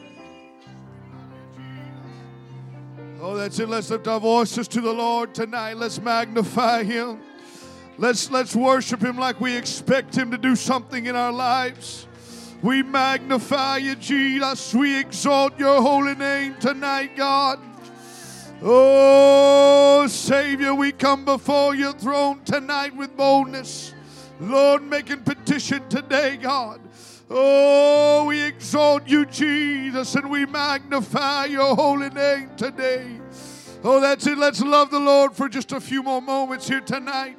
Oh, 3.21 3.37
that's 3.37 3.59
it. 3.59 3.69
Let's 3.69 3.89
lift 3.89 4.09
our 4.09 4.21
voices 4.21 4.69
to 4.69 4.81
the 4.81 4.93
Lord 4.93 5.35
tonight. 5.35 5.77
Let's 5.77 6.01
magnify 6.01 6.83
Him. 6.83 7.21
Let's 7.97 8.31
let's 8.31 8.57
worship 8.57 9.01
Him 9.01 9.17
like 9.17 9.41
we 9.41 9.57
expect 9.57 10.15
Him 10.15 10.33
to 10.33 10.39
do 10.39 10.57
something 10.57 11.07
in 11.07 11.15
our 11.15 11.33
lives. 11.33 12.07
We 12.61 12.83
magnify 12.83 13.77
you, 13.79 13.95
Jesus. 13.95 14.75
We 14.75 14.99
exalt 14.99 15.59
your 15.59 15.81
holy 15.81 16.15
name 16.15 16.57
tonight, 16.61 17.17
God. 17.17 17.61
Oh, 18.63 20.07
Savior, 20.09 20.75
we 20.75 20.93
come 20.93 21.25
before 21.25 21.75
your 21.75 21.93
throne 21.93 22.43
tonight 22.45 22.97
with 22.97 23.17
boldness. 23.17 23.95
Lord, 24.41 24.83
making 24.83 25.23
petition 25.23 25.89
today, 25.89 26.37
God. 26.37 26.81
Oh, 27.31 28.27
we 28.27 28.43
exalt 28.43 29.07
you, 29.07 29.27
Jesus, 29.27 30.15
and 30.15 30.31
we 30.31 30.47
magnify 30.47 31.47
your 31.47 31.75
holy 31.75 32.11
name 32.11 32.51
today. 32.57 33.21
Oh, 33.83 34.01
that's 34.01 34.27
it. 34.27 34.39
Let's 34.39 34.63
love 34.63 34.91
the 34.91 35.01
Lord 35.01 35.33
for 35.35 35.49
just 35.49 35.73
a 35.73 35.81
few 35.81 36.03
more 36.03 36.23
moments 36.23 36.69
here 36.69 36.81
tonight. 36.81 37.37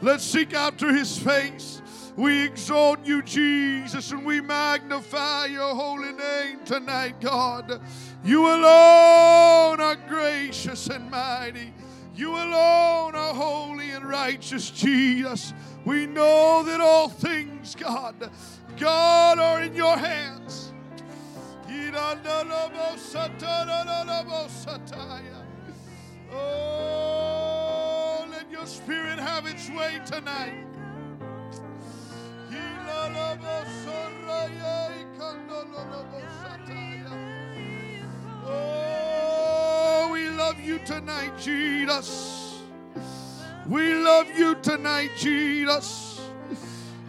Let's 0.00 0.22
seek 0.24 0.54
after 0.54 0.92
his 0.92 1.18
face. 1.18 1.82
We 2.18 2.44
exalt 2.44 3.06
you, 3.06 3.22
Jesus, 3.22 4.10
and 4.10 4.26
we 4.26 4.40
magnify 4.40 5.46
your 5.46 5.72
holy 5.72 6.10
name 6.10 6.64
tonight, 6.64 7.20
God. 7.20 7.80
You 8.24 8.44
alone 8.44 9.80
are 9.80 9.94
gracious 10.08 10.88
and 10.88 11.08
mighty. 11.08 11.72
You 12.16 12.30
alone 12.34 13.14
are 13.14 13.32
holy 13.32 13.92
and 13.92 14.04
righteous, 14.04 14.68
Jesus. 14.70 15.54
We 15.84 16.06
know 16.06 16.64
that 16.64 16.80
all 16.80 17.08
things, 17.08 17.76
God, 17.76 18.28
God, 18.76 19.38
are 19.38 19.62
in 19.62 19.76
your 19.76 19.96
hands. 19.96 20.72
Oh, 26.32 28.26
let 28.28 28.50
your 28.50 28.66
spirit 28.66 29.20
have 29.20 29.46
its 29.46 29.70
way 29.70 30.00
tonight. 30.04 30.77
Oh, 38.46 40.10
we 40.12 40.28
love 40.30 40.60
you 40.60 40.78
tonight, 40.80 41.32
Jesus. 41.38 42.62
We 43.66 43.94
love 43.94 44.28
you 44.38 44.54
tonight, 44.56 45.10
Jesus. 45.16 46.20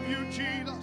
you, 0.08 0.24
Jesus. 0.30 0.74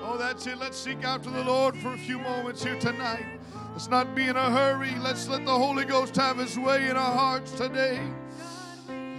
Oh, 0.00 0.16
that's 0.18 0.46
it. 0.46 0.58
Let's 0.58 0.76
seek 0.76 1.04
after 1.04 1.30
the 1.30 1.42
Lord 1.44 1.76
for 1.76 1.94
a 1.94 1.98
few 1.98 2.18
moments 2.18 2.62
here 2.62 2.78
tonight. 2.78 3.24
Let's 3.72 3.88
not 3.88 4.14
be 4.14 4.28
in 4.28 4.36
a 4.36 4.50
hurry. 4.50 4.94
Let's 4.96 5.28
let 5.28 5.44
the 5.44 5.56
Holy 5.56 5.84
Ghost 5.84 6.16
have 6.16 6.38
his 6.38 6.58
way 6.58 6.88
in 6.88 6.96
our 6.96 7.12
hearts 7.12 7.52
today. 7.52 8.00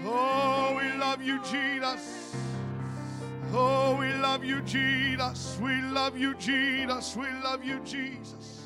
Oh, 0.05 0.77
we 0.79 0.97
love 0.99 1.21
you, 1.21 1.39
Jesus. 1.43 2.35
Oh, 3.53 3.95
we 3.99 4.13
love 4.13 4.43
you, 4.43 4.61
Jesus. 4.61 5.57
We 5.61 5.81
love 5.81 6.17
you, 6.17 6.35
Jesus. 6.35 7.15
We 7.15 7.27
love 7.43 7.63
you, 7.63 7.79
Jesus. 7.83 8.64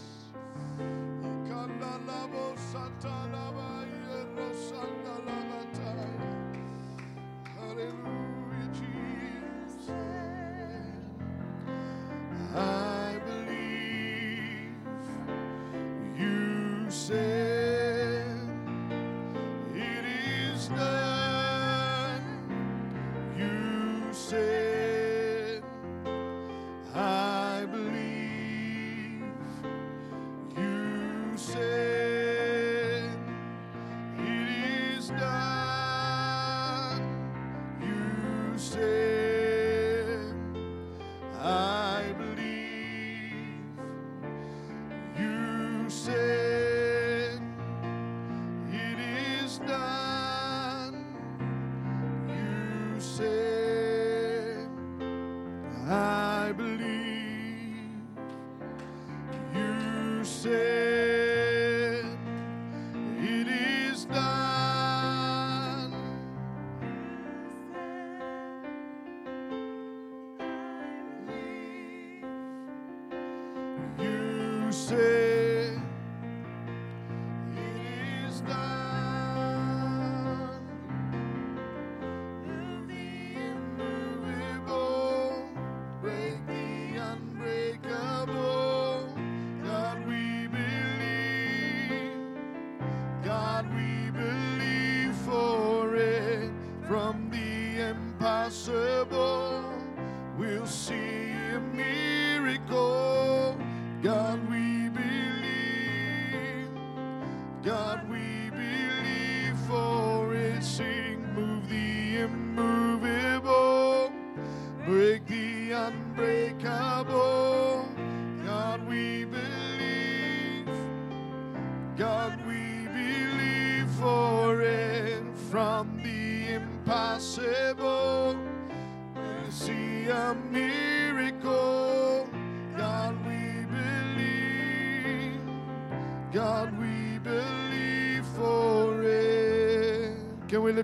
You 60.46 60.89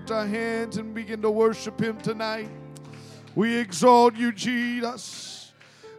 lift 0.06 0.16
our 0.16 0.26
hands 0.26 0.76
and 0.76 0.94
begin 0.94 1.20
to 1.20 1.30
worship 1.30 1.80
Him 1.80 1.98
tonight? 1.98 2.48
We 3.34 3.56
exalt 3.56 4.14
you, 4.14 4.30
Jesus. 4.30 5.52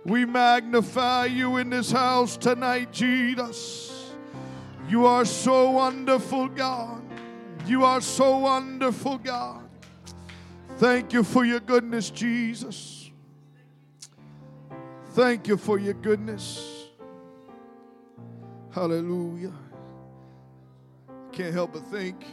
We 0.05 0.23
magnify 0.23 1.25
you 1.25 1.57
in 1.57 1.69
this 1.69 1.91
house 1.91 2.37
tonight, 2.37 2.93
Jesus. 2.93 4.13
You 4.87 5.05
are 5.05 5.25
so 5.25 5.71
wonderful, 5.71 6.47
God. 6.47 7.01
You 7.65 7.83
are 7.83 7.99
so 7.99 8.37
wonderful, 8.37 9.17
God. 9.17 9.67
Thank 10.77 11.11
you 11.11 11.23
for 11.23 11.43
your 11.43 11.59
goodness, 11.59 12.09
Jesus. 12.09 13.11
Thank 15.11 15.49
you 15.49 15.57
for 15.57 15.77
your 15.77 15.95
goodness. 15.95 16.85
Hallelujah. 18.71 19.53
Can't 21.33 21.53
help 21.53 21.73
but 21.73 21.85
think 21.87 22.23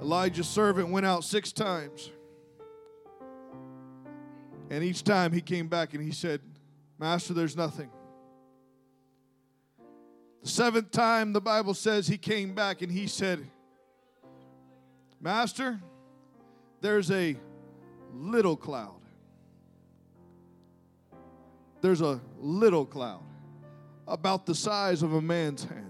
Elijah's 0.00 0.48
servant 0.48 0.90
went 0.90 1.04
out 1.04 1.24
six 1.24 1.52
times. 1.52 2.10
And 4.70 4.84
each 4.84 5.02
time 5.02 5.32
he 5.32 5.40
came 5.40 5.68
back 5.68 5.94
and 5.94 6.02
he 6.02 6.12
said, 6.12 6.40
Master, 6.98 7.34
there's 7.34 7.56
nothing. 7.56 7.90
The 10.42 10.48
seventh 10.48 10.90
time, 10.90 11.32
the 11.32 11.40
Bible 11.40 11.74
says 11.74 12.06
he 12.06 12.18
came 12.18 12.54
back 12.54 12.82
and 12.82 12.92
he 12.92 13.06
said, 13.06 13.44
Master, 15.20 15.80
there's 16.80 17.10
a 17.10 17.36
little 18.12 18.56
cloud. 18.56 19.00
There's 21.80 22.00
a 22.00 22.20
little 22.38 22.84
cloud 22.84 23.22
about 24.06 24.46
the 24.46 24.54
size 24.54 25.02
of 25.02 25.12
a 25.12 25.20
man's 25.20 25.64
hand. 25.64 25.84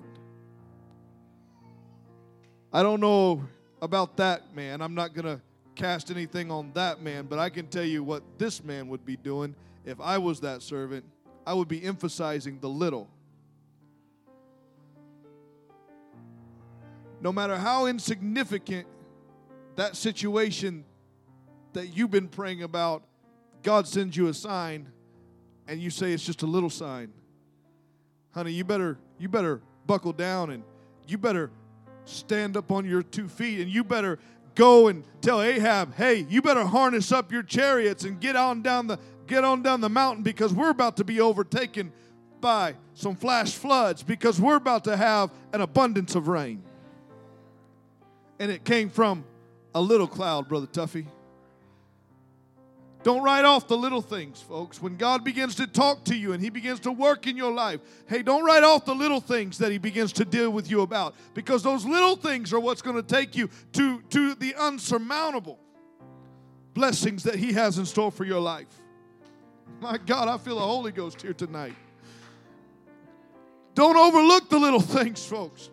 I 2.73 2.83
don't 2.83 3.01
know 3.01 3.43
about 3.81 4.17
that 4.17 4.55
man. 4.55 4.81
I'm 4.81 4.95
not 4.95 5.15
going 5.15 5.25
to 5.25 5.41
cast 5.75 6.11
anything 6.11 6.51
on 6.51 6.73
that 6.75 7.01
man, 7.01 7.27
but 7.27 7.39
I 7.39 7.51
can 7.51 7.67
tell 7.69 7.85
you 7.85 8.03
what 8.03 8.23
this 8.39 8.63
man 8.65 8.89
would 8.89 9.05
be 9.05 9.17
doing 9.17 9.55
if 9.85 10.01
I 10.01 10.19
was 10.19 10.41
that 10.41 10.63
servant. 10.63 11.05
I 11.47 11.55
would 11.55 11.69
be 11.69 11.83
emphasizing 11.83 12.59
the 12.61 12.69
little. 12.69 13.09
No 17.21 17.33
matter 17.33 17.57
how 17.57 17.87
insignificant 17.87 18.87
that 19.77 19.97
situation 19.97 20.85
that 21.73 21.97
you've 21.97 22.11
been 22.11 22.29
praying 22.29 22.63
about, 22.63 23.03
God 23.63 23.87
sends 23.87 24.17
you 24.17 24.29
a 24.29 24.35
sign 24.35 24.89
and 25.67 25.81
you 25.81 25.91
say 25.91 26.13
it's 26.13 26.25
just 26.25 26.43
a 26.43 26.47
little 26.47 26.71
sign. 26.71 27.13
Honey, 28.33 28.53
you 28.53 28.65
better 28.65 28.99
you 29.19 29.29
better 29.29 29.61
buckle 29.87 30.13
down 30.13 30.51
and 30.51 30.63
you 31.07 31.19
better 31.19 31.51
stand 32.09 32.57
up 32.57 32.71
on 32.71 32.85
your 32.85 33.03
two 33.03 33.29
feet 33.29 33.61
and 33.61 33.71
you 33.71 33.85
better 33.85 34.19
go 34.55 34.89
and 34.89 35.05
tell 35.21 35.41
Ahab, 35.41 35.95
"Hey, 35.95 36.27
you 36.29 36.43
better 36.43 36.65
harness 36.65 37.13
up 37.13 37.31
your 37.31 37.43
chariots 37.43 38.05
and 38.05 38.21
get 38.21 38.37
on 38.37 38.63
down 38.63 38.87
the 38.87 38.99
get 39.27 39.45
on 39.45 39.63
down 39.63 39.81
the 39.81 39.91
mountain 39.91 40.23
because 40.23 40.53
we're 40.53 40.71
about 40.71 40.97
to 40.97 41.05
be 41.05 41.21
overtaken 41.21 41.93
by 42.41 42.75
some 42.95 43.15
flash 43.15 43.53
floods 43.53 44.03
because 44.03 44.41
we're 44.41 44.57
about 44.57 44.85
to 44.85 44.97
have 44.97 45.31
an 45.53 45.61
abundance 45.61 46.15
of 46.15 46.29
rain." 46.29 46.63
And 48.41 48.51
it 48.51 48.65
came 48.65 48.89
from 48.89 49.25
a 49.75 49.81
little 49.81 50.07
cloud, 50.07 50.49
brother 50.49 50.67
Tuffy. 50.67 51.07
Don't 53.09 53.23
write 53.23 53.47
off 53.47 53.67
the 53.67 53.77
little 53.79 54.03
things, 54.03 54.39
folks. 54.39 54.83
When 54.83 54.99
God 54.99 55.25
begins 55.25 55.55
to 55.55 55.67
talk 55.67 56.05
to 56.05 56.15
you 56.15 56.35
and 56.35 56.43
He 56.43 56.51
begins 56.51 56.79
to 56.81 56.93
work 56.93 57.27
in 57.27 57.39
your 57.39 57.51
life, 57.51 57.81
hey, 58.07 58.23
don't 58.23 58.45
write 58.45 58.65
off 58.65 58.85
the 58.85 58.95
little 58.95 59.19
things 59.19 59.57
that 59.57 59.73
He 59.73 59.79
begins 59.79 60.13
to 60.13 60.27
deal 60.27 60.51
with 60.51 60.71
you 60.71 60.83
about 60.83 61.15
because 61.33 61.63
those 61.63 61.87
little 61.87 62.17
things 62.17 62.53
are 62.53 62.61
what's 62.61 62.83
going 62.83 62.97
to 62.97 63.03
take 63.03 63.35
you 63.35 63.49
to, 63.73 64.03
to 64.11 64.35
the 64.35 64.55
unsurmountable 64.57 65.59
blessings 66.75 67.23
that 67.23 67.37
He 67.37 67.55
has 67.55 67.79
in 67.79 67.87
store 67.87 68.13
for 68.13 68.27
your 68.27 68.41
life. 68.41 68.69
My 69.81 69.97
God, 69.97 70.29
I 70.29 70.37
feel 70.37 70.57
the 70.57 70.61
Holy 70.61 70.93
Ghost 70.93 71.23
here 71.23 71.33
tonight. 71.33 71.77
Don't 73.75 73.97
overlook 73.97 74.51
the 74.51 74.59
little 74.59 74.83
things, 74.83 75.25
folks. 75.25 75.71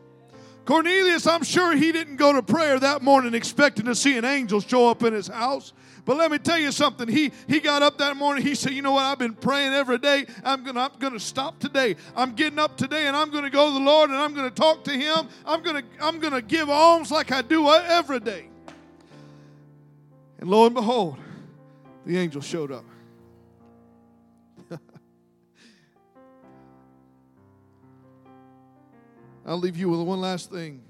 Cornelius, 0.64 1.28
I'm 1.28 1.44
sure 1.44 1.76
he 1.76 1.92
didn't 1.92 2.16
go 2.16 2.34
to 2.34 2.42
prayer 2.42 2.80
that 2.80 3.04
morning 3.04 3.36
expecting 3.36 3.86
to 3.86 3.94
see 3.94 4.18
an 4.18 4.26
angel 4.26 4.62
show 4.62 4.90
up 4.90 5.04
in 5.04 5.14
his 5.14 5.28
house. 5.28 5.74
But 6.06 6.18
let 6.18 6.32
me 6.32 6.38
tell 6.38 6.60
you 6.60 6.72
something. 6.72 7.08
He 7.08 7.32
he 7.48 7.60
got 7.60 7.82
up 7.82 7.98
that 7.98 8.16
morning. 8.16 8.46
He 8.46 8.54
said, 8.54 8.74
"You 8.74 8.84
know 8.84 8.92
what? 8.92 9.04
I've 9.04 9.18
been 9.18 9.34
praying 9.34 9.74
every 9.74 9.98
day. 9.98 10.28
I'm 10.44 10.64
gonna 10.64 10.82
I'm 10.82 10.92
gonna 11.00 11.20
stop 11.20 11.60
today. 11.60 11.96
I'm 12.16 12.36
getting 12.36 12.60
up 12.60 12.78
today, 12.78 13.08
and 13.08 13.18
I'm 13.18 13.32
gonna 13.32 13.50
go 13.50 13.70
to 13.70 13.74
the 13.74 13.80
Lord, 13.80 14.12
and 14.12 14.20
I'm 14.20 14.36
gonna 14.36 14.52
talk 14.52 14.84
to 14.84 14.92
Him. 14.92 15.28
I'm 15.46 15.64
gonna 15.64 15.82
I'm 16.00 16.20
gonna 16.20 16.44
give 16.44 16.70
alms 16.70 17.10
like 17.10 17.32
I 17.32 17.42
do 17.42 17.68
every 17.70 18.20
day." 18.20 18.50
And 20.38 20.48
lo 20.48 20.68
and 20.68 20.76
behold, 20.76 21.18
the 22.06 22.20
angel 22.20 22.42
showed 22.42 22.72
up. 22.72 22.86
I'll 29.46 29.58
leave 29.58 29.76
you 29.76 29.90
with 29.90 30.02
one 30.02 30.22
last 30.22 30.52
thing. 30.52 30.84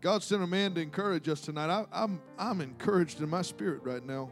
God 0.00 0.22
sent 0.22 0.42
a 0.42 0.46
man 0.46 0.74
to 0.74 0.80
encourage 0.80 1.28
us 1.28 1.40
tonight. 1.40 1.68
I, 1.68 1.84
I'm, 1.92 2.20
I'm 2.38 2.60
encouraged 2.60 3.20
in 3.20 3.28
my 3.28 3.42
spirit 3.42 3.82
right 3.84 4.04
now. 4.04 4.30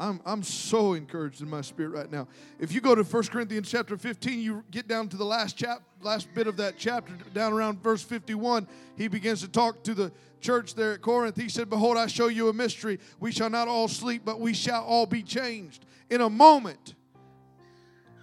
I'm, 0.00 0.20
I'm 0.24 0.42
so 0.42 0.94
encouraged 0.94 1.42
in 1.42 1.50
my 1.50 1.60
spirit 1.60 1.90
right 1.90 2.10
now. 2.10 2.26
If 2.58 2.72
you 2.72 2.80
go 2.80 2.94
to 2.94 3.02
1 3.02 3.22
Corinthians 3.24 3.70
chapter 3.70 3.98
15, 3.98 4.40
you 4.40 4.64
get 4.70 4.88
down 4.88 5.08
to 5.10 5.18
the 5.18 5.26
last 5.26 5.58
chap, 5.58 5.82
last 6.00 6.32
bit 6.34 6.46
of 6.46 6.56
that 6.56 6.78
chapter, 6.78 7.12
down 7.34 7.52
around 7.52 7.82
verse 7.82 8.02
51, 8.02 8.66
he 8.96 9.08
begins 9.08 9.42
to 9.42 9.48
talk 9.48 9.84
to 9.84 9.94
the 9.94 10.10
church 10.40 10.74
there 10.74 10.94
at 10.94 11.02
Corinth. 11.02 11.36
He 11.36 11.50
said, 11.50 11.68
Behold, 11.68 11.98
I 11.98 12.06
show 12.06 12.28
you 12.28 12.48
a 12.48 12.52
mystery. 12.52 12.98
We 13.20 13.30
shall 13.30 13.50
not 13.50 13.68
all 13.68 13.88
sleep, 13.88 14.22
but 14.24 14.40
we 14.40 14.54
shall 14.54 14.82
all 14.84 15.04
be 15.04 15.22
changed. 15.22 15.84
In 16.08 16.22
a 16.22 16.30
moment, 16.30 16.94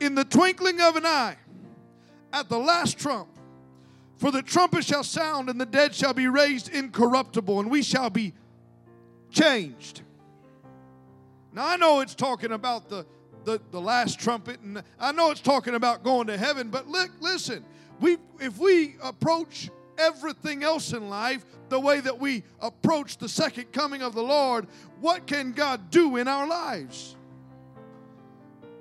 in 0.02 0.16
the 0.16 0.26
twinkling 0.26 0.82
of 0.82 0.96
an 0.96 1.06
eye, 1.06 1.38
at 2.34 2.50
the 2.50 2.58
last 2.58 2.98
trump, 2.98 3.30
for 4.18 4.32
the 4.32 4.42
trumpet 4.42 4.84
shall 4.84 5.04
sound, 5.04 5.50
and 5.50 5.62
the 5.62 5.66
dead 5.66 5.94
shall 5.94 6.14
be 6.14 6.28
raised 6.28 6.70
incorruptible, 6.74 7.60
and 7.60 7.70
we 7.70 7.84
shall 7.84 8.10
be 8.10 8.34
changed. 9.32 10.02
Now, 11.54 11.68
I 11.68 11.78
know 11.78 12.02
it's 12.02 12.16
talking 12.16 12.52
about 12.52 12.90
the, 12.90 13.06
the, 13.44 13.62
the 13.72 13.82
last 13.82 14.20
trumpet, 14.20 14.60
and 14.62 14.84
I 15.00 15.12
know 15.12 15.32
it's 15.32 15.42
talking 15.42 15.76
about 15.76 16.04
going 16.04 16.28
to 16.28 16.38
heaven, 16.38 16.70
but 16.70 16.88
li- 16.88 17.08
listen, 17.20 17.64
we, 18.00 18.18
if 18.40 18.58
we 18.58 18.96
approach 19.02 19.70
everything 19.98 20.64
else 20.64 20.94
in 20.94 21.10
life 21.10 21.46
the 21.70 21.80
way 21.80 22.00
that 22.00 22.20
we 22.20 22.44
approach 22.60 23.18
the 23.18 23.30
second 23.30 23.72
coming 23.72 24.02
of 24.02 24.14
the 24.14 24.22
Lord, 24.22 24.68
what 25.00 25.28
can 25.28 25.52
God 25.52 25.90
do 25.90 26.18
in 26.18 26.28
our 26.28 26.48
lives? 26.48 27.16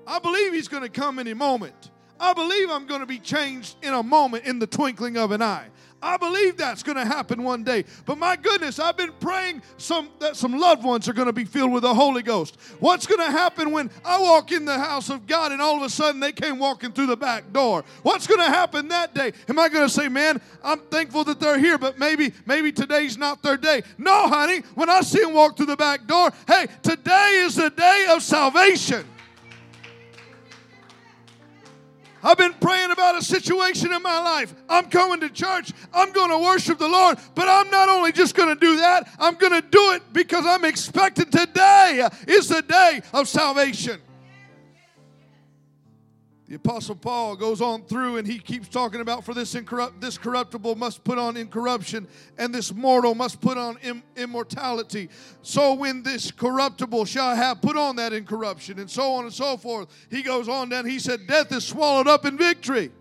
I 0.07 0.19
believe 0.19 0.53
He's 0.53 0.69
going 0.69 0.83
to 0.83 0.89
come 0.89 1.19
any 1.19 1.35
moment. 1.35 1.91
I 2.19 2.33
believe 2.33 2.71
I'm 2.71 2.87
going 2.87 3.01
to 3.01 3.07
be 3.07 3.19
changed 3.19 3.77
in 3.83 3.93
a 3.93 4.03
moment 4.03 4.45
in 4.45 4.59
the 4.59 4.67
twinkling 4.67 5.17
of 5.17 5.31
an 5.31 5.43
eye. 5.43 5.69
I 6.03 6.17
believe 6.19 6.57
that's 6.57 6.83
going 6.83 6.97
to 6.97 7.05
happen 7.05 7.43
one 7.43 7.65
day. 7.65 7.85
But 8.05 8.19
my 8.19 8.37
goodness, 8.37 8.79
I've 8.79 8.97
been 8.97 9.13
praying 9.19 9.63
some 9.79 10.09
that 10.21 10.37
some 10.37 10.59
loved 10.59 10.85
ones 10.85 11.09
are 11.09 11.13
going 11.13 11.27
to 11.27 11.33
be 11.33 11.45
filled 11.45 11.73
with 11.73 11.83
the 11.83 11.95
Holy 11.95 12.23
Ghost. 12.23 12.59
What's 12.81 13.07
going 13.07 13.21
to 13.21 13.31
happen 13.31 13.73
when 13.73 13.91
I 14.05 14.21
walk 14.21 14.53
in 14.53 14.65
the 14.67 14.79
house 14.79 15.09
of 15.09 15.27
God 15.27 15.53
and 15.53 15.61
all 15.61 15.77
of 15.77 15.83
a 15.83 15.91
sudden 15.91 16.21
they 16.21 16.33
came 16.33 16.59
walking 16.59 16.93
through 16.93 17.07
the 17.07 17.17
back 17.17 17.53
door? 17.53 17.85
What's 18.03 18.27
going 18.27 18.41
to 18.41 18.47
happen 18.47 18.89
that 18.89 19.15
day? 19.15 19.33
Am 19.49 19.59
I 19.59 19.69
going 19.69 19.87
to 19.87 19.93
say, 19.93 20.09
"Man, 20.09 20.41
I'm 20.63 20.81
thankful 20.81 21.25
that 21.25 21.41
they're 21.41 21.59
here, 21.59 21.79
but 21.79 21.99
maybe 21.99 22.33
maybe 22.45 22.73
today's 22.73 23.17
not 23.17 23.43
their 23.43 23.57
day." 23.57 23.83
No, 23.99 24.29
honey. 24.29 24.63
When 24.75 24.91
I 24.91 25.01
see 25.01 25.21
them 25.21 25.33
walk 25.33 25.57
through 25.57 25.67
the 25.67 25.77
back 25.77 26.07
door, 26.07 26.31
hey, 26.47 26.67
today 26.83 27.43
is 27.45 27.57
the 27.57 27.71
day 27.71 28.07
of 28.11 28.23
salvation. 28.23 29.07
I've 32.23 32.39
been 32.39 32.55
praying 32.55 32.91
about 32.91 33.17
a 33.17 33.23
situation 33.23 33.93
in 33.93 34.03
my 34.03 34.19
life. 34.19 34.55
I'm 34.69 34.89
coming 34.91 35.21
to 35.21 35.29
church. 35.29 35.73
I'm 35.93 36.13
going 36.13 36.31
to 36.31 36.39
worship 36.39 36.79
the 36.79 36.89
Lord. 36.89 37.19
But 37.35 37.49
I'm 37.49 37.71
not 37.71 37.89
only 37.89 38.13
just 38.13 38.35
going 38.35 38.49
to 38.49 38.61
do 38.61 38.77
that, 38.79 39.09
I'm 39.19 39.35
going 39.35 39.53
to 39.53 39.67
do 39.67 39.93
it 39.93 40.03
because 40.13 40.45
I'm 40.47 40.65
expecting 40.65 41.27
today 41.27 42.09
is 42.27 42.49
the 42.49 42.63
day 42.63 43.03
of 43.13 43.29
salvation. 43.29 44.01
The 46.49 46.55
Apostle 46.55 46.95
Paul 46.95 47.35
goes 47.35 47.61
on 47.61 47.83
through 47.83 48.19
and 48.19 48.27
he 48.27 48.39
keeps 48.39 48.69
talking 48.69 49.01
about 49.01 49.25
for 49.25 49.35
this 49.35 49.57
incorrupt, 49.57 50.01
this 50.01 50.17
corruptible 50.17 50.77
must 50.77 51.03
put 51.03 51.19
on 51.19 51.37
incorruption, 51.37 52.07
and 52.39 52.55
this 52.55 52.73
mortal 52.73 53.17
must 53.17 53.41
put 53.41 53.59
on 53.59 53.79
Im- 53.83 54.05
immortality. 54.15 55.09
So 55.43 55.75
when 55.75 56.05
this 56.05 56.31
corruptible 56.31 57.05
shall 57.05 57.35
have 57.35 57.61
put 57.61 57.77
on 57.77 57.97
that 57.97 58.13
incorruption, 58.13 58.79
and 58.79 58.89
so 58.89 59.15
on 59.15 59.25
and 59.25 59.33
so 59.33 59.57
forth, 59.57 59.89
he 60.09 60.23
goes 60.23 60.49
on 60.49 60.69
down. 60.69 60.87
He 60.87 61.01
said, 61.01 61.27
Death 61.27 61.51
is 61.51 61.65
swallowed 61.65 62.07
up 62.07 62.25
in 62.25 62.39
victory. 62.39 62.93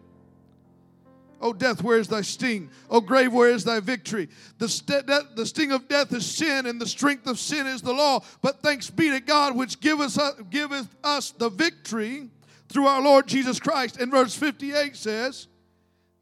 Oh, 1.39 1.53
death, 1.53 1.83
where 1.83 1.99
is 1.99 2.07
thy 2.07 2.21
sting? 2.21 2.71
Oh, 2.89 3.01
grave, 3.01 3.31
where 3.31 3.49
is 3.51 3.63
thy 3.63 3.79
victory? 3.79 4.29
The, 4.57 4.69
st- 4.69 5.05
the 5.05 5.45
sting 5.45 5.71
of 5.71 5.87
death 5.87 6.11
is 6.13 6.25
sin, 6.25 6.65
and 6.65 6.81
the 6.81 6.87
strength 6.87 7.27
of 7.27 7.37
sin 7.37 7.67
is 7.67 7.83
the 7.83 7.93
law. 7.93 8.21
But 8.41 8.61
thanks 8.61 8.89
be 8.89 9.11
to 9.11 9.19
God, 9.19 9.55
which 9.55 9.79
giveth 9.79 10.17
us, 10.17 10.41
giveth 10.49 10.87
us 11.03 11.29
the 11.31 11.49
victory 11.49 12.31
through 12.69 12.87
our 12.87 13.01
Lord 13.01 13.27
Jesus 13.27 13.59
Christ. 13.59 13.97
And 13.97 14.11
verse 14.11 14.35
58 14.35 14.95
says, 14.95 15.47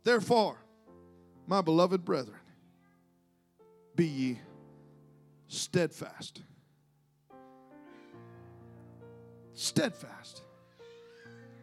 Therefore, 0.03 0.57
my 1.47 1.61
beloved 1.61 2.03
brethren, 2.03 2.39
be 3.95 4.05
ye 4.05 4.39
steadfast. 5.47 6.41
Steadfast. 9.53 10.41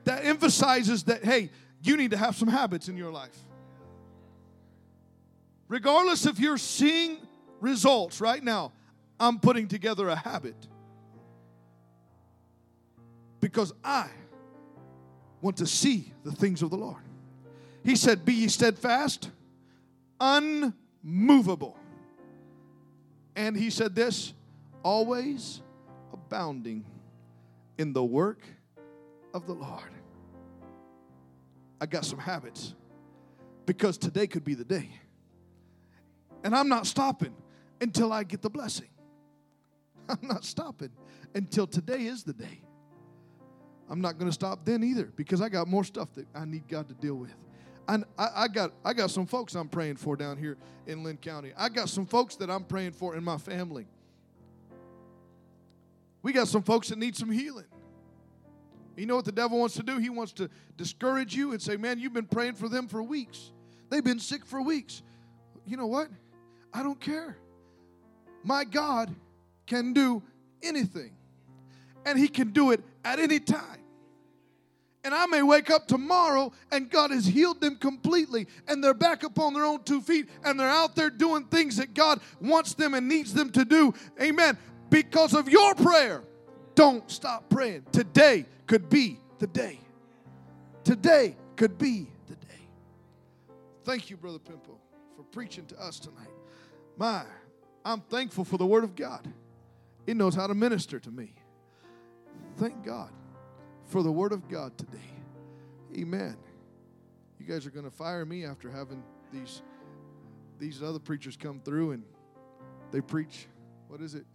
That 0.05 0.24
emphasizes 0.24 1.05
that, 1.05 1.24
hey, 1.24 1.51
you 1.83 1.97
need 1.97 2.12
to 2.12 2.16
have 2.16 2.37
some 2.37 2.49
habits 2.49 2.89
in 2.89 2.97
your 2.97 3.11
life. 3.11 3.37
Regardless 5.68 6.26
if 6.26 6.39
you're 6.39 6.59
seeing 6.59 7.18
results 7.61 8.20
right 8.20 8.43
now, 8.43 8.72
I'm 9.18 9.39
putting 9.39 9.68
together 9.68 10.09
a 10.09 10.16
habit 10.16 10.57
because 13.41 13.72
I 13.85 14.09
want 15.41 15.57
to 15.59 15.66
see 15.66 16.12
the 16.24 16.32
things 16.32 16.62
of 16.62 16.70
the 16.70 16.76
Lord. 16.76 17.03
He 17.84 17.97
said, 17.97 18.24
Be 18.24 18.34
ye 18.34 18.49
steadfast, 18.49 19.30
unmovable. 20.20 21.76
And 23.36 23.57
he 23.57 23.70
said 23.70 23.95
this, 23.95 24.34
always 24.82 25.62
abounding 26.12 26.84
in 27.78 27.93
the 27.93 28.05
work 28.05 28.43
of 29.32 29.47
the 29.47 29.55
Lord. 29.55 29.91
I 31.80 31.86
got 31.86 32.05
some 32.05 32.18
habits 32.18 32.74
because 33.64 33.97
today 33.97 34.26
could 34.26 34.45
be 34.45 34.55
the 34.55 34.64
day. 34.64 34.91
And 36.45 36.55
I'm 36.55 36.68
not 36.68 36.86
stopping 36.86 37.34
until 37.80 38.12
I 38.12 38.24
get 38.24 38.43
the 38.43 38.51
blessing. 38.51 38.88
I'm 40.09 40.18
not 40.22 40.45
stopping 40.45 40.91
until 41.34 41.66
today 41.66 42.05
is 42.05 42.24
the 42.24 42.32
day. 42.32 42.61
I'm 43.91 44.01
not 44.01 44.18
going 44.18 44.28
to 44.30 44.32
stop 44.32 44.64
then 44.64 44.84
either 44.84 45.12
because 45.16 45.43
I 45.43 45.49
got 45.49 45.66
more 45.66 45.82
stuff 45.82 46.14
that 46.14 46.26
I 46.34 46.45
need 46.45 46.68
God 46.68 46.88
to 46.88 46.95
deal 46.95 47.16
with. 47.16 47.34
I, 47.88 47.99
I, 48.16 48.47
got 48.47 48.72
I 48.84 48.93
got 48.93 49.11
some 49.11 49.26
folks 49.26 49.57
I'm 49.57 49.68
praying 49.68 49.97
for 49.97 50.14
down 50.14 50.36
here 50.36 50.57
in 50.86 51.03
Lynn 51.03 51.16
County. 51.16 51.53
I 51.57 51.68
got 51.68 51.88
some 51.88 52.07
folks 52.07 52.36
that 52.36 52.49
I'm 52.49 52.62
praying 52.62 52.93
for 52.93 53.16
in 53.16 53.24
my 53.24 53.36
family. 53.36 53.88
We 56.22 56.32
got 56.32 56.47
some 56.47 56.62
folks 56.62 56.91
that 56.91 56.99
need 56.99 57.16
some 57.16 57.32
healing. 57.32 57.64
You 58.97 59.07
know 59.07 59.16
what 59.16 59.24
the 59.24 59.32
devil 59.32 59.59
wants 59.59 59.74
to 59.76 59.82
do? 59.82 59.99
He 59.99 60.11
wants 60.11 60.32
to 60.34 60.49
discourage 60.76 61.34
you 61.34 61.53
and 61.53 61.61
say, 61.61 61.76
Man, 61.76 61.99
you've 61.99 62.12
been 62.12 62.26
praying 62.26 62.55
for 62.55 62.68
them 62.68 62.86
for 62.86 63.03
weeks. 63.03 63.51
They've 63.88 64.05
been 64.05 64.20
sick 64.20 64.45
for 64.45 64.62
weeks. 64.62 65.03
You 65.66 65.76
know 65.76 65.86
what? 65.86 66.09
I 66.72 66.84
don't 66.84 67.01
care. 67.01 67.38
My 68.45 68.64
God 68.64 69.12
can 69.66 69.93
do 69.93 70.22
anything, 70.62 71.12
and 72.07 72.18
He 72.18 72.28
can 72.28 72.51
do 72.51 72.70
it 72.70 72.84
at 73.05 73.18
any 73.18 73.41
time. 73.41 73.80
And 75.03 75.14
I 75.14 75.26
may 75.26 75.42
wake 75.42 75.70
up 75.70 75.88
tomorrow 75.88 76.53
and 76.70 76.90
God 76.90 77.11
has 77.11 77.24
healed 77.24 77.61
them 77.61 77.76
completely 77.76 78.46
and 78.68 78.84
they're 78.84 78.92
back 78.92 79.24
up 79.24 79.38
on 79.38 79.55
their 79.55 79.64
own 79.64 79.82
two 79.82 80.03
feet 80.03 80.28
and 80.44 80.61
they're 80.61 80.68
out 80.68 80.94
there 80.94 81.09
doing 81.09 81.44
things 81.44 81.76
that 81.78 81.94
God 81.94 82.20
wants 82.40 82.74
them 82.74 82.92
and 82.92 83.09
needs 83.09 83.32
them 83.32 83.51
to 83.53 83.64
do. 83.64 83.94
Amen. 84.20 84.59
Because 84.90 85.32
of 85.32 85.48
your 85.48 85.74
prayer, 85.74 86.22
don't 86.74 87.11
stop 87.11 87.48
praying. 87.48 87.86
Today 87.92 88.44
could 88.66 88.90
be 88.90 89.18
the 89.38 89.46
day. 89.46 89.80
Today 90.84 91.36
could 91.57 91.78
be 91.78 92.09
the 92.26 92.34
day. 92.34 92.68
Thank 93.84 94.11
you, 94.11 94.18
Brother 94.18 94.38
Pimple, 94.38 94.78
for 95.16 95.22
preaching 95.22 95.64
to 95.66 95.82
us 95.82 95.98
tonight. 95.98 96.28
My, 96.98 97.24
I'm 97.86 98.01
thankful 98.03 98.44
for 98.44 98.59
the 98.59 98.66
Word 98.66 98.84
of 98.84 98.94
God. 98.96 99.26
It 100.07 100.16
knows 100.16 100.34
how 100.34 100.46
to 100.46 100.55
minister 100.55 101.01
to 101.01 101.11
me. 101.11 101.32
Thank 102.57 102.84
God 102.84 103.11
for 103.91 104.05
the 104.05 104.12
Word 104.12 104.32
of 104.32 104.49
God 104.49 104.78
today. 104.78 104.99
Amen. 105.97 106.36
You 107.41 107.47
guys 107.47 107.66
are 107.66 107.70
going 107.70 107.84
to 107.84 107.91
fire 107.91 108.24
me 108.24 108.45
after 108.45 108.70
having 108.70 109.03
these 109.32 109.62
these 110.59 110.82
other 110.82 110.99
preachers 110.99 111.36
come 111.36 111.61
through 111.64 111.93
and 111.93 112.05
they 112.93 113.01
preach. 113.01 113.49
What 113.88 114.01
is 114.01 114.14
it? 114.14 114.26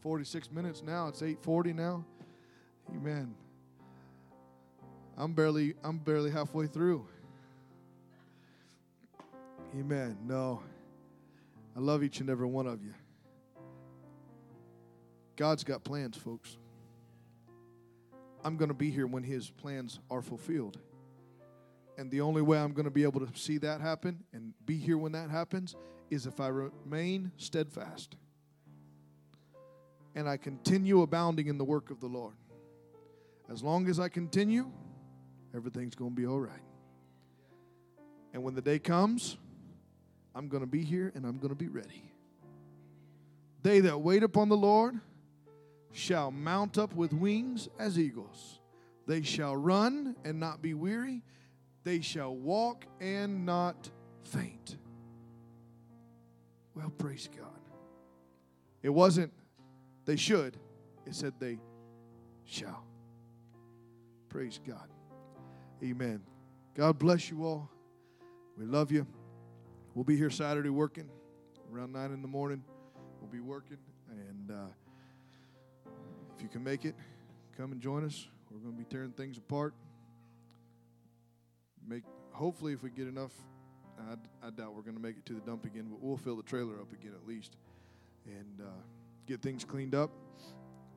46 0.00 0.52
minutes 0.52 0.82
now. 0.82 1.08
It's 1.08 1.20
8:40 1.20 1.74
now. 1.74 2.04
Amen. 2.94 3.34
I'm 5.16 5.32
barely 5.32 5.74
I'm 5.82 5.98
barely 5.98 6.30
halfway 6.30 6.66
through. 6.66 7.06
Amen. 9.76 10.16
No. 10.24 10.62
I 11.74 11.80
love 11.80 12.04
each 12.04 12.20
and 12.20 12.30
every 12.30 12.46
one 12.46 12.66
of 12.66 12.84
you. 12.84 12.92
God's 15.36 15.64
got 15.64 15.82
plans, 15.82 16.16
folks. 16.16 16.58
I'm 18.44 18.56
going 18.56 18.68
to 18.68 18.74
be 18.74 18.90
here 18.90 19.06
when 19.06 19.22
His 19.22 19.50
plans 19.50 20.00
are 20.10 20.22
fulfilled. 20.22 20.78
And 21.98 22.10
the 22.10 22.20
only 22.22 22.42
way 22.42 22.58
I'm 22.58 22.72
going 22.72 22.84
to 22.84 22.90
be 22.90 23.02
able 23.02 23.20
to 23.26 23.38
see 23.38 23.58
that 23.58 23.80
happen 23.80 24.24
and 24.32 24.54
be 24.64 24.76
here 24.76 24.98
when 24.98 25.12
that 25.12 25.30
happens 25.30 25.76
is 26.10 26.26
if 26.26 26.40
I 26.40 26.48
remain 26.48 27.32
steadfast 27.36 28.16
and 30.14 30.28
I 30.28 30.36
continue 30.36 31.02
abounding 31.02 31.46
in 31.46 31.58
the 31.58 31.64
work 31.64 31.90
of 31.90 32.00
the 32.00 32.06
Lord. 32.06 32.34
As 33.50 33.62
long 33.62 33.88
as 33.88 34.00
I 34.00 34.08
continue, 34.08 34.70
everything's 35.54 35.94
going 35.94 36.12
to 36.12 36.16
be 36.16 36.26
all 36.26 36.40
right. 36.40 36.62
And 38.32 38.42
when 38.42 38.54
the 38.54 38.62
day 38.62 38.78
comes, 38.78 39.36
I'm 40.34 40.48
going 40.48 40.62
to 40.62 40.66
be 40.66 40.82
here 40.82 41.12
and 41.14 41.26
I'm 41.26 41.38
going 41.38 41.50
to 41.50 41.54
be 41.54 41.68
ready. 41.68 42.10
They 43.62 43.80
that 43.80 44.00
wait 44.00 44.22
upon 44.22 44.48
the 44.48 44.56
Lord, 44.56 44.98
shall 45.92 46.30
mount 46.30 46.78
up 46.78 46.94
with 46.94 47.12
wings 47.12 47.68
as 47.78 47.98
eagles. 47.98 48.60
They 49.06 49.22
shall 49.22 49.56
run 49.56 50.16
and 50.24 50.40
not 50.40 50.62
be 50.62 50.74
weary. 50.74 51.22
They 51.84 52.00
shall 52.00 52.34
walk 52.34 52.86
and 53.00 53.44
not 53.44 53.90
faint. 54.24 54.76
Well, 56.74 56.90
praise 56.90 57.28
God. 57.36 57.48
It 58.82 58.90
wasn't 58.90 59.32
they 60.04 60.16
should, 60.16 60.56
it 61.06 61.14
said 61.14 61.34
they 61.38 61.58
shall. 62.44 62.84
Praise 64.28 64.58
God. 64.66 64.88
Amen. 65.82 66.22
God 66.74 66.98
bless 66.98 67.30
you 67.30 67.44
all. 67.44 67.70
We 68.56 68.64
love 68.64 68.90
you. 68.90 69.06
We'll 69.94 70.04
be 70.04 70.16
here 70.16 70.30
Saturday 70.30 70.70
working 70.70 71.08
around 71.72 71.92
9 71.92 72.12
in 72.12 72.22
the 72.22 72.28
morning. 72.28 72.64
We'll 73.20 73.30
be 73.30 73.40
working 73.40 73.78
and 74.10 74.50
uh, 74.50 74.66
if 76.42 76.46
you 76.46 76.50
can 76.50 76.64
make 76.64 76.84
it, 76.84 76.96
come 77.56 77.70
and 77.70 77.80
join 77.80 78.04
us. 78.04 78.26
We're 78.50 78.58
going 78.58 78.74
to 78.74 78.78
be 78.78 78.84
tearing 78.84 79.12
things 79.12 79.38
apart. 79.38 79.74
Make 81.86 82.02
hopefully, 82.32 82.72
if 82.72 82.82
we 82.82 82.90
get 82.90 83.06
enough, 83.06 83.30
I, 83.96 84.14
I 84.44 84.50
doubt 84.50 84.74
we're 84.74 84.82
going 84.82 84.96
to 84.96 85.02
make 85.02 85.16
it 85.16 85.24
to 85.26 85.34
the 85.34 85.40
dump 85.40 85.66
again, 85.66 85.86
but 85.88 86.00
we'll 86.02 86.16
fill 86.16 86.34
the 86.34 86.42
trailer 86.42 86.80
up 86.80 86.92
again 86.92 87.12
at 87.14 87.28
least, 87.28 87.56
and 88.26 88.60
uh, 88.60 88.70
get 89.24 89.40
things 89.40 89.64
cleaned 89.64 89.94
up. 89.94 90.10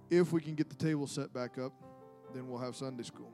If 0.09 0.31
we 0.31 0.41
can 0.41 0.55
get 0.55 0.67
the 0.67 0.83
table 0.83 1.05
set 1.05 1.31
back 1.31 1.59
up, 1.59 1.73
then 2.33 2.47
we'll 2.47 2.59
have 2.59 2.75
Sunday 2.75 3.03
school. 3.03 3.31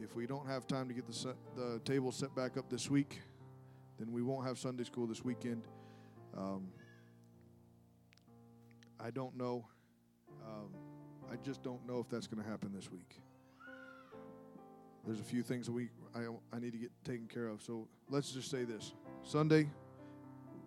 If 0.00 0.14
we 0.14 0.28
don't 0.28 0.46
have 0.46 0.68
time 0.68 0.86
to 0.86 0.94
get 0.94 1.08
the 1.08 1.34
the 1.56 1.80
table 1.84 2.12
set 2.12 2.32
back 2.36 2.56
up 2.56 2.70
this 2.70 2.88
week, 2.88 3.22
then 3.98 4.12
we 4.12 4.22
won't 4.22 4.46
have 4.46 4.56
Sunday 4.56 4.84
school 4.84 5.08
this 5.08 5.24
weekend. 5.24 5.66
Um, 6.38 6.68
I 9.00 9.10
don't 9.10 9.36
know. 9.36 9.64
I 11.32 11.36
just 11.36 11.62
don't 11.62 11.86
know 11.88 11.98
if 11.98 12.10
that's 12.10 12.26
going 12.26 12.42
to 12.42 12.48
happen 12.48 12.72
this 12.74 12.92
week. 12.92 13.18
There's 15.06 15.18
a 15.18 15.24
few 15.24 15.42
things 15.42 15.64
that 15.64 15.72
we 15.72 15.88
I, 16.14 16.26
I 16.52 16.60
need 16.60 16.72
to 16.72 16.78
get 16.78 16.90
taken 17.04 17.26
care 17.26 17.48
of. 17.48 17.62
So 17.62 17.88
let's 18.10 18.32
just 18.32 18.50
say 18.50 18.64
this: 18.64 18.92
Sunday, 19.22 19.70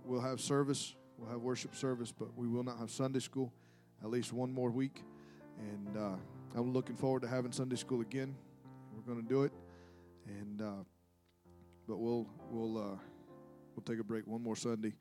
we'll 0.03 0.22
have 0.22 0.41
service, 0.41 0.95
we'll 1.20 1.30
have 1.30 1.41
worship 1.41 1.76
service, 1.76 2.11
but 2.11 2.36
we 2.36 2.47
will 2.47 2.63
not 2.63 2.80
have 2.80 2.89
Sunday 2.89 3.20
school 3.20 3.53
at 4.03 4.09
least 4.09 4.34
one 4.34 4.51
more 4.51 4.72
week. 4.72 5.03
And 5.59 5.97
uh, 5.97 6.16
I'm 6.55 6.74
looking 6.74 6.95
forward 6.95 7.22
to 7.22 7.28
having 7.28 7.51
Sunday 7.51 7.76
school 7.76 8.01
again. 8.01 8.36
We're 8.95 9.13
going 9.13 9.24
to 9.24 9.30
do 9.30 9.43
it, 9.43 9.53
and 10.26 10.61
uh, 10.63 10.84
but 11.88 11.97
we'll 11.97 12.28
we'll 12.49 12.78
uh, 12.78 12.97
we'll 13.76 13.84
take 13.86 13.99
a 13.99 14.03
break 14.03 14.26
one 14.26 14.41
more 14.41 14.55
Sunday. 14.55 14.93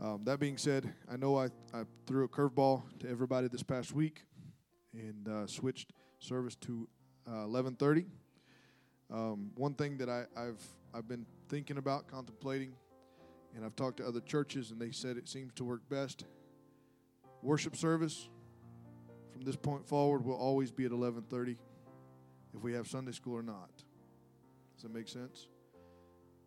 Um, 0.00 0.22
that 0.24 0.40
being 0.40 0.58
said, 0.58 0.92
I 1.10 1.16
know 1.16 1.36
I, 1.36 1.46
I 1.72 1.84
threw 2.06 2.24
a 2.24 2.28
curveball 2.28 2.82
to 3.00 3.08
everybody 3.08 3.48
this 3.48 3.62
past 3.62 3.92
week 3.92 4.24
and 4.98 5.28
uh, 5.28 5.46
switched 5.46 5.92
service 6.18 6.56
to 6.56 6.88
uh, 7.26 7.46
11:30. 7.46 8.06
Um, 9.10 9.50
one 9.54 9.74
thing 9.74 9.96
that 9.98 10.08
I, 10.08 10.24
have 10.36 10.60
I've 10.92 11.08
been 11.08 11.24
thinking 11.48 11.78
about, 11.78 12.08
contemplating, 12.08 12.72
and 13.54 13.64
I've 13.64 13.76
talked 13.76 13.98
to 13.98 14.06
other 14.06 14.20
churches, 14.20 14.70
and 14.70 14.80
they 14.80 14.90
said 14.90 15.16
it 15.16 15.28
seems 15.28 15.52
to 15.54 15.64
work 15.64 15.88
best. 15.88 16.24
Worship 17.42 17.76
service 17.76 18.28
from 19.32 19.42
this 19.42 19.56
point 19.56 19.86
forward 19.86 20.24
will 20.24 20.36
always 20.36 20.70
be 20.70 20.84
at 20.84 20.90
11:30, 20.90 21.56
if 22.54 22.62
we 22.62 22.72
have 22.72 22.88
Sunday 22.88 23.12
school 23.12 23.34
or 23.34 23.42
not. 23.42 23.70
Does 24.74 24.82
that 24.82 24.94
make 24.94 25.08
sense? 25.08 25.48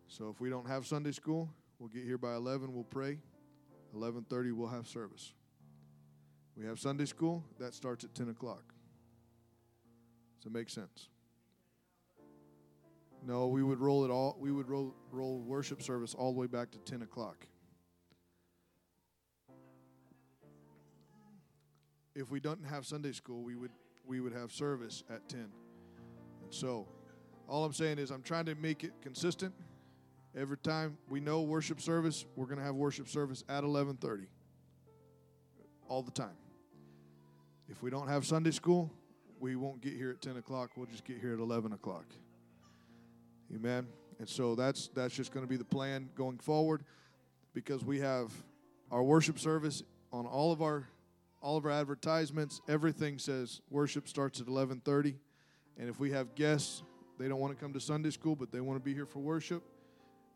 So 0.08 0.30
if 0.30 0.42
we 0.42 0.50
don't 0.50 0.68
have 0.68 0.86
Sunday 0.86 1.12
school, 1.12 1.50
we'll 1.80 1.90
get 1.90 2.04
here 2.04 2.18
by 2.18 2.36
11. 2.36 2.74
We'll 2.74 2.84
pray. 2.84 3.20
11:30, 3.96 4.54
we'll 4.54 4.70
have 4.70 4.88
service. 4.88 5.34
We 6.62 6.68
have 6.68 6.80
Sunday 6.80 7.06
school, 7.06 7.44
that 7.58 7.74
starts 7.74 8.04
at 8.04 8.14
10 8.14 8.30
o'clock. 8.30 8.62
Does 10.40 10.46
it 10.46 10.54
make 10.54 10.70
sense? 10.70 11.10
No, 13.26 13.48
we 13.48 13.64
would 13.64 13.80
roll 13.80 14.06
it 14.06 14.12
all, 14.12 14.38
we 14.40 14.52
would 14.52 14.70
roll, 14.70 14.94
roll 15.12 15.40
worship 15.40 15.82
service 15.82 16.14
all 16.14 16.32
the 16.32 16.40
way 16.40 16.46
back 16.46 16.70
to 16.70 16.78
10 16.78 17.02
o'clock. 17.02 17.48
If 22.14 22.30
we 22.30 22.40
don't 22.40 22.64
have 22.64 22.86
Sunday 22.86 23.14
school, 23.14 23.42
we 23.42 23.56
would 23.56 23.72
we 24.06 24.20
would 24.20 24.34
have 24.34 24.52
service 24.52 25.04
at 25.10 25.28
10. 25.30 25.40
And 25.40 25.50
so 26.50 26.88
All 27.48 27.66
I'm 27.66 27.74
saying 27.74 27.98
is 27.98 28.12
I'm 28.12 28.22
trying 28.22 28.46
to 28.46 28.56
make 28.56 28.84
it 28.84 28.92
consistent. 29.02 29.54
Every 30.36 30.58
time 30.58 30.98
we 31.10 31.22
know 31.22 31.42
worship 31.42 31.82
service, 31.82 32.26
we're 32.36 32.46
going 32.46 32.60
to 32.60 32.64
have 32.64 32.76
worship 32.76 33.08
service 33.08 33.44
at 33.50 33.64
11:30. 33.64 34.28
All 35.88 36.04
the 36.04 36.12
time. 36.12 36.41
If 37.72 37.82
we 37.82 37.90
don't 37.90 38.10
have 38.10 38.26
Sunday 38.26 38.52
school, 38.52 38.92
we 39.40 39.56
won't 39.56 39.82
get 39.82 39.94
here 39.94 40.10
at 40.12 40.22
10 40.22 40.36
o'clock. 40.36 40.72
We'll 40.76 40.88
just 40.88 41.06
get 41.06 41.20
here 41.20 41.34
at 41.34 41.40
11 41.40 41.72
o'clock. 41.72 42.04
Amen. 43.56 43.88
And 44.20 44.28
so 44.28 44.56
that's 44.56 44.90
that's 44.90 45.16
just 45.16 45.32
going 45.32 45.46
to 45.46 45.50
be 45.50 45.56
the 45.56 45.64
plan 45.64 46.10
going 46.16 46.38
forward, 46.38 46.84
because 47.54 47.84
we 47.84 48.00
have 48.02 48.32
our 48.92 49.02
worship 49.02 49.40
service 49.40 49.84
on 50.12 50.26
all 50.26 50.52
of 50.52 50.62
our 50.62 50.88
all 51.42 51.58
of 51.58 51.66
our 51.66 51.72
advertisements. 51.72 52.62
Everything 52.68 53.18
says 53.18 53.62
worship 53.70 54.08
starts 54.08 54.42
at 54.42 54.48
11:30, 54.48 55.16
and 55.80 55.90
if 55.90 56.00
we 56.00 56.12
have 56.12 56.36
guests, 56.36 56.84
they 57.18 57.28
don't 57.28 57.40
want 57.40 57.58
to 57.58 57.60
come 57.60 57.74
to 57.74 57.80
Sunday 57.80 58.12
school, 58.12 58.36
but 58.36 58.52
they 58.52 58.60
want 58.60 58.80
to 58.80 58.84
be 58.84 58.94
here 58.94 59.06
for 59.06 59.20
worship. 59.20 59.64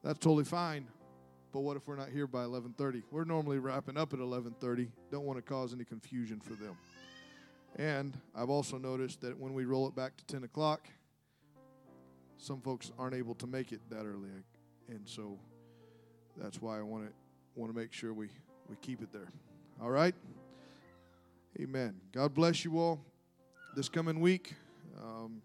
That's 0.04 0.20
totally 0.20 0.46
fine. 0.46 0.88
But 1.54 1.60
what 1.62 1.78
if 1.78 1.88
we're 1.88 1.96
not 1.96 2.10
here 2.10 2.28
by 2.28 2.44
11:30? 2.44 3.04
We're 3.12 3.24
normally 3.24 3.60
wrapping 3.60 3.98
up 3.98 4.14
at 4.14 4.20
11:30. 4.20 4.90
Don't 5.12 5.26
want 5.26 5.38
to 5.38 5.44
cause 5.44 5.74
any 5.74 5.84
confusion 5.84 6.40
for 6.40 6.54
them. 6.54 6.76
And 7.78 8.14
I've 8.34 8.50
also 8.50 8.78
noticed 8.78 9.22
that 9.22 9.38
when 9.38 9.54
we 9.54 9.66
roll 9.66 9.88
it 9.88 9.96
back 9.96 10.16
to 10.18 10.26
10 10.26 10.44
o'clock, 10.44 10.88
some 12.38 12.62
folks 12.62 12.92
aren't 12.98 13.16
able 13.16 13.36
to 13.36 13.48
make 13.48 13.72
it 13.72 13.82
that 13.90 14.06
early, 14.06 14.30
and 14.88 15.02
so 15.06 15.40
that's 16.38 16.62
why 16.62 16.78
I 16.78 16.82
want 16.82 17.08
to 17.08 17.14
want 17.56 17.74
to 17.74 17.78
make 17.78 17.94
sure 17.94 18.14
we 18.14 18.28
we 18.70 18.76
keep 18.82 19.02
it 19.02 19.12
there. 19.12 19.30
All 19.82 19.90
right. 19.90 20.16
Amen. 21.60 21.96
God 22.12 22.34
bless 22.34 22.66
you 22.66 22.78
all. 22.78 23.00
This 23.76 23.88
coming 23.88 24.20
week. 24.20 24.54
Um, 25.02 25.42